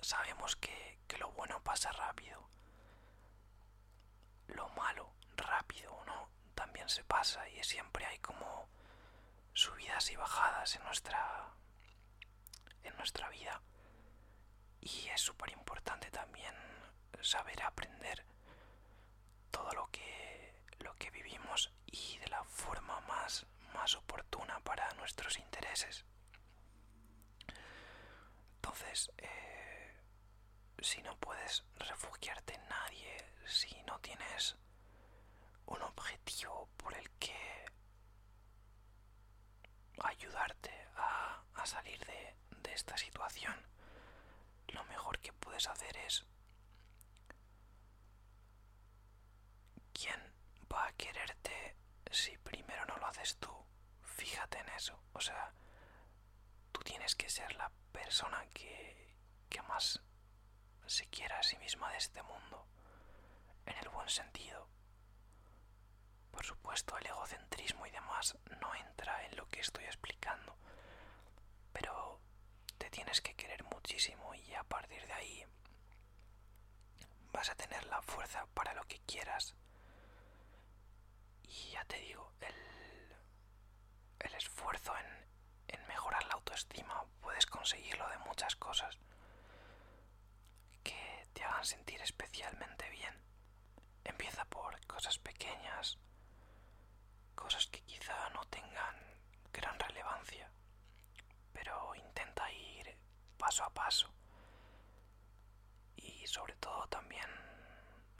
Sabemos 0.00 0.56
que, 0.56 0.98
que 1.06 1.18
lo 1.18 1.30
bueno 1.32 1.62
pasa 1.62 1.90
rápido. 1.92 2.48
Lo 4.48 4.68
malo 4.70 5.12
rápido 5.36 5.92
o 5.94 6.04
no 6.04 6.28
también 6.54 6.88
se 6.88 7.04
y 7.56 7.62
siempre 7.62 8.04
hay 8.04 8.18
como 8.18 8.68
subidas 9.52 10.10
y 10.10 10.16
bajadas 10.16 10.74
en 10.74 10.82
nuestra 10.82 11.50
en 12.82 12.96
nuestra 12.96 13.28
vida. 13.28 13.60
Y 14.80 15.06
es 15.08 15.20
súper 15.20 15.52
importante 15.52 16.10
también 16.10 16.52
saber 17.20 17.62
aprender 17.62 18.24
todo 19.52 19.70
lo 19.72 19.86
que 19.92 20.52
lo 20.80 20.96
que 20.96 21.10
vivimos 21.10 21.70
y 21.86 22.18
de 22.18 22.26
la 22.26 22.42
forma 22.42 22.98
más 23.02 23.46
más 23.72 23.94
oportuna 23.94 24.58
para 24.60 24.92
nuestros 24.94 25.38
intereses. 25.38 26.04
Entonces 28.56 29.12
eh, 29.18 29.94
si 30.80 31.00
no 31.02 31.16
puedes 31.18 31.62
refugiarte 31.78 32.54
en 32.54 32.68
nadie 32.68 33.16
si 33.46 33.80
no 33.84 34.00
tienes 34.00 34.56
un 35.72 35.82
objetivo 35.82 36.68
por 36.76 36.94
el 36.94 37.08
que 37.18 37.64
ayudarte 40.02 40.70
a, 40.96 41.42
salir 41.64 41.98
de, 42.04 42.34
esta 42.74 42.96
situación, 42.96 43.54
lo 44.68 44.82
mejor 44.84 45.18
que 45.20 45.32
puedes 45.34 45.68
hacer 45.68 45.94
es 45.98 46.24
¿quién 49.92 50.20
va 50.72 50.86
a 50.86 50.92
quererte 50.94 51.76
si 52.10 52.36
primero 52.38 52.84
no 52.86 52.96
lo 52.96 53.06
haces 53.06 53.36
tú? 53.36 53.52
Fíjate 54.02 54.58
en 54.58 54.68
eso. 54.70 54.98
O 55.12 55.20
sea, 55.20 55.52
tú 56.72 56.80
tienes 56.80 57.14
que 57.14 57.28
ser 57.28 57.54
la 57.56 57.70
persona 57.92 58.44
que, 58.54 59.14
que 59.50 59.62
más 59.62 60.00
se 60.86 61.06
quiera 61.06 61.38
a 61.38 61.42
sí 61.42 61.58
misma 61.58 61.90
de 61.92 61.98
este 61.98 62.22
mundo, 62.22 62.66
en 63.66 63.76
el 63.76 63.88
buen 63.90 64.08
sentido. 64.08 64.66
Por 66.32 66.44
supuesto, 66.44 66.96
el 66.98 67.06
egocentrismo 67.06 67.86
y 67.86 67.90
demás 67.90 68.36
no 68.60 68.74
entra 68.74 69.24
en 69.26 69.36
lo 69.36 69.46
que 69.48 69.60
estoy 69.60 69.84
explicando, 69.84 70.56
pero 71.72 72.18
te 72.78 72.90
tienes 72.90 73.20
que 73.20 73.34
querer 73.34 73.62
muchísimo 73.64 74.34
y 74.34 74.54
a 74.54 74.64
partir 74.64 75.06
de 75.06 75.12
ahí 75.12 75.44
vas 77.32 77.48
a 77.50 77.54
tener 77.54 77.84
la 77.86 78.02
fuerza 78.02 78.46
para 78.54 78.74
lo 78.74 78.82
que 78.84 79.00
quieras. 79.06 79.54
Y 81.44 81.70
ya 81.72 81.84
te 81.84 81.96
digo, 81.98 82.32
el, 82.40 82.54
el 84.20 84.34
esfuerzo 84.34 84.92
en, 84.96 85.76
en 85.78 85.86
mejorar 85.86 86.24
la 86.26 86.34
autoestima 86.34 87.04
puedes 87.20 87.46
conseguirlo 87.46 88.08
de 88.08 88.18
muchas 88.18 88.56
cosas 88.56 88.98
que 90.82 91.26
te 91.32 91.44
hagan 91.44 91.64
sentir 91.64 92.00
especialmente 92.02 92.88
bien. 92.90 93.14
Empieza 94.04 94.44
por 94.46 94.84
cosas 94.86 95.18
pequeñas, 95.18 95.98
cosas 97.34 97.66
que 97.68 97.80
quizá 97.82 98.28
no 98.30 98.44
tengan 98.46 98.96
gran 99.52 99.78
relevancia, 99.78 100.50
pero 101.52 101.94
intenta 101.94 102.50
ir 102.52 102.96
paso 103.36 103.64
a 103.64 103.70
paso. 103.70 104.08
Y 105.96 106.26
sobre 106.26 106.54
todo 106.56 106.86
también 106.88 107.28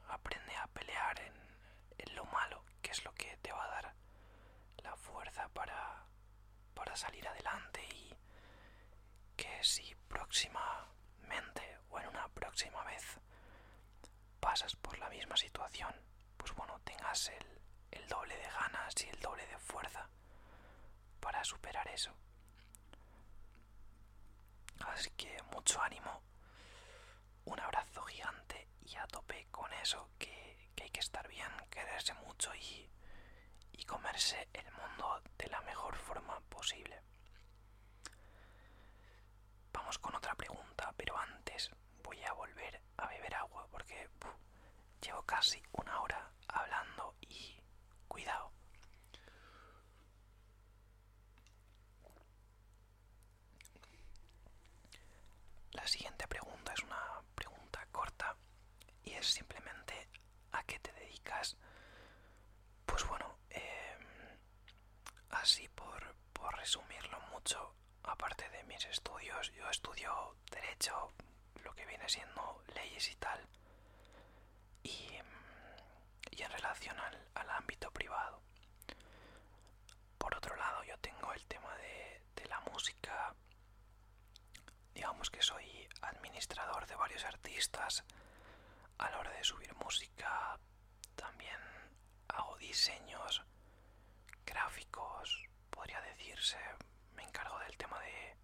aprende 0.09 0.55
a 0.57 0.67
pelear 0.69 1.21
en, 1.21 1.33
lo 2.15 2.25
malo, 2.27 2.63
que 2.83 2.91
es 2.91 3.05
lo 3.05 3.13
que 3.15 3.37
te 3.39 3.53
va 3.53 3.65
a 3.65 3.69
dar 3.69 3.95
la 4.83 4.95
fuerza 4.97 5.49
para, 5.49 6.05
para 6.75 6.95
salir 6.97 7.27
adelante 7.27 7.83
y 7.95 8.15
que 9.37 9.65
si 9.65 9.95
próximamente 10.09 11.79
o 11.91 11.99
en 12.01 12.09
una 12.09 12.29
próxima 12.29 12.83
vez 12.85 13.19
pasas 14.41 14.77
por 14.77 14.99
la 14.99 15.09
misma 15.09 15.37
situación, 15.37 15.95
pues 16.37 16.53
bueno, 16.55 16.79
tengas 16.85 17.29
el, 17.29 17.62
el 17.93 18.07
doble 18.09 18.37
de 18.37 18.49
ganas 18.51 18.95
y 19.05 19.09
el 19.09 19.21
doble 19.21 19.47
de 19.47 19.59
fuerza 19.59 20.09
para 21.21 21.45
superar 21.45 21.87
eso. 21.89 22.13
Así 24.87 25.11
que 25.13 25.41
mucho 25.53 25.81
ánimo, 25.81 26.23
un 27.45 27.61
abrazo 27.61 28.03
gigante 28.03 28.69
y 28.85 28.97
a 28.97 29.07
tope 29.07 29.47
con 29.51 29.73
eso, 29.75 30.11
que, 30.19 30.71
que 30.75 30.85
hay 30.85 30.91
que 30.91 31.01
estar 31.01 31.27
bien, 31.29 31.51
quererse 31.71 32.15
mucho 32.15 32.55
y, 32.55 32.91
y 33.73 33.85
comerse 33.85 34.49
el 34.53 34.71
mundo 34.73 35.23
de 35.39 35.47
la 35.49 35.61
mejor 35.63 35.97
forma 35.97 36.41
posible. 36.49 37.01
Vamos 39.73 39.99
con 39.99 40.15
otra 40.15 40.35
pregunta, 40.35 40.93
pero 40.97 41.17
antes 41.17 41.71
voy 42.03 42.23
a 42.25 42.33
volver 42.33 42.81
a 42.97 43.07
beber 43.07 43.35
agua 43.37 43.67
porque 43.71 44.09
llevo 45.01 45.23
casi 45.23 45.63
una 45.73 46.01
hora 46.01 46.31
hablando 46.49 47.17
y 47.21 47.61
cuidado. 48.09 48.53
La 55.73 55.87
siguiente 55.89 56.29
pregunta 56.29 56.73
es 56.75 56.83
una 56.85 57.23
pregunta 57.35 57.85
corta 57.91 58.37
y 59.05 59.13
es 59.13 59.27
simplemente 59.27 60.09
¿a 60.53 60.63
qué 60.65 60.79
te 60.79 60.93
dedicas? 60.93 61.57
Pues 62.87 63.05
bueno, 63.09 63.39
eh, 63.51 63.97
así 65.31 65.69
por, 65.69 66.15
por 66.33 66.55
resumirlo 66.57 67.19
mucho, 67.33 67.75
aparte 68.05 68.49
de 68.51 68.63
mis 68.65 68.85
estudios, 68.87 69.51
yo 69.53 69.69
estudio 69.71 70.37
derecho, 70.51 71.13
lo 71.65 71.75
que 71.75 71.87
viene 71.87 72.09
siendo 72.09 72.63
leyes 72.75 73.09
y 73.11 73.17
tal, 73.17 73.41
y, 74.83 75.19
y 76.31 76.43
en 76.43 76.51
relación 76.51 76.99
al, 77.01 77.29
al 77.35 77.51
ámbito 77.51 77.91
privado. 77.91 78.41
Por 80.19 80.35
otro 80.37 80.55
lado, 80.57 80.85
yo 80.85 80.97
tengo 80.99 81.33
el 81.33 81.45
tema 81.47 81.75
de, 81.77 82.23
de 82.37 82.45
la 82.47 82.61
música, 82.61 83.35
digamos 84.95 85.31
que 85.31 85.43
soy 85.43 85.89
administrador 86.03 86.87
de 86.87 86.97
varios 86.97 87.25
a 88.99 89.11
la 89.11 89.19
hora 89.19 89.31
de 89.33 89.45
subir 89.45 89.75
música, 89.77 90.59
también 91.17 91.59
hago 92.29 92.57
diseños 92.59 93.43
gráficos, 94.47 95.49
podría 95.71 96.01
decirse, 96.03 96.59
me 97.15 97.23
encargo 97.25 97.59
del 97.61 97.77
tema 97.77 97.99
de, 98.01 98.37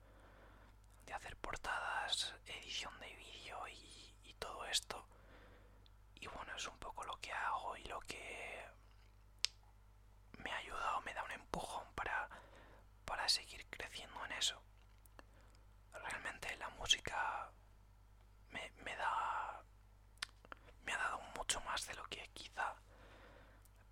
de 1.07 1.13
hacer 1.15 1.37
portadas, 1.37 2.35
edición 2.47 2.99
de 3.01 3.15
vídeo 3.15 3.59
y, 3.69 4.35
todo 4.39 4.65
esto. 4.67 5.05
Y 6.21 6.27
bueno, 6.29 6.55
es 6.57 6.67
un 6.69 6.79
poco 6.79 7.03
lo 7.05 7.17
que 7.17 7.33
hago 7.33 7.77
y 7.77 7.85
lo 7.85 7.99
que 8.01 8.65
me 10.39 10.51
ha 10.53 10.57
ayudado, 10.59 11.01
me 11.03 11.13
da 11.15 11.25
un 11.25 11.33
empujón 11.33 11.85
para, 11.95 12.29
para 13.05 13.29
seguir 13.29 13.67
creciendo 13.69 14.25
en 14.27 14.33
eso. 14.33 14.63
Realmente 15.93 16.57
la 16.57 16.69
música 16.71 17.51
me, 18.51 18.71
me 18.85 18.95
da 18.97 19.63
me 20.85 20.93
ha 20.93 20.99
dado 20.99 21.21
mucho 21.37 21.61
más 21.63 21.87
de 21.87 21.95
lo 21.95 22.05
que 22.05 22.29
quizá 22.33 22.75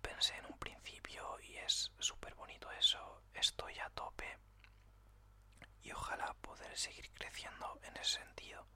pensé 0.01 0.35
en 0.37 0.45
un 0.45 0.57
principio 0.57 1.39
y 1.41 1.55
es 1.57 1.91
súper 1.99 2.33
bonito 2.35 2.71
eso. 2.71 3.21
Estoy 3.47 3.79
a 3.79 3.89
tope 3.91 4.37
y 5.81 5.89
ojalá 5.93 6.33
poder 6.41 6.77
seguir 6.77 7.09
creciendo 7.13 7.79
en 7.83 7.95
ese 7.95 8.19
sentido. 8.19 8.67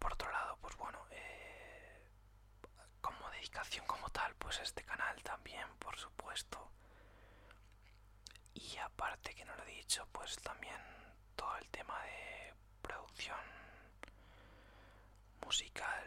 Por 0.00 0.12
otro 0.14 0.28
lado, 0.32 0.58
pues 0.60 0.74
bueno, 0.76 0.98
eh, 1.12 2.02
como 3.00 3.30
dedicación 3.30 3.86
como 3.86 4.10
tal, 4.10 4.34
pues 4.34 4.58
este 4.58 4.82
canal 4.82 5.22
también, 5.22 5.68
por 5.78 5.96
supuesto. 5.96 6.68
Y 8.54 8.76
aparte 8.78 9.36
que 9.36 9.44
no 9.44 9.54
lo 9.54 9.62
he 9.62 9.76
dicho, 9.76 10.04
pues 10.10 10.34
también 10.42 10.82
todo 11.36 11.56
el 11.58 11.70
tema 11.70 11.96
de 12.02 12.54
producción 12.82 13.38
musical, 15.46 16.04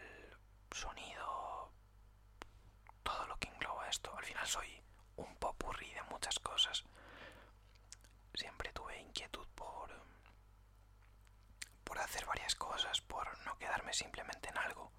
sonido, 0.69 1.71
todo 3.03 3.25
lo 3.27 3.38
que 3.38 3.47
engloba 3.47 3.88
esto. 3.88 4.13
Al 4.17 4.25
final 4.25 4.45
soy 4.45 4.82
un 5.18 5.36
popurrí 5.36 5.91
de 5.93 6.03
muchas 6.03 6.39
cosas. 6.39 6.84
Siempre 8.34 8.72
tuve 8.74 8.99
inquietud 8.99 9.47
por 9.55 9.91
por 11.84 11.99
hacer 11.99 12.26
varias 12.26 12.55
cosas, 12.55 13.01
por 13.01 13.38
no 13.45 13.57
quedarme 13.57 13.93
simplemente 13.93 14.49
en 14.49 14.57
algo 14.57 14.91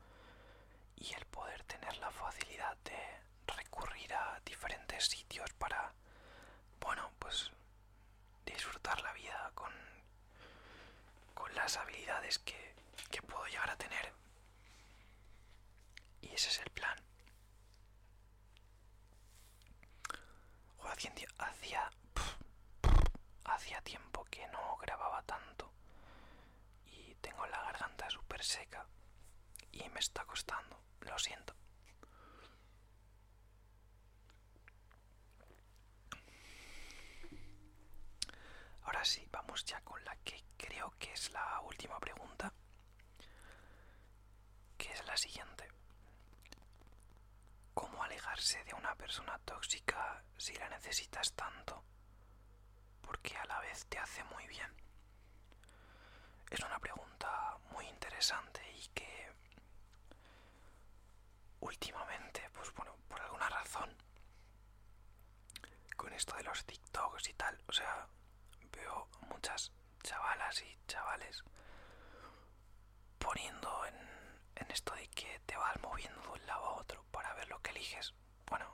y 0.97 1.12
el 1.15 1.25
poder 1.27 1.62
tener 1.65 1.97
la 1.99 2.11
facilidad 2.11 2.77
de 2.85 2.97
recurrir 3.47 4.12
a 4.15 4.41
diferentes 4.45 5.07
sitios 5.07 5.51
para, 5.55 5.93
bueno, 6.81 7.11
pues 7.19 7.51
disfrutar 8.47 9.01
la 9.03 9.12
vida 9.12 9.51
con, 9.55 9.73
con 11.35 11.55
las 11.55 11.77
habilidades 11.77 12.39
que, 12.39 12.75
que 13.11 13.23
puedo 13.23 13.45
llegar 13.47 13.71
a 13.71 13.77
tener. 13.77 14.12
Y 16.23 16.29
ese 16.29 16.49
es 16.49 16.59
el 16.61 16.71
plan. 16.71 16.99
Hacía, 23.45 23.81
tiempo 23.83 24.25
que 24.31 24.47
no 24.49 24.77
grababa 24.79 25.23
tanto 25.23 25.71
y 26.87 27.15
tengo 27.17 27.47
la 27.47 27.61
garganta 27.63 28.09
súper 28.09 28.43
seca 28.43 28.87
y 29.73 29.89
me 29.91 30.01
está 30.01 30.25
costando, 30.25 30.81
lo 31.01 31.19
siento. 31.19 31.55
Ahora 38.83 39.05
sí, 39.05 39.27
vamos 39.31 39.65
ya 39.65 39.81
con 39.83 40.03
la 40.05 40.17
que 40.17 40.43
creo 40.57 40.95
que 40.99 41.13
es 41.13 41.31
la 41.33 41.61
última 41.63 41.99
pregunta, 42.01 42.53
que 44.79 44.93
es 44.93 45.05
la 45.07 45.17
siguiente. 45.17 45.74
¿Cómo 47.85 48.03
alejarse 48.03 48.64
de 48.64 48.72
una 48.72 48.95
persona 48.95 49.39
tóxica 49.45 50.24
si 50.39 50.55
la 50.55 50.70
necesitas 50.70 51.30
tanto? 51.35 51.85
Porque 53.03 53.37
a 53.37 53.45
la 53.45 53.61
vez 53.61 53.85
te 53.91 53.99
hace 53.99 54.24
muy 54.24 54.47
bien. 54.47 54.74
Es 56.49 56.61
una 56.61 56.78
pregunta 56.78 57.59
muy 57.72 57.87
interesante 57.87 58.62
y 58.72 58.89
que 58.95 59.30
últimamente, 61.61 62.49
pues 62.55 62.72
bueno, 62.72 62.97
por 63.07 63.20
alguna 63.20 63.51
razón, 63.51 63.95
con 65.95 66.11
esto 66.14 66.37
de 66.37 66.45
los 66.45 66.64
TikToks 66.64 67.28
y 67.28 67.35
tal, 67.35 67.62
o 67.68 67.72
sea, 67.72 68.09
veo 68.72 69.09
muchas 69.28 69.70
chavalas 70.03 70.62
y 70.62 70.78
chavales 70.89 71.45
poniendo 73.18 73.85
en, 73.85 73.95
en 74.57 74.71
esto 74.71 74.95
de 74.95 75.09
que 75.09 75.41
te 75.47 75.57
vas 75.57 75.81
moviendo 75.83 76.21
de 76.23 76.29
un 76.29 76.47
lado 76.47 76.65
a 76.65 76.75
otro 76.77 77.05
para 77.11 77.35
ver 77.35 77.49
lo 77.49 77.61
que 77.61 77.71
eliges. 77.71 78.15
Bueno, 78.47 78.67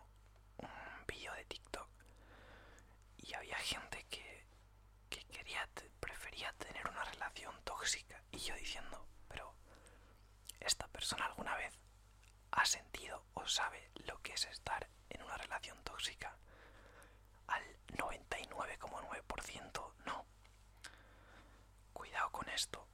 un 0.58 0.68
vídeo 1.06 1.32
de 1.34 1.44
TikTok. 1.44 1.88
Y 3.18 3.34
había 3.34 3.56
gente 3.58 4.04
que, 4.10 4.44
que 5.08 5.24
quería, 5.26 5.68
prefería 6.00 6.52
tener 6.54 6.88
una 6.88 7.04
relación 7.04 7.54
tóxica. 7.64 8.22
Y 8.32 8.38
yo 8.38 8.54
diciendo, 8.56 9.06
pero 9.28 9.54
esta 10.60 10.86
persona 10.88 11.26
alguna 11.26 11.54
vez 11.56 11.78
ha 12.52 12.64
sentido 12.64 13.24
o 13.34 13.46
sabe 13.46 13.90
lo 14.06 14.20
que 14.22 14.32
es 14.34 14.44
estar 14.46 14.88
en 15.08 15.22
una 15.22 15.36
relación 15.36 15.82
tóxica. 15.84 16.36
Al 17.46 17.62
99,9% 17.88 19.92
no. 20.06 20.24
Cuidado 21.92 22.30
con 22.30 22.48
esto. 22.48 22.86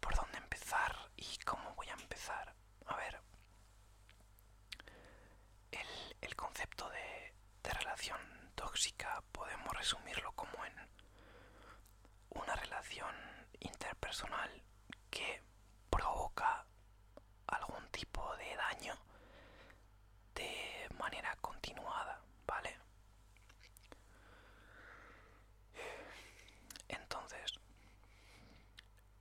¿Por 0.00 0.14
dónde 0.14 0.38
empezar 0.38 0.94
y 1.16 1.38
cómo 1.44 1.74
voy 1.74 1.88
a 1.88 1.94
empezar? 1.94 2.54
A 2.86 2.96
ver, 2.96 3.20
el, 5.72 6.16
el 6.20 6.36
concepto 6.36 6.88
de, 6.90 7.34
de 7.62 7.70
relación 7.70 8.18
tóxica 8.54 9.22
podemos 9.32 9.72
resumirlo 9.76 10.32
como 10.32 10.64
en 10.64 10.74
una 12.30 12.54
relación 12.56 13.14
interpersonal 13.60 14.62
que 15.10 15.42
provoca 15.90 16.66
algún 17.46 17.88
tipo 17.90 18.36
de 18.36 18.56
daño 18.56 18.94
de 20.34 20.88
manera 20.98 21.34
continuada, 21.40 22.20
¿vale? 22.46 22.78
Entonces, 26.88 27.52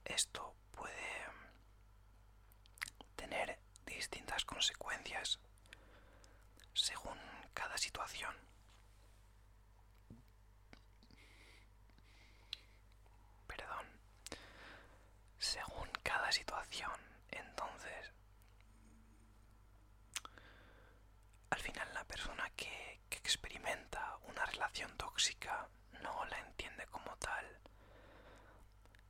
esto 0.05 0.55
puede 0.71 1.25
tener 3.15 3.59
distintas 3.85 4.45
consecuencias 4.57 5.37
según 6.73 7.15
cada 7.53 7.77
situación. 7.77 8.33
Perdón. 13.45 13.85
Según 15.37 15.87
cada 16.01 16.31
situación, 16.31 16.99
entonces, 17.29 18.11
al 21.51 21.59
final 21.59 21.93
la 21.93 22.03
persona 22.05 22.49
que, 22.55 22.99
que 23.11 23.19
experimenta 23.19 24.17
una 24.27 24.43
relación 24.45 24.89
tóxica 24.97 25.69
no 26.01 26.25
la 26.25 26.39
entiende 26.39 26.87
como 26.87 27.15
tal. 27.17 27.45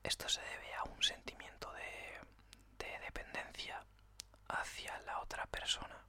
Esto 0.03 0.27
se 0.27 0.41
debe 0.41 0.73
a 0.75 0.83
un 0.83 1.01
sentimiento 1.01 1.71
de, 1.71 2.19
de 2.85 2.99
dependencia 2.99 3.81
hacia 4.49 4.97
la 5.01 5.19
otra 5.19 5.45
persona. 5.47 6.03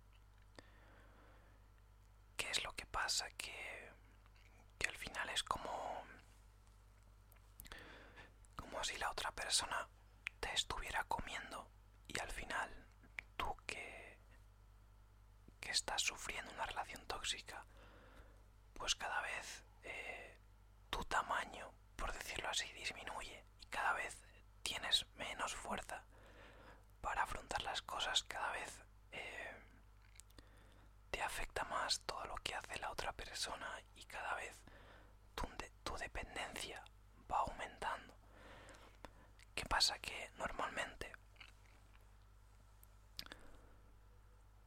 ¿Qué 2.36 2.50
es 2.50 2.62
lo 2.62 2.72
que 2.74 2.86
pasa? 2.86 3.28
Que, 3.30 3.90
que 4.78 4.88
al 4.88 4.96
final 4.96 5.28
es 5.30 5.42
como, 5.42 6.04
como 8.56 8.82
si 8.84 8.96
la 8.98 9.10
otra 9.10 9.32
persona 9.32 9.88
te 10.40 10.52
estuviera 10.52 11.04
comiendo 11.04 11.68
y 12.06 12.18
al 12.20 12.30
final 12.30 12.86
tú 13.36 13.56
que, 13.66 14.18
que 15.60 15.70
estás 15.70 16.02
sufriendo 16.02 16.52
una 16.52 16.66
relación 16.66 17.04
tóxica, 17.06 17.64
pues 18.74 18.94
cada 18.94 19.20
vez 19.22 19.64
eh, 19.82 20.38
tu 20.90 21.04
tamaño, 21.04 21.72
por 21.96 22.12
decirlo 22.12 22.48
así, 22.48 22.70
disminuye 22.72 23.44
y 23.60 23.66
cada 23.66 23.92
vez 23.94 24.16
tienes 24.62 25.06
menos 25.16 25.54
fuerza 25.54 26.04
para 27.00 27.22
afrontar 27.22 27.62
las 27.62 27.82
cosas, 27.82 28.22
cada 28.24 28.50
vez 28.52 28.80
eh, 29.12 29.54
te 31.10 31.22
afecta 31.22 31.64
más 31.64 32.00
todo 32.00 32.24
lo 32.26 32.36
que 32.36 32.54
hace 32.54 32.78
la 32.78 32.90
otra 32.90 33.12
persona 33.12 33.80
y 33.96 34.04
cada 34.04 34.34
vez 34.34 34.56
tu, 35.34 35.46
tu 35.84 35.96
dependencia 35.96 36.82
va 37.30 37.38
aumentando. 37.40 38.14
¿Qué 39.54 39.64
pasa? 39.66 39.98
Que 39.98 40.30
normalmente 40.38 41.12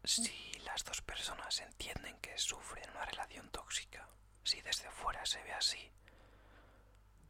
si 0.03 0.53
las 0.65 0.83
dos 0.83 1.01
personas 1.01 1.59
entienden 1.59 2.17
que 2.19 2.37
sufren 2.37 2.89
una 2.91 3.05
relación 3.05 3.49
tóxica, 3.49 4.07
si 4.43 4.61
desde 4.61 4.89
fuera 4.91 5.25
se 5.25 5.41
ve 5.43 5.53
así, 5.53 5.91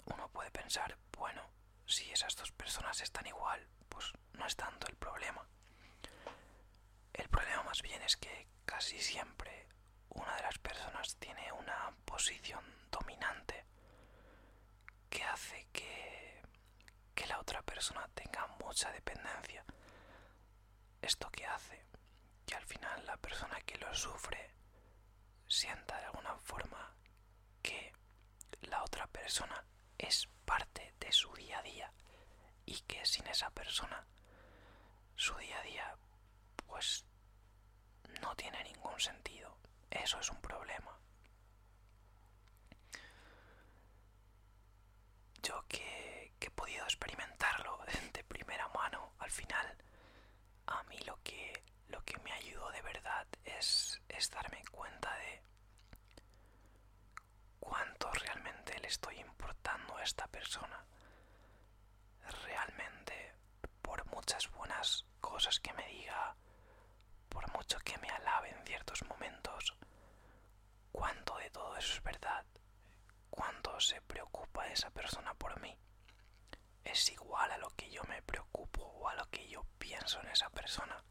uno 0.05 0.29
puede 0.29 0.51
pensar, 0.51 0.97
bueno, 1.17 1.43
si 1.85 2.09
esas 2.11 2.35
dos 2.35 2.51
personas 2.51 3.01
están 3.01 3.25
igual, 3.27 3.67
pues 3.89 4.11
no 4.33 4.45
es 4.45 4.55
tanto 4.55 4.87
el 4.87 4.95
problema. 4.95 5.45
El 7.13 7.29
problema 7.29 7.63
más 7.63 7.81
bien 7.81 8.01
es 8.03 8.15
que 8.17 8.47
casi 8.65 8.99
siempre 8.99 9.67
una 10.09 10.35
de 10.35 10.41
las 10.43 10.57
personas 10.59 11.15
tiene 11.17 11.51
una 11.53 11.93
posición 12.05 12.63
dominante 12.91 13.65
que 15.09 15.23
hace 15.23 15.67
que, 15.71 16.41
que 17.13 17.27
la 17.27 17.39
otra 17.39 17.61
persona 17.61 18.07
tenga 18.13 18.47
mucha 18.63 18.91
dependencia. 18.91 19.63
Esto 21.01 21.29
que 21.29 21.45
hace 21.45 21.85
que 22.45 22.55
al 22.55 22.65
final 22.65 23.05
la 23.05 23.17
persona 23.17 23.59
que 23.61 23.77
lo 23.77 23.93
sufre 23.93 24.51
sienta 25.47 25.97
de 25.99 26.05
alguna 26.05 26.35
forma 26.37 26.95
que 27.61 27.93
la 28.61 28.83
otra 28.83 29.07
persona 29.07 29.63
es 29.97 30.27
parte 30.45 30.93
de 30.99 31.11
su 31.11 31.33
día 31.33 31.59
a 31.59 31.63
día 31.63 31.91
y 32.65 32.79
que 32.81 33.05
sin 33.05 33.25
esa 33.27 33.49
persona 33.51 34.05
su 35.21 35.35
día 35.35 35.59
a 35.59 35.63
día 35.63 35.95
pues 36.65 37.05
no 38.21 38.35
tiene 38.35 38.63
ningún 38.63 38.99
sentido. 38.99 39.55
Eso 39.91 40.19
es 40.19 40.29
un 40.31 40.41
problema. 40.41 40.97
Yo 45.43 45.63
que, 45.67 46.33
he 46.39 46.49
podido 46.49 46.83
experimentarlo 46.85 47.77
de 48.13 48.23
primera 48.23 48.67
mano, 48.69 49.13
al 49.19 49.29
final, 49.29 49.77
a 50.65 50.81
mí 50.85 50.97
lo 51.05 51.21
que, 51.21 51.63
lo 51.89 52.03
que 52.03 52.17
me 52.21 52.31
ayudó 52.31 52.71
de 52.71 52.81
verdad 52.81 53.27
es, 53.43 54.01
es 54.09 54.27
darme 54.31 54.63
cuenta 54.71 55.15
de 55.17 55.41
a 59.95 60.03
esta 60.03 60.27
persona. 60.27 60.83
Realmente, 62.43 63.35
por 63.83 64.03
muchas 64.07 64.49
buenas 64.51 65.05
cosas 65.21 65.59
que 65.59 65.73
me 65.73 65.85
diga, 65.87 66.35
por 67.29 67.49
mucho 67.55 67.77
que 67.79 67.97
me 67.99 68.09
alabe 68.09 68.49
en 68.49 68.65
ciertos 68.65 69.03
momentos, 69.07 69.75
¿cuánto 70.91 71.37
de 71.37 71.49
todo 71.49 71.75
eso 71.77 71.93
es 71.93 72.03
verdad? 72.03 72.45
¿Cuánto 73.29 73.79
se 73.79 74.01
preocupa 74.01 74.67
esa 74.67 74.89
persona 74.91 75.33
por 75.35 75.59
mí? 75.61 75.77
¿Es 76.83 77.09
igual 77.09 77.51
a 77.51 77.57
lo 77.57 77.69
que 77.71 77.89
yo 77.89 78.03
me 78.05 78.21
preocupo 78.21 78.81
o 78.83 79.07
a 79.07 79.15
lo 79.15 79.25
que 79.29 79.47
yo 79.47 79.63
pienso 79.77 80.19
en 80.21 80.27
esa 80.29 80.49
persona? 80.49 81.03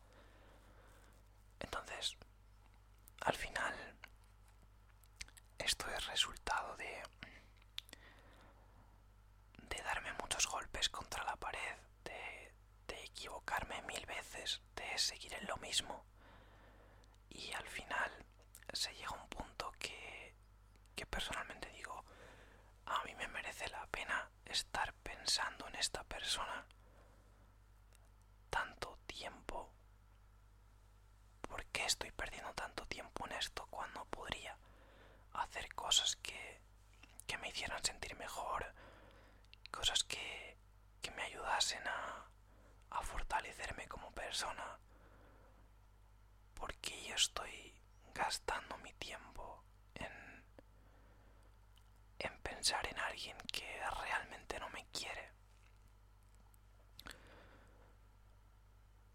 Entonces, 1.60 2.16
al 3.20 3.34
final, 3.34 3.74
esto 5.58 5.88
es 5.90 6.06
resultado 6.06 6.76
de 6.76 7.02
de 9.68 9.82
darme 9.82 10.12
muchos 10.20 10.46
golpes 10.46 10.88
contra 10.88 11.24
la 11.24 11.36
pared, 11.36 11.76
equivocarme 13.10 13.82
mil 13.82 14.04
veces, 14.06 14.60
de 14.76 14.98
seguir 14.98 15.34
en 15.34 15.46
lo 15.46 15.56
mismo. 15.58 16.04
Y 17.28 17.52
al 17.52 17.66
final 17.66 18.10
se 18.72 18.92
llega 18.94 19.08
a 19.08 19.22
un 19.22 19.28
punto 19.28 19.72
que, 19.78 20.34
que 20.94 21.06
personalmente 21.06 21.70
digo, 21.70 22.04
a 22.86 23.02
mí 23.04 23.14
me 23.14 23.28
merece 23.28 23.68
la 23.68 23.86
pena 23.86 24.30
estar 24.46 24.92
pensando 24.94 25.66
en 25.68 25.76
esta 25.76 26.02
persona 26.04 26.66
tanto 28.50 28.98
tiempo. 29.06 29.70
¿Por 31.42 31.64
qué 31.66 31.84
estoy 31.84 32.10
perdiendo 32.12 32.52
tanto 32.54 32.86
tiempo 32.86 33.26
en 33.26 33.32
esto 33.32 33.66
cuando 33.70 34.04
podría 34.06 34.56
hacer 35.34 35.72
cosas 35.74 36.16
que, 36.16 36.60
que 37.26 37.38
me 37.38 37.48
hicieran 37.48 37.82
sentir 37.84 38.16
mejor? 38.16 38.72
Cosas 39.70 40.04
que, 40.04 40.56
que 41.00 41.10
me 41.12 41.22
ayudasen 41.22 41.86
a, 41.86 42.29
a 42.90 43.02
fortalecerme 43.02 43.86
como 43.88 44.10
persona. 44.12 44.78
Porque 46.54 47.02
yo 47.04 47.14
estoy 47.14 47.74
gastando 48.14 48.76
mi 48.78 48.92
tiempo 48.94 49.64
en, 49.94 50.44
en 52.18 52.38
pensar 52.42 52.86
en 52.86 52.98
alguien 52.98 53.36
que 53.52 53.80
realmente 54.02 54.58
no 54.60 54.68
me 54.70 54.84
quiere. 54.86 55.30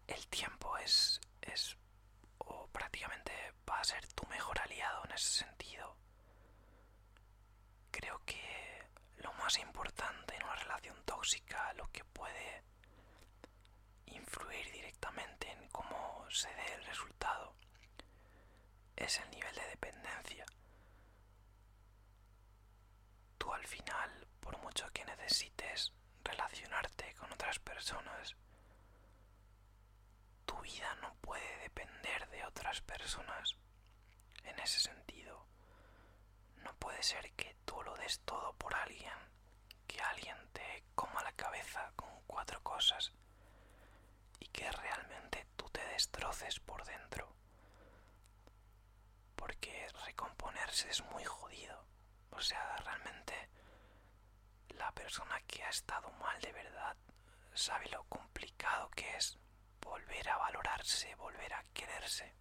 El 0.06 0.26
tiempo 0.28 0.76
es, 0.78 1.20
es 1.42 1.76
o 2.38 2.68
prácticamente 2.68 3.32
va 3.68 3.80
a 3.80 3.84
ser 3.84 4.06
tu 4.12 4.26
mejor 4.28 4.58
aliado 4.60 5.04
en 5.04 5.12
ese 5.12 5.44
sentido. 5.44 5.96
Creo 7.90 8.20
que 8.24 8.88
lo 9.18 9.32
más 9.34 9.58
importante 9.58 10.36
en 10.36 10.42
una 10.44 10.54
relación 10.56 10.96
tóxica, 11.04 11.72
lo 11.74 11.90
que 11.90 12.04
puede 12.04 12.62
directamente 14.44 15.50
en 15.50 15.68
cómo 15.68 16.24
se 16.30 16.48
dé 16.48 16.74
el 16.74 16.84
resultado, 16.84 17.54
es 18.94 19.18
el 19.20 19.30
nivel 19.30 19.54
de 19.54 19.66
dependencia. 19.68 20.44
Tú 23.38 23.52
al 23.52 23.66
final, 23.66 24.26
por 24.40 24.58
mucho 24.58 24.90
que 24.92 25.04
necesites 25.04 25.92
relacionarte 26.24 27.14
con 27.14 27.32
otras 27.32 27.58
personas, 27.58 28.36
tu 30.44 30.58
vida 30.60 30.94
no 30.96 31.14
puede 31.20 31.56
depender 31.58 32.28
de 32.30 32.44
otras 32.44 32.80
personas. 32.82 33.56
En 34.44 34.58
ese 34.60 34.80
sentido, 34.80 35.46
no 36.62 36.74
puede 36.74 37.02
ser 37.02 37.32
que 37.32 37.56
tú 37.64 37.82
lo 37.82 37.94
des 37.96 38.20
todo 38.20 38.52
por 38.54 38.74
alguien, 38.74 39.12
que 39.86 40.00
alguien 40.00 40.36
te 40.52 40.84
coma 40.94 41.22
la 41.22 41.32
cabeza 41.32 41.92
con 41.96 42.08
cuatro 42.26 42.62
cosas 42.62 43.12
y 44.38 44.46
que 44.48 44.70
realmente 44.70 45.46
tú 45.56 45.68
te 45.70 45.84
destroces 45.88 46.60
por 46.60 46.84
dentro. 46.84 47.34
Porque 49.34 49.86
recomponerse 50.04 50.90
es 50.90 51.02
muy 51.12 51.24
jodido. 51.24 51.86
O 52.30 52.40
sea, 52.40 52.76
realmente 52.78 53.48
la 54.70 54.92
persona 54.92 55.40
que 55.46 55.62
ha 55.62 55.70
estado 55.70 56.10
mal 56.12 56.40
de 56.40 56.52
verdad 56.52 56.96
sabe 57.54 57.88
lo 57.90 58.04
complicado 58.04 58.90
que 58.90 59.16
es 59.16 59.38
volver 59.80 60.28
a 60.28 60.36
valorarse, 60.38 61.14
volver 61.16 61.52
a 61.54 61.64
quererse. 61.72 62.34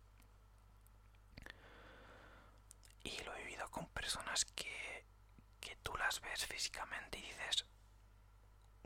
Y 3.03 3.17
lo 3.23 3.35
he 3.35 3.43
vivido 3.43 3.69
con 3.69 3.87
personas 3.89 4.45
que, 4.45 5.05
que 5.59 5.75
tú 5.77 5.95
las 5.97 6.19
ves 6.21 6.45
físicamente 6.45 7.19
y 7.19 7.21
dices, 7.21 7.65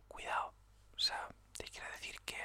cuidado, 0.07 0.53
o 0.95 0.99
sea, 0.99 1.29
te 1.57 1.63
quiero 1.65 1.89
decir 1.93 2.19
que 2.21 2.37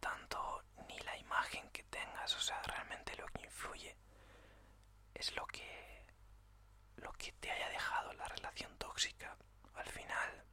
tanto 0.00 0.62
ni 0.88 0.98
la 1.00 1.16
imagen 1.16 1.68
que 1.70 1.82
tengas, 1.84 2.34
o 2.36 2.40
sea, 2.40 2.62
realmente 2.62 3.16
lo 3.16 3.26
que 3.28 3.44
influye 3.44 3.96
es 5.14 5.34
lo 5.34 5.46
que 5.46 6.06
lo 6.96 7.12
que 7.12 7.32
te 7.32 7.50
haya 7.50 7.68
dejado 7.70 8.12
la 8.14 8.26
relación 8.28 8.76
tóxica. 8.78 9.36
Al 9.74 9.86
final 9.88 10.44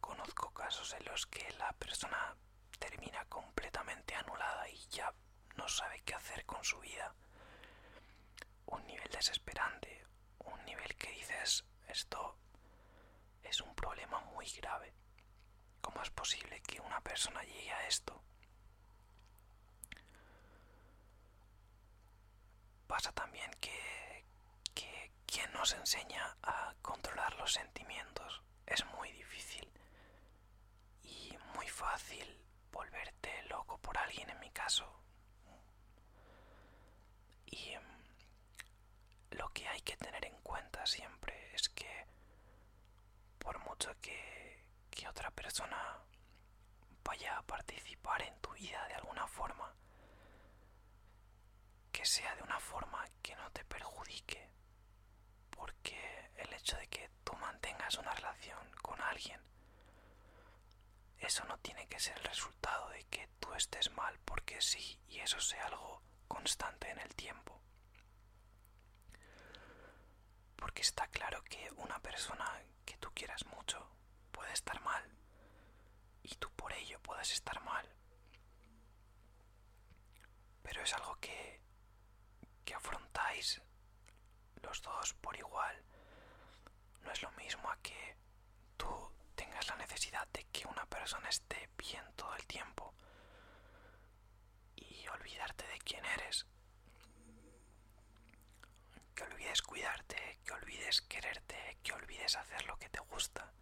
conozco 0.00 0.50
casos 0.52 0.92
en 0.94 1.04
los 1.04 1.26
que 1.26 1.50
la 1.58 1.72
persona 1.72 2.36
termina 2.78 3.24
completamente 3.26 4.14
anulada 4.14 4.68
y 4.68 4.78
ya 4.88 5.12
no 5.56 5.68
sabe 5.68 6.00
qué 6.04 6.14
hacer 6.14 6.44
con 6.46 6.62
su 6.64 6.78
vida. 6.80 7.14
Un 8.66 8.86
nivel 8.86 9.08
desesperante, 9.10 10.04
un 10.38 10.64
nivel 10.64 10.96
que 10.96 11.10
dices, 11.12 11.64
esto 11.88 12.36
es 13.42 13.60
un 13.60 13.74
problema 13.74 14.20
muy 14.20 14.46
grave. 14.50 14.94
¿Cómo 15.80 16.02
es 16.02 16.10
posible 16.10 16.60
que 16.62 16.80
una 16.80 17.00
persona 17.00 17.42
llegue 17.42 17.72
a 17.72 17.86
esto? 17.86 18.20
Pasa 22.86 23.12
también 23.12 23.50
que, 23.60 24.24
que 24.74 25.12
quien 25.26 25.50
nos 25.52 25.72
enseña 25.74 26.36
a 26.42 26.74
controlar 26.82 27.34
los 27.36 27.52
sentimientos 27.52 28.42
es 28.66 28.84
muy 28.96 29.10
difícil 29.12 29.68
y 31.02 31.36
muy 31.54 31.68
fácil 31.68 32.26
volverte 32.72 33.42
loco 33.44 33.78
por 33.78 33.96
alguien 33.98 34.28
en 34.30 34.40
mi 34.40 34.50
caso. 34.50 34.86
Y 37.46 37.70
em, 37.70 37.82
lo 39.30 39.48
que 39.52 39.66
hay 39.68 39.80
que 39.82 39.96
tener 39.96 40.24
en 40.24 40.36
cuenta 40.42 40.86
siempre 40.86 41.54
es 41.54 41.68
que 41.70 42.06
por 43.38 43.58
mucho 43.64 43.90
que, 44.00 44.57
que 44.98 45.06
otra 45.06 45.30
persona 45.30 45.96
vaya 47.04 47.38
a 47.38 47.42
participar 47.42 48.20
en 48.22 48.36
tu 48.40 48.50
vida 48.54 48.84
de 48.88 48.94
alguna 48.94 49.28
forma, 49.28 49.72
que 51.92 52.04
sea 52.04 52.34
de 52.34 52.42
una 52.42 52.58
forma 52.58 53.06
que 53.22 53.36
no 53.36 53.48
te 53.52 53.64
perjudique, 53.64 54.50
porque 55.50 56.32
el 56.34 56.52
hecho 56.52 56.76
de 56.78 56.88
que 56.88 57.08
tú 57.22 57.32
mantengas 57.36 57.94
una 57.94 58.12
relación 58.12 58.58
con 58.82 59.00
alguien, 59.00 59.40
eso 61.18 61.44
no 61.44 61.56
tiene 61.58 61.86
que 61.86 62.00
ser 62.00 62.18
el 62.18 62.24
resultado 62.24 62.88
de 62.88 63.04
que 63.04 63.28
tú 63.38 63.54
estés 63.54 63.92
mal 63.92 64.18
porque 64.24 64.60
sí 64.60 65.00
y 65.06 65.20
eso 65.20 65.40
sea 65.40 65.66
algo 65.66 66.02
constante 66.26 66.90
en 66.90 66.98
el 66.98 67.14
tiempo. 67.14 67.62
Porque 70.56 70.82
está 70.82 71.06
claro 71.06 71.40
que 71.44 71.70
una 71.76 72.00
persona 72.00 72.64
que 72.84 72.96
tú 72.96 73.12
quieras 73.14 73.46
mucho 73.46 73.97
puede 74.38 74.52
estar 74.52 74.80
mal 74.82 75.04
y 76.22 76.32
tú 76.36 76.48
por 76.52 76.72
ello 76.72 77.00
puedes 77.02 77.32
estar 77.32 77.60
mal. 77.64 77.86
Pero 80.62 80.80
es 80.82 80.94
algo 80.94 81.16
que, 81.16 81.60
que 82.64 82.72
afrontáis 82.72 83.60
los 84.62 84.80
dos 84.80 85.14
por 85.14 85.36
igual. 85.36 85.82
No 87.02 87.10
es 87.10 87.20
lo 87.20 87.32
mismo 87.32 87.68
a 87.68 87.76
que 87.78 88.16
tú 88.76 88.88
tengas 89.34 89.66
la 89.66 89.74
necesidad 89.76 90.28
de 90.28 90.44
que 90.52 90.68
una 90.68 90.86
persona 90.86 91.28
esté 91.28 91.68
bien 91.76 92.04
todo 92.14 92.32
el 92.36 92.46
tiempo 92.46 92.94
y 94.76 95.04
olvidarte 95.08 95.66
de 95.66 95.78
quién 95.80 96.04
eres. 96.04 96.46
Que 99.16 99.24
olvides 99.24 99.62
cuidarte, 99.62 100.38
que 100.44 100.52
olvides 100.52 101.00
quererte, 101.02 101.78
que 101.82 101.92
olvides 101.92 102.36
hacer 102.36 102.64
lo 102.66 102.78
que 102.78 102.88
te 102.88 103.00
gusta. 103.00 103.52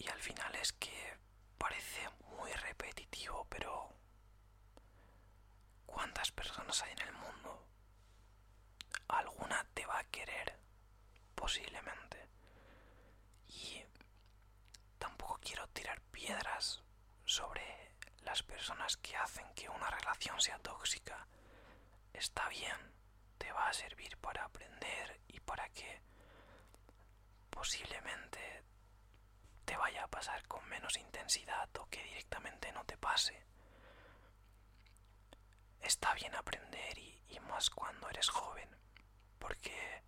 Y 0.00 0.08
al 0.08 0.20
final 0.20 0.54
es 0.56 0.72
que 0.72 1.16
parece 1.58 2.08
muy 2.36 2.50
repetitivo, 2.52 3.46
pero 3.48 3.94
¿cuántas 5.86 6.32
personas 6.32 6.82
hay 6.82 6.92
en 6.92 7.00
el 7.08 7.12
mundo? 7.12 7.66
Alguna 9.08 9.64
te 9.74 9.84
va 9.86 9.98
a 9.98 10.04
querer, 10.04 10.58
posiblemente. 11.34 12.28
Y 13.48 13.84
tampoco 14.98 15.38
quiero 15.42 15.68
tirar 15.68 16.00
piedras 16.10 16.82
sobre 17.26 17.94
las 18.22 18.42
personas 18.42 18.96
que 18.96 19.16
hacen 19.16 19.52
que 19.54 19.68
una 19.68 19.90
relación 19.90 20.40
sea 20.40 20.58
tóxica. 20.60 21.26
Está 22.12 22.48
bien, 22.48 22.76
te 23.38 23.52
va 23.52 23.68
a 23.68 23.72
servir 23.72 24.16
para 24.18 24.44
aprender 24.44 25.20
y 25.28 25.40
para 25.40 25.68
que 25.70 26.00
posiblemente 27.50 28.64
te 29.64 29.76
vaya 29.76 30.04
a 30.04 30.08
pasar 30.08 30.46
con 30.48 30.66
menos 30.68 30.96
intensidad 30.96 31.68
o 31.78 31.86
que 31.86 32.02
directamente 32.02 32.72
no 32.72 32.84
te 32.84 32.96
pase. 32.96 33.40
Está 35.80 36.12
bien 36.14 36.34
aprender 36.34 36.98
y, 36.98 37.22
y 37.28 37.40
más 37.40 37.70
cuando 37.70 38.08
eres 38.10 38.28
joven, 38.28 38.68
porque 39.38 40.02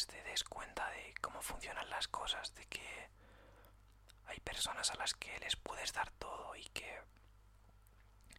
antes 0.00 0.06
te 0.06 0.30
des 0.30 0.44
cuenta 0.44 0.88
de 0.90 1.14
cómo 1.20 1.42
funcionan 1.42 1.88
las 1.90 2.08
cosas, 2.08 2.54
de 2.54 2.66
que 2.66 3.10
hay 4.26 4.40
personas 4.40 4.90
a 4.90 4.94
las 4.96 5.12
que 5.14 5.38
les 5.40 5.56
puedes 5.56 5.92
dar 5.92 6.10
todo 6.12 6.54
y 6.56 6.64
que 6.70 7.02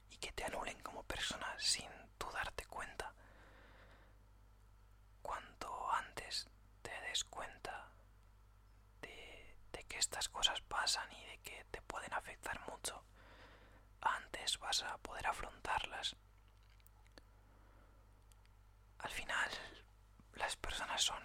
y 0.09 0.17
que 0.17 0.31
te 0.31 0.43
anulen 0.45 0.79
como 0.81 1.03
persona 1.03 1.55
sin 1.59 1.89
tú 2.17 2.27
darte 2.31 2.65
cuenta. 2.65 3.13
Cuanto 5.21 5.91
antes 5.93 6.47
te 6.81 6.99
des 7.01 7.23
cuenta 7.25 7.91
de, 9.01 9.55
de 9.71 9.83
que 9.83 9.97
estas 9.99 10.29
cosas 10.29 10.61
pasan 10.61 11.11
y 11.11 11.23
de 11.25 11.37
que 11.39 11.65
te 11.65 11.81
pueden 11.83 12.13
afectar 12.13 12.59
mucho, 12.71 13.03
antes 14.01 14.57
vas 14.57 14.81
a 14.83 14.97
poder 14.97 15.27
afrontarlas. 15.27 16.15
Al 18.99 19.09
final, 19.11 19.49
las 20.35 20.55
personas 20.55 21.01
son 21.03 21.21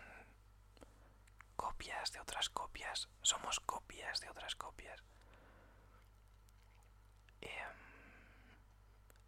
copias 1.57 2.13
de 2.13 2.21
otras 2.21 2.49
copias, 2.51 3.09
somos 3.23 3.61
copias 3.61 4.21
de 4.21 4.29
otras 4.29 4.55
copias. 4.57 5.03
Em, 7.41 7.77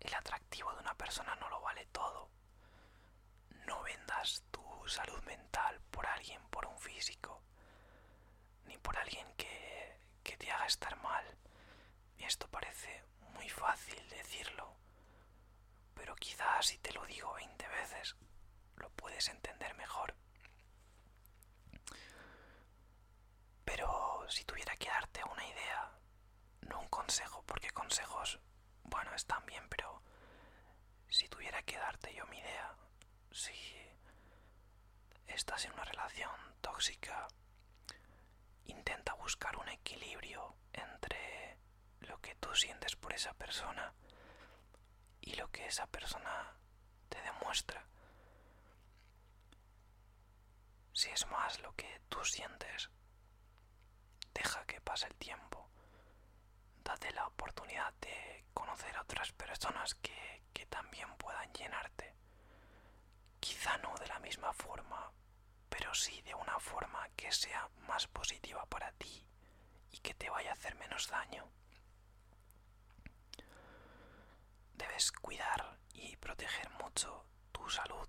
el 0.01 0.15
atractivo 0.15 0.73
de 0.73 0.81
una 0.81 0.95
persona 0.95 1.35
no 1.37 1.49
lo 1.49 1.61
vale 1.61 1.87
todo. 1.87 2.31
No 3.67 3.83
vendas 3.83 4.43
tu 4.51 4.63
salud 4.89 5.23
mental 5.25 5.81
por 5.91 6.07
alguien, 6.07 6.41
por 6.51 6.67
un 6.67 6.79
físico, 6.79 7.43
ni 8.67 8.77
por 8.79 8.97
alguien 8.97 9.27
que, 9.37 10.01
que 10.23 10.37
te 10.37 10.51
haga 10.51 10.67
estar 10.67 10.97
mal. 11.03 11.25
Y 12.17 12.25
esto 12.25 12.49
parece 12.49 13.05
muy 13.35 13.49
fácil 13.49 14.09
decirlo, 14.09 14.75
pero 15.95 16.15
quizás 16.17 16.67
si 16.67 16.79
te 16.79 16.93
lo 16.93 17.05
digo 17.07 17.33
20 17.35 17.69
veces, 17.69 18.17
lo 18.77 18.91
puedes 18.91 19.29
entender 19.29 19.75
mejor. 19.75 20.15
Pero 23.65 24.25
si 24.29 24.45
tuviera 24.45 24.75
que 24.77 24.89
darte 24.89 25.23
una 25.25 25.47
idea, 25.47 25.93
no 26.63 26.81
un 26.81 26.89
consejo, 26.89 27.43
porque 27.47 27.71
consejos, 27.71 28.41
bueno, 28.85 29.15
están 29.15 29.45
bien, 29.47 29.67
pero 29.69 30.03
si 31.09 31.29
tuviera 31.29 31.63
que 31.63 31.77
darte 31.77 32.15
yo 32.15 32.27
mi 32.27 32.39
idea, 32.39 32.75
si 33.31 33.53
estás 35.39 35.65
en 35.67 35.73
una 35.73 35.85
relación 35.85 36.35
tóxica, 36.61 37.29
intenta 38.65 39.15
buscar 39.15 39.57
un 39.57 39.69
equilibrio 39.69 40.57
entre 40.73 41.57
lo 42.01 42.21
que 42.21 42.35
tú 42.35 42.53
sientes 42.57 42.97
por 42.97 43.13
esa 43.13 43.33
persona 43.35 43.95
y 45.21 45.35
lo 45.37 45.49
que 45.53 45.65
esa 45.67 45.87
persona 45.87 46.53
te 47.09 47.23
demuestra. 47.23 47.87
Si 50.93 51.09
es 51.11 51.25
más 51.29 51.61
lo 51.61 51.73
que 51.77 52.01
tú 52.09 52.25
sientes, 52.25 52.91
deja 54.35 54.67
que 54.67 54.81
pase 54.81 55.07
el 55.07 55.15
tiempo. 55.15 55.71
Date 56.83 57.13
la 57.13 57.29
oportunidad 57.29 57.95
de 58.01 58.45
conocer 58.53 58.97
a 58.97 59.03
otras 59.03 59.31
personas 59.31 59.95
que, 59.95 60.43
que 60.53 60.67
también 60.67 61.17
puedan 61.17 61.53
llenarte. 61.53 62.13
Quizá 63.39 63.79
no 63.79 63.95
de 63.99 64.09
la 64.09 64.19
misma 64.19 64.53
forma, 64.53 65.13
pero 65.89 65.95
sí 65.95 66.21
de 66.21 66.35
una 66.35 66.61
forma 66.61 67.09
que 67.17 67.33
sea 67.33 67.67
más 67.87 68.07
positiva 68.09 68.67
para 68.67 68.93
ti 68.93 69.27
y 69.91 69.97
que 70.01 70.13
te 70.13 70.29
vaya 70.29 70.51
a 70.51 70.53
hacer 70.53 70.75
menos 70.75 71.09
daño. 71.09 71.51
Debes 74.75 75.11
cuidar 75.13 75.79
y 75.95 76.15
proteger 76.17 76.69
mucho 76.73 77.25
tu 77.53 77.71
salud. 77.71 78.07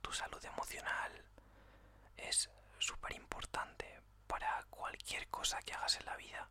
Tu 0.00 0.12
salud 0.12 0.44
emocional 0.44 1.24
es 2.16 2.48
súper 2.78 3.14
importante 3.16 4.00
para 4.28 4.62
cualquier 4.70 5.26
cosa 5.30 5.60
que 5.62 5.74
hagas 5.74 5.98
en 5.98 6.06
la 6.06 6.16
vida. 6.16 6.48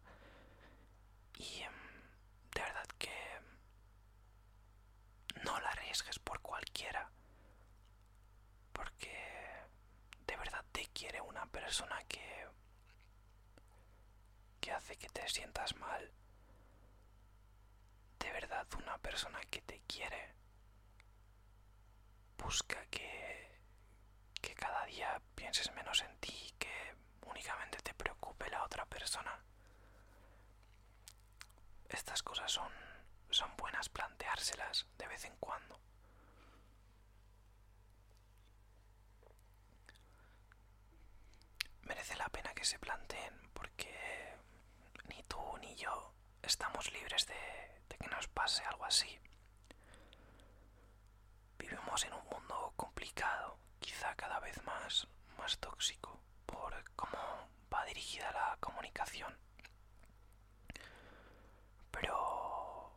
Y 1.38 1.62
em, 1.62 1.74
de 2.54 2.62
verdad 2.62 2.88
que 3.00 3.40
no 5.46 5.58
la 5.62 5.70
arriesgues 5.70 6.20
por 6.20 6.42
cualquiera. 6.42 7.10
Porque 8.74 9.33
de 10.34 10.38
verdad 10.38 10.66
te 10.72 10.88
quiere 10.88 11.22
una 11.22 11.46
persona 11.46 12.04
que 12.08 12.48
que 14.60 14.72
hace 14.72 14.96
que 14.98 15.08
te 15.10 15.28
sientas 15.30 15.76
mal. 15.76 16.12
De 18.18 18.32
verdad 18.32 18.66
una 18.80 18.98
persona 18.98 19.40
que 19.52 19.62
te 19.62 19.80
quiere 19.82 20.34
busca 22.40 22.84
que 22.88 23.60
que 24.42 24.56
cada 24.56 24.84
día 24.86 25.22
pienses 25.36 25.72
menos 25.76 26.02
en 26.02 26.18
ti, 26.18 26.52
que 26.58 26.96
únicamente 27.28 27.78
te 27.84 27.94
preocupe 27.94 28.50
la 28.50 28.64
otra 28.64 28.88
persona. 28.88 29.40
Estas 31.90 32.24
cosas 32.24 32.52
son 32.52 32.72
son 33.30 33.56
buenas 33.56 33.88
planteárselas 33.90 34.88
de 34.98 35.08
vez 35.08 35.26
en 35.26 35.36
cuando. 35.38 35.80
Merece 41.84 42.16
la 42.16 42.30
pena 42.30 42.54
que 42.54 42.66
se 42.66 42.80
planteen 42.80 43.34
porque 43.54 44.36
ni 45.10 45.22
tú 45.24 45.40
ni 45.62 45.76
yo 45.76 46.14
estamos 46.42 46.92
libres 46.94 47.26
de, 47.28 47.98
que 47.98 48.08
nos 48.10 48.28
pase 48.28 48.64
algo 48.66 48.86
así. 48.86 49.20
Vivimos 51.58 52.04
en 52.06 52.14
un 52.14 52.26
mundo 52.30 52.74
complicado, 52.76 53.58
quizá 53.80 54.14
cada 54.16 54.40
vez 54.40 54.62
más, 54.64 55.08
más 55.38 55.58
tóxico, 55.60 56.20
por 56.46 56.84
cómo 56.96 57.50
va 57.74 57.86
dirigida 57.86 58.32
la 58.32 58.58
comunicación. 58.60 59.38
Pero 61.92 62.92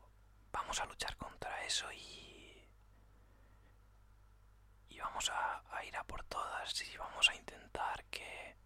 vamos 0.52 0.80
a 0.80 0.86
luchar 0.86 1.16
contra 1.16 1.64
eso 1.64 1.90
y, 1.92 2.66
y 4.88 4.98
vamos 4.98 5.30
a 5.30 5.84
ir 5.84 5.96
a 5.96 6.04
por 6.04 6.24
todas 6.24 6.80
y 6.82 6.96
vamos 6.96 7.28
a 7.28 7.34
intentar 7.34 8.04
que, 8.06 8.56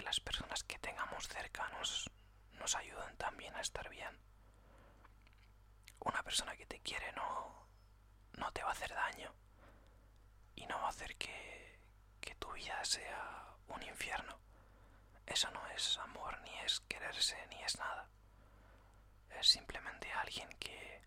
que 0.00 0.06
las 0.06 0.20
personas 0.20 0.64
que 0.64 0.78
tengamos 0.78 1.28
cerca 1.28 1.68
nos, 1.78 2.10
ayuden 2.74 3.16
también 3.18 3.54
a 3.54 3.60
estar 3.60 3.86
bien. 3.90 4.16
Una 5.98 6.22
persona 6.22 6.56
que 6.56 6.64
te 6.64 6.80
quiere 6.80 7.12
no, 7.12 7.66
no 8.38 8.50
te 8.52 8.62
va 8.62 8.70
a 8.70 8.72
hacer 8.72 8.94
daño 8.94 9.34
y 10.54 10.64
no 10.66 10.78
va 10.80 10.86
a 10.86 10.90
hacer 10.90 11.16
que, 11.16 11.78
que 12.20 12.34
tu 12.36 12.50
vida 12.52 12.82
sea 12.84 13.56
un 13.68 13.82
infierno. 13.82 14.38
Eso 15.26 15.50
no 15.50 15.66
es 15.68 15.98
amor, 15.98 16.40
ni 16.42 16.58
es 16.60 16.80
quererse, 16.88 17.36
ni 17.48 17.60
es 17.62 17.76
nada. 17.76 18.08
Es 19.38 19.48
simplemente 19.48 20.10
alguien 20.12 20.48
que 20.60 21.02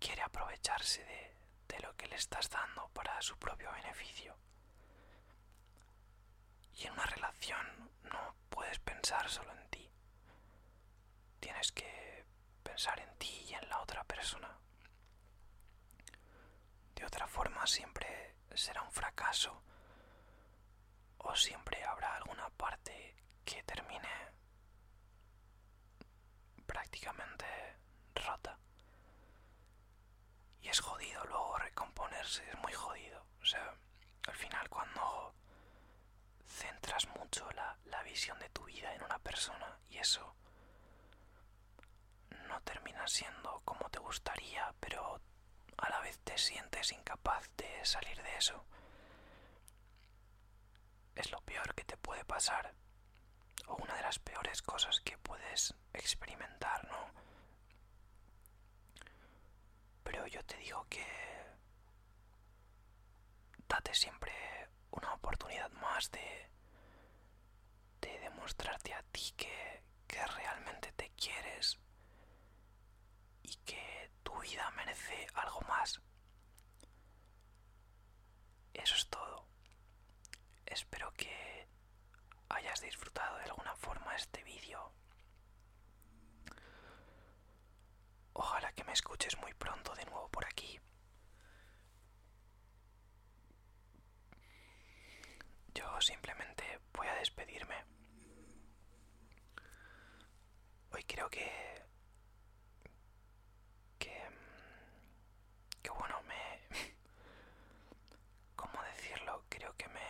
quiere 0.00 0.22
aprovecharse 0.22 1.04
de, 1.04 1.36
de 1.68 1.80
lo 1.80 1.94
que 1.96 2.08
le 2.08 2.16
estás 2.16 2.50
dando 2.50 2.88
para 2.88 3.20
su 3.22 3.36
propio 3.38 3.70
beneficio. 3.72 4.36
Y 6.80 6.86
en 6.86 6.92
una 6.94 7.04
relación 7.04 7.90
no 8.04 8.34
puedes 8.48 8.78
pensar 8.80 9.28
solo 9.28 9.52
en 9.52 9.68
ti. 9.68 9.90
Tienes 11.38 11.72
que 11.72 12.24
pensar 12.62 12.98
en 13.00 13.14
ti 13.18 13.44
y 13.48 13.54
en 13.54 13.68
la 13.68 13.80
otra 13.80 14.02
persona. 14.04 14.56
De 16.94 17.04
otra 17.04 17.26
forma 17.26 17.66
siempre 17.66 18.34
será 18.54 18.82
un 18.82 18.92
fracaso 18.92 19.62
o 21.18 21.36
siempre 21.36 21.84
habrá 21.84 22.16
alguna 22.16 22.48
parte 22.50 23.14
que 23.44 23.62
termine 23.64 24.08
prácticamente 26.66 27.44
rota. 28.14 28.58
Y 30.62 30.68
es 30.68 30.80
jodido 30.80 31.24
luego 31.26 31.58
recomponerse, 31.58 32.48
es 32.48 32.58
muy 32.58 32.72
jodido. 32.72 33.24
O 33.42 33.44
sea, 33.44 33.74
al 34.28 34.34
final 34.36 34.68
cuando 34.70 35.34
centras 36.50 37.06
mucho 37.18 37.48
la, 37.52 37.76
la 37.86 38.02
visión 38.02 38.38
de 38.38 38.48
tu 38.50 38.64
vida 38.64 38.94
en 38.94 39.02
una 39.02 39.18
persona 39.18 39.78
y 39.88 39.98
eso 39.98 40.34
no 42.48 42.60
termina 42.62 43.06
siendo 43.06 43.60
como 43.64 43.88
te 43.90 43.98
gustaría, 43.98 44.74
pero 44.80 45.20
a 45.78 45.88
la 45.90 46.00
vez 46.00 46.18
te 46.20 46.36
sientes 46.36 46.92
incapaz 46.92 47.48
de 47.56 47.84
salir 47.84 48.20
de 48.22 48.36
eso. 48.36 48.64
Es 51.14 51.30
lo 51.30 51.40
peor 51.42 51.74
que 51.74 51.84
te 51.84 51.96
puede 51.96 52.24
pasar, 52.24 52.74
o 53.66 53.74
una 53.76 53.94
de 53.94 54.02
las 54.02 54.18
peores 54.18 54.62
cosas 54.62 55.00
que 55.00 55.18
puedes 55.18 55.74
experimentar, 55.92 56.86
¿no? 56.88 57.10
Pero 60.02 60.26
yo 60.26 60.42
te 60.44 60.56
digo 60.56 60.86
que 60.88 61.06
date 63.68 63.94
siempre 63.94 64.59
una 64.92 65.14
oportunidad 65.14 65.70
más 65.72 66.10
de, 66.10 66.48
de 68.00 68.18
demostrarte 68.20 68.92
a 68.94 69.02
ti 69.04 69.32
que, 69.36 69.82
que 70.06 70.24
realmente 70.26 70.92
te 70.92 71.10
quieres 71.10 71.78
y 73.42 73.54
que 73.64 74.10
tu 74.22 74.38
vida 74.40 74.70
merece 74.72 75.26
algo 75.34 75.60
más. 75.62 76.00
Eso 78.74 78.94
es 78.94 79.08
todo. 79.08 79.46
Espero 80.66 81.12
que 81.14 81.68
hayas 82.48 82.80
disfrutado 82.80 83.36
de 83.38 83.44
alguna 83.44 83.74
forma 83.76 84.14
este 84.16 84.42
vídeo. 84.44 84.92
Ojalá 88.32 88.72
que 88.72 88.84
me 88.84 88.92
escuches 88.92 89.36
muy 89.38 89.52
pronto 89.54 89.94
de 89.94 90.04
nuevo 90.06 90.28
por 90.30 90.44
aquí. 90.46 90.78
Yo 95.74 96.00
simplemente 96.00 96.80
voy 96.92 97.06
a 97.06 97.14
despedirme. 97.14 97.76
Hoy 100.92 101.04
creo 101.04 101.28
que... 101.30 101.50
que... 103.98 104.22
que 105.82 105.90
bueno, 105.90 106.20
me... 106.22 106.60
¿Cómo 108.56 108.82
decirlo? 108.82 109.44
Creo 109.48 109.74
que 109.76 109.88
me 109.88 110.00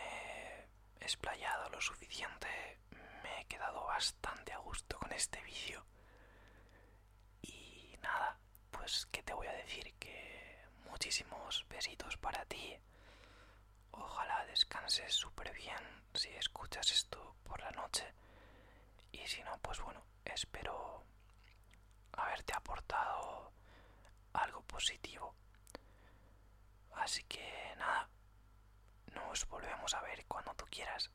he 0.99 1.03
explayado 1.03 1.69
lo 1.69 1.81
suficiente. 1.81 2.47
Me 3.23 3.41
he 3.41 3.45
quedado 3.45 3.85
bastante 3.85 4.53
a 4.53 4.57
gusto 4.57 4.97
con 4.99 5.11
este 5.13 5.41
vídeo. 5.43 5.85
Y 7.41 7.97
nada, 8.01 8.39
pues 8.71 9.07
qué 9.11 9.21
te 9.23 9.33
voy 9.33 9.47
a 9.47 9.53
decir 9.53 9.93
que 9.99 10.65
muchísimos 10.89 11.65
besitos 11.69 12.17
para 12.17 12.45
ti. 12.45 12.77
Ojalá 13.91 14.45
descanses 14.45 15.13
súper 15.13 15.53
bien 15.53 15.77
si 16.13 16.29
escuchas 16.29 16.91
esto 16.91 17.35
por 17.43 17.59
la 17.61 17.71
noche. 17.71 18.05
Y 19.11 19.25
si 19.27 19.41
no, 19.43 19.57
pues 19.61 19.79
bueno, 19.81 20.01
espero 20.25 21.03
haberte 22.13 22.53
aportado 22.53 23.51
algo 24.33 24.61
positivo. 24.63 25.35
Así 26.93 27.23
que 27.23 27.73
nada, 27.77 28.09
nos 29.13 29.47
volvemos 29.47 29.93
a 29.93 30.01
ver 30.01 30.25
cuando 30.27 30.53
tú 30.55 30.65
quieras. 30.69 31.09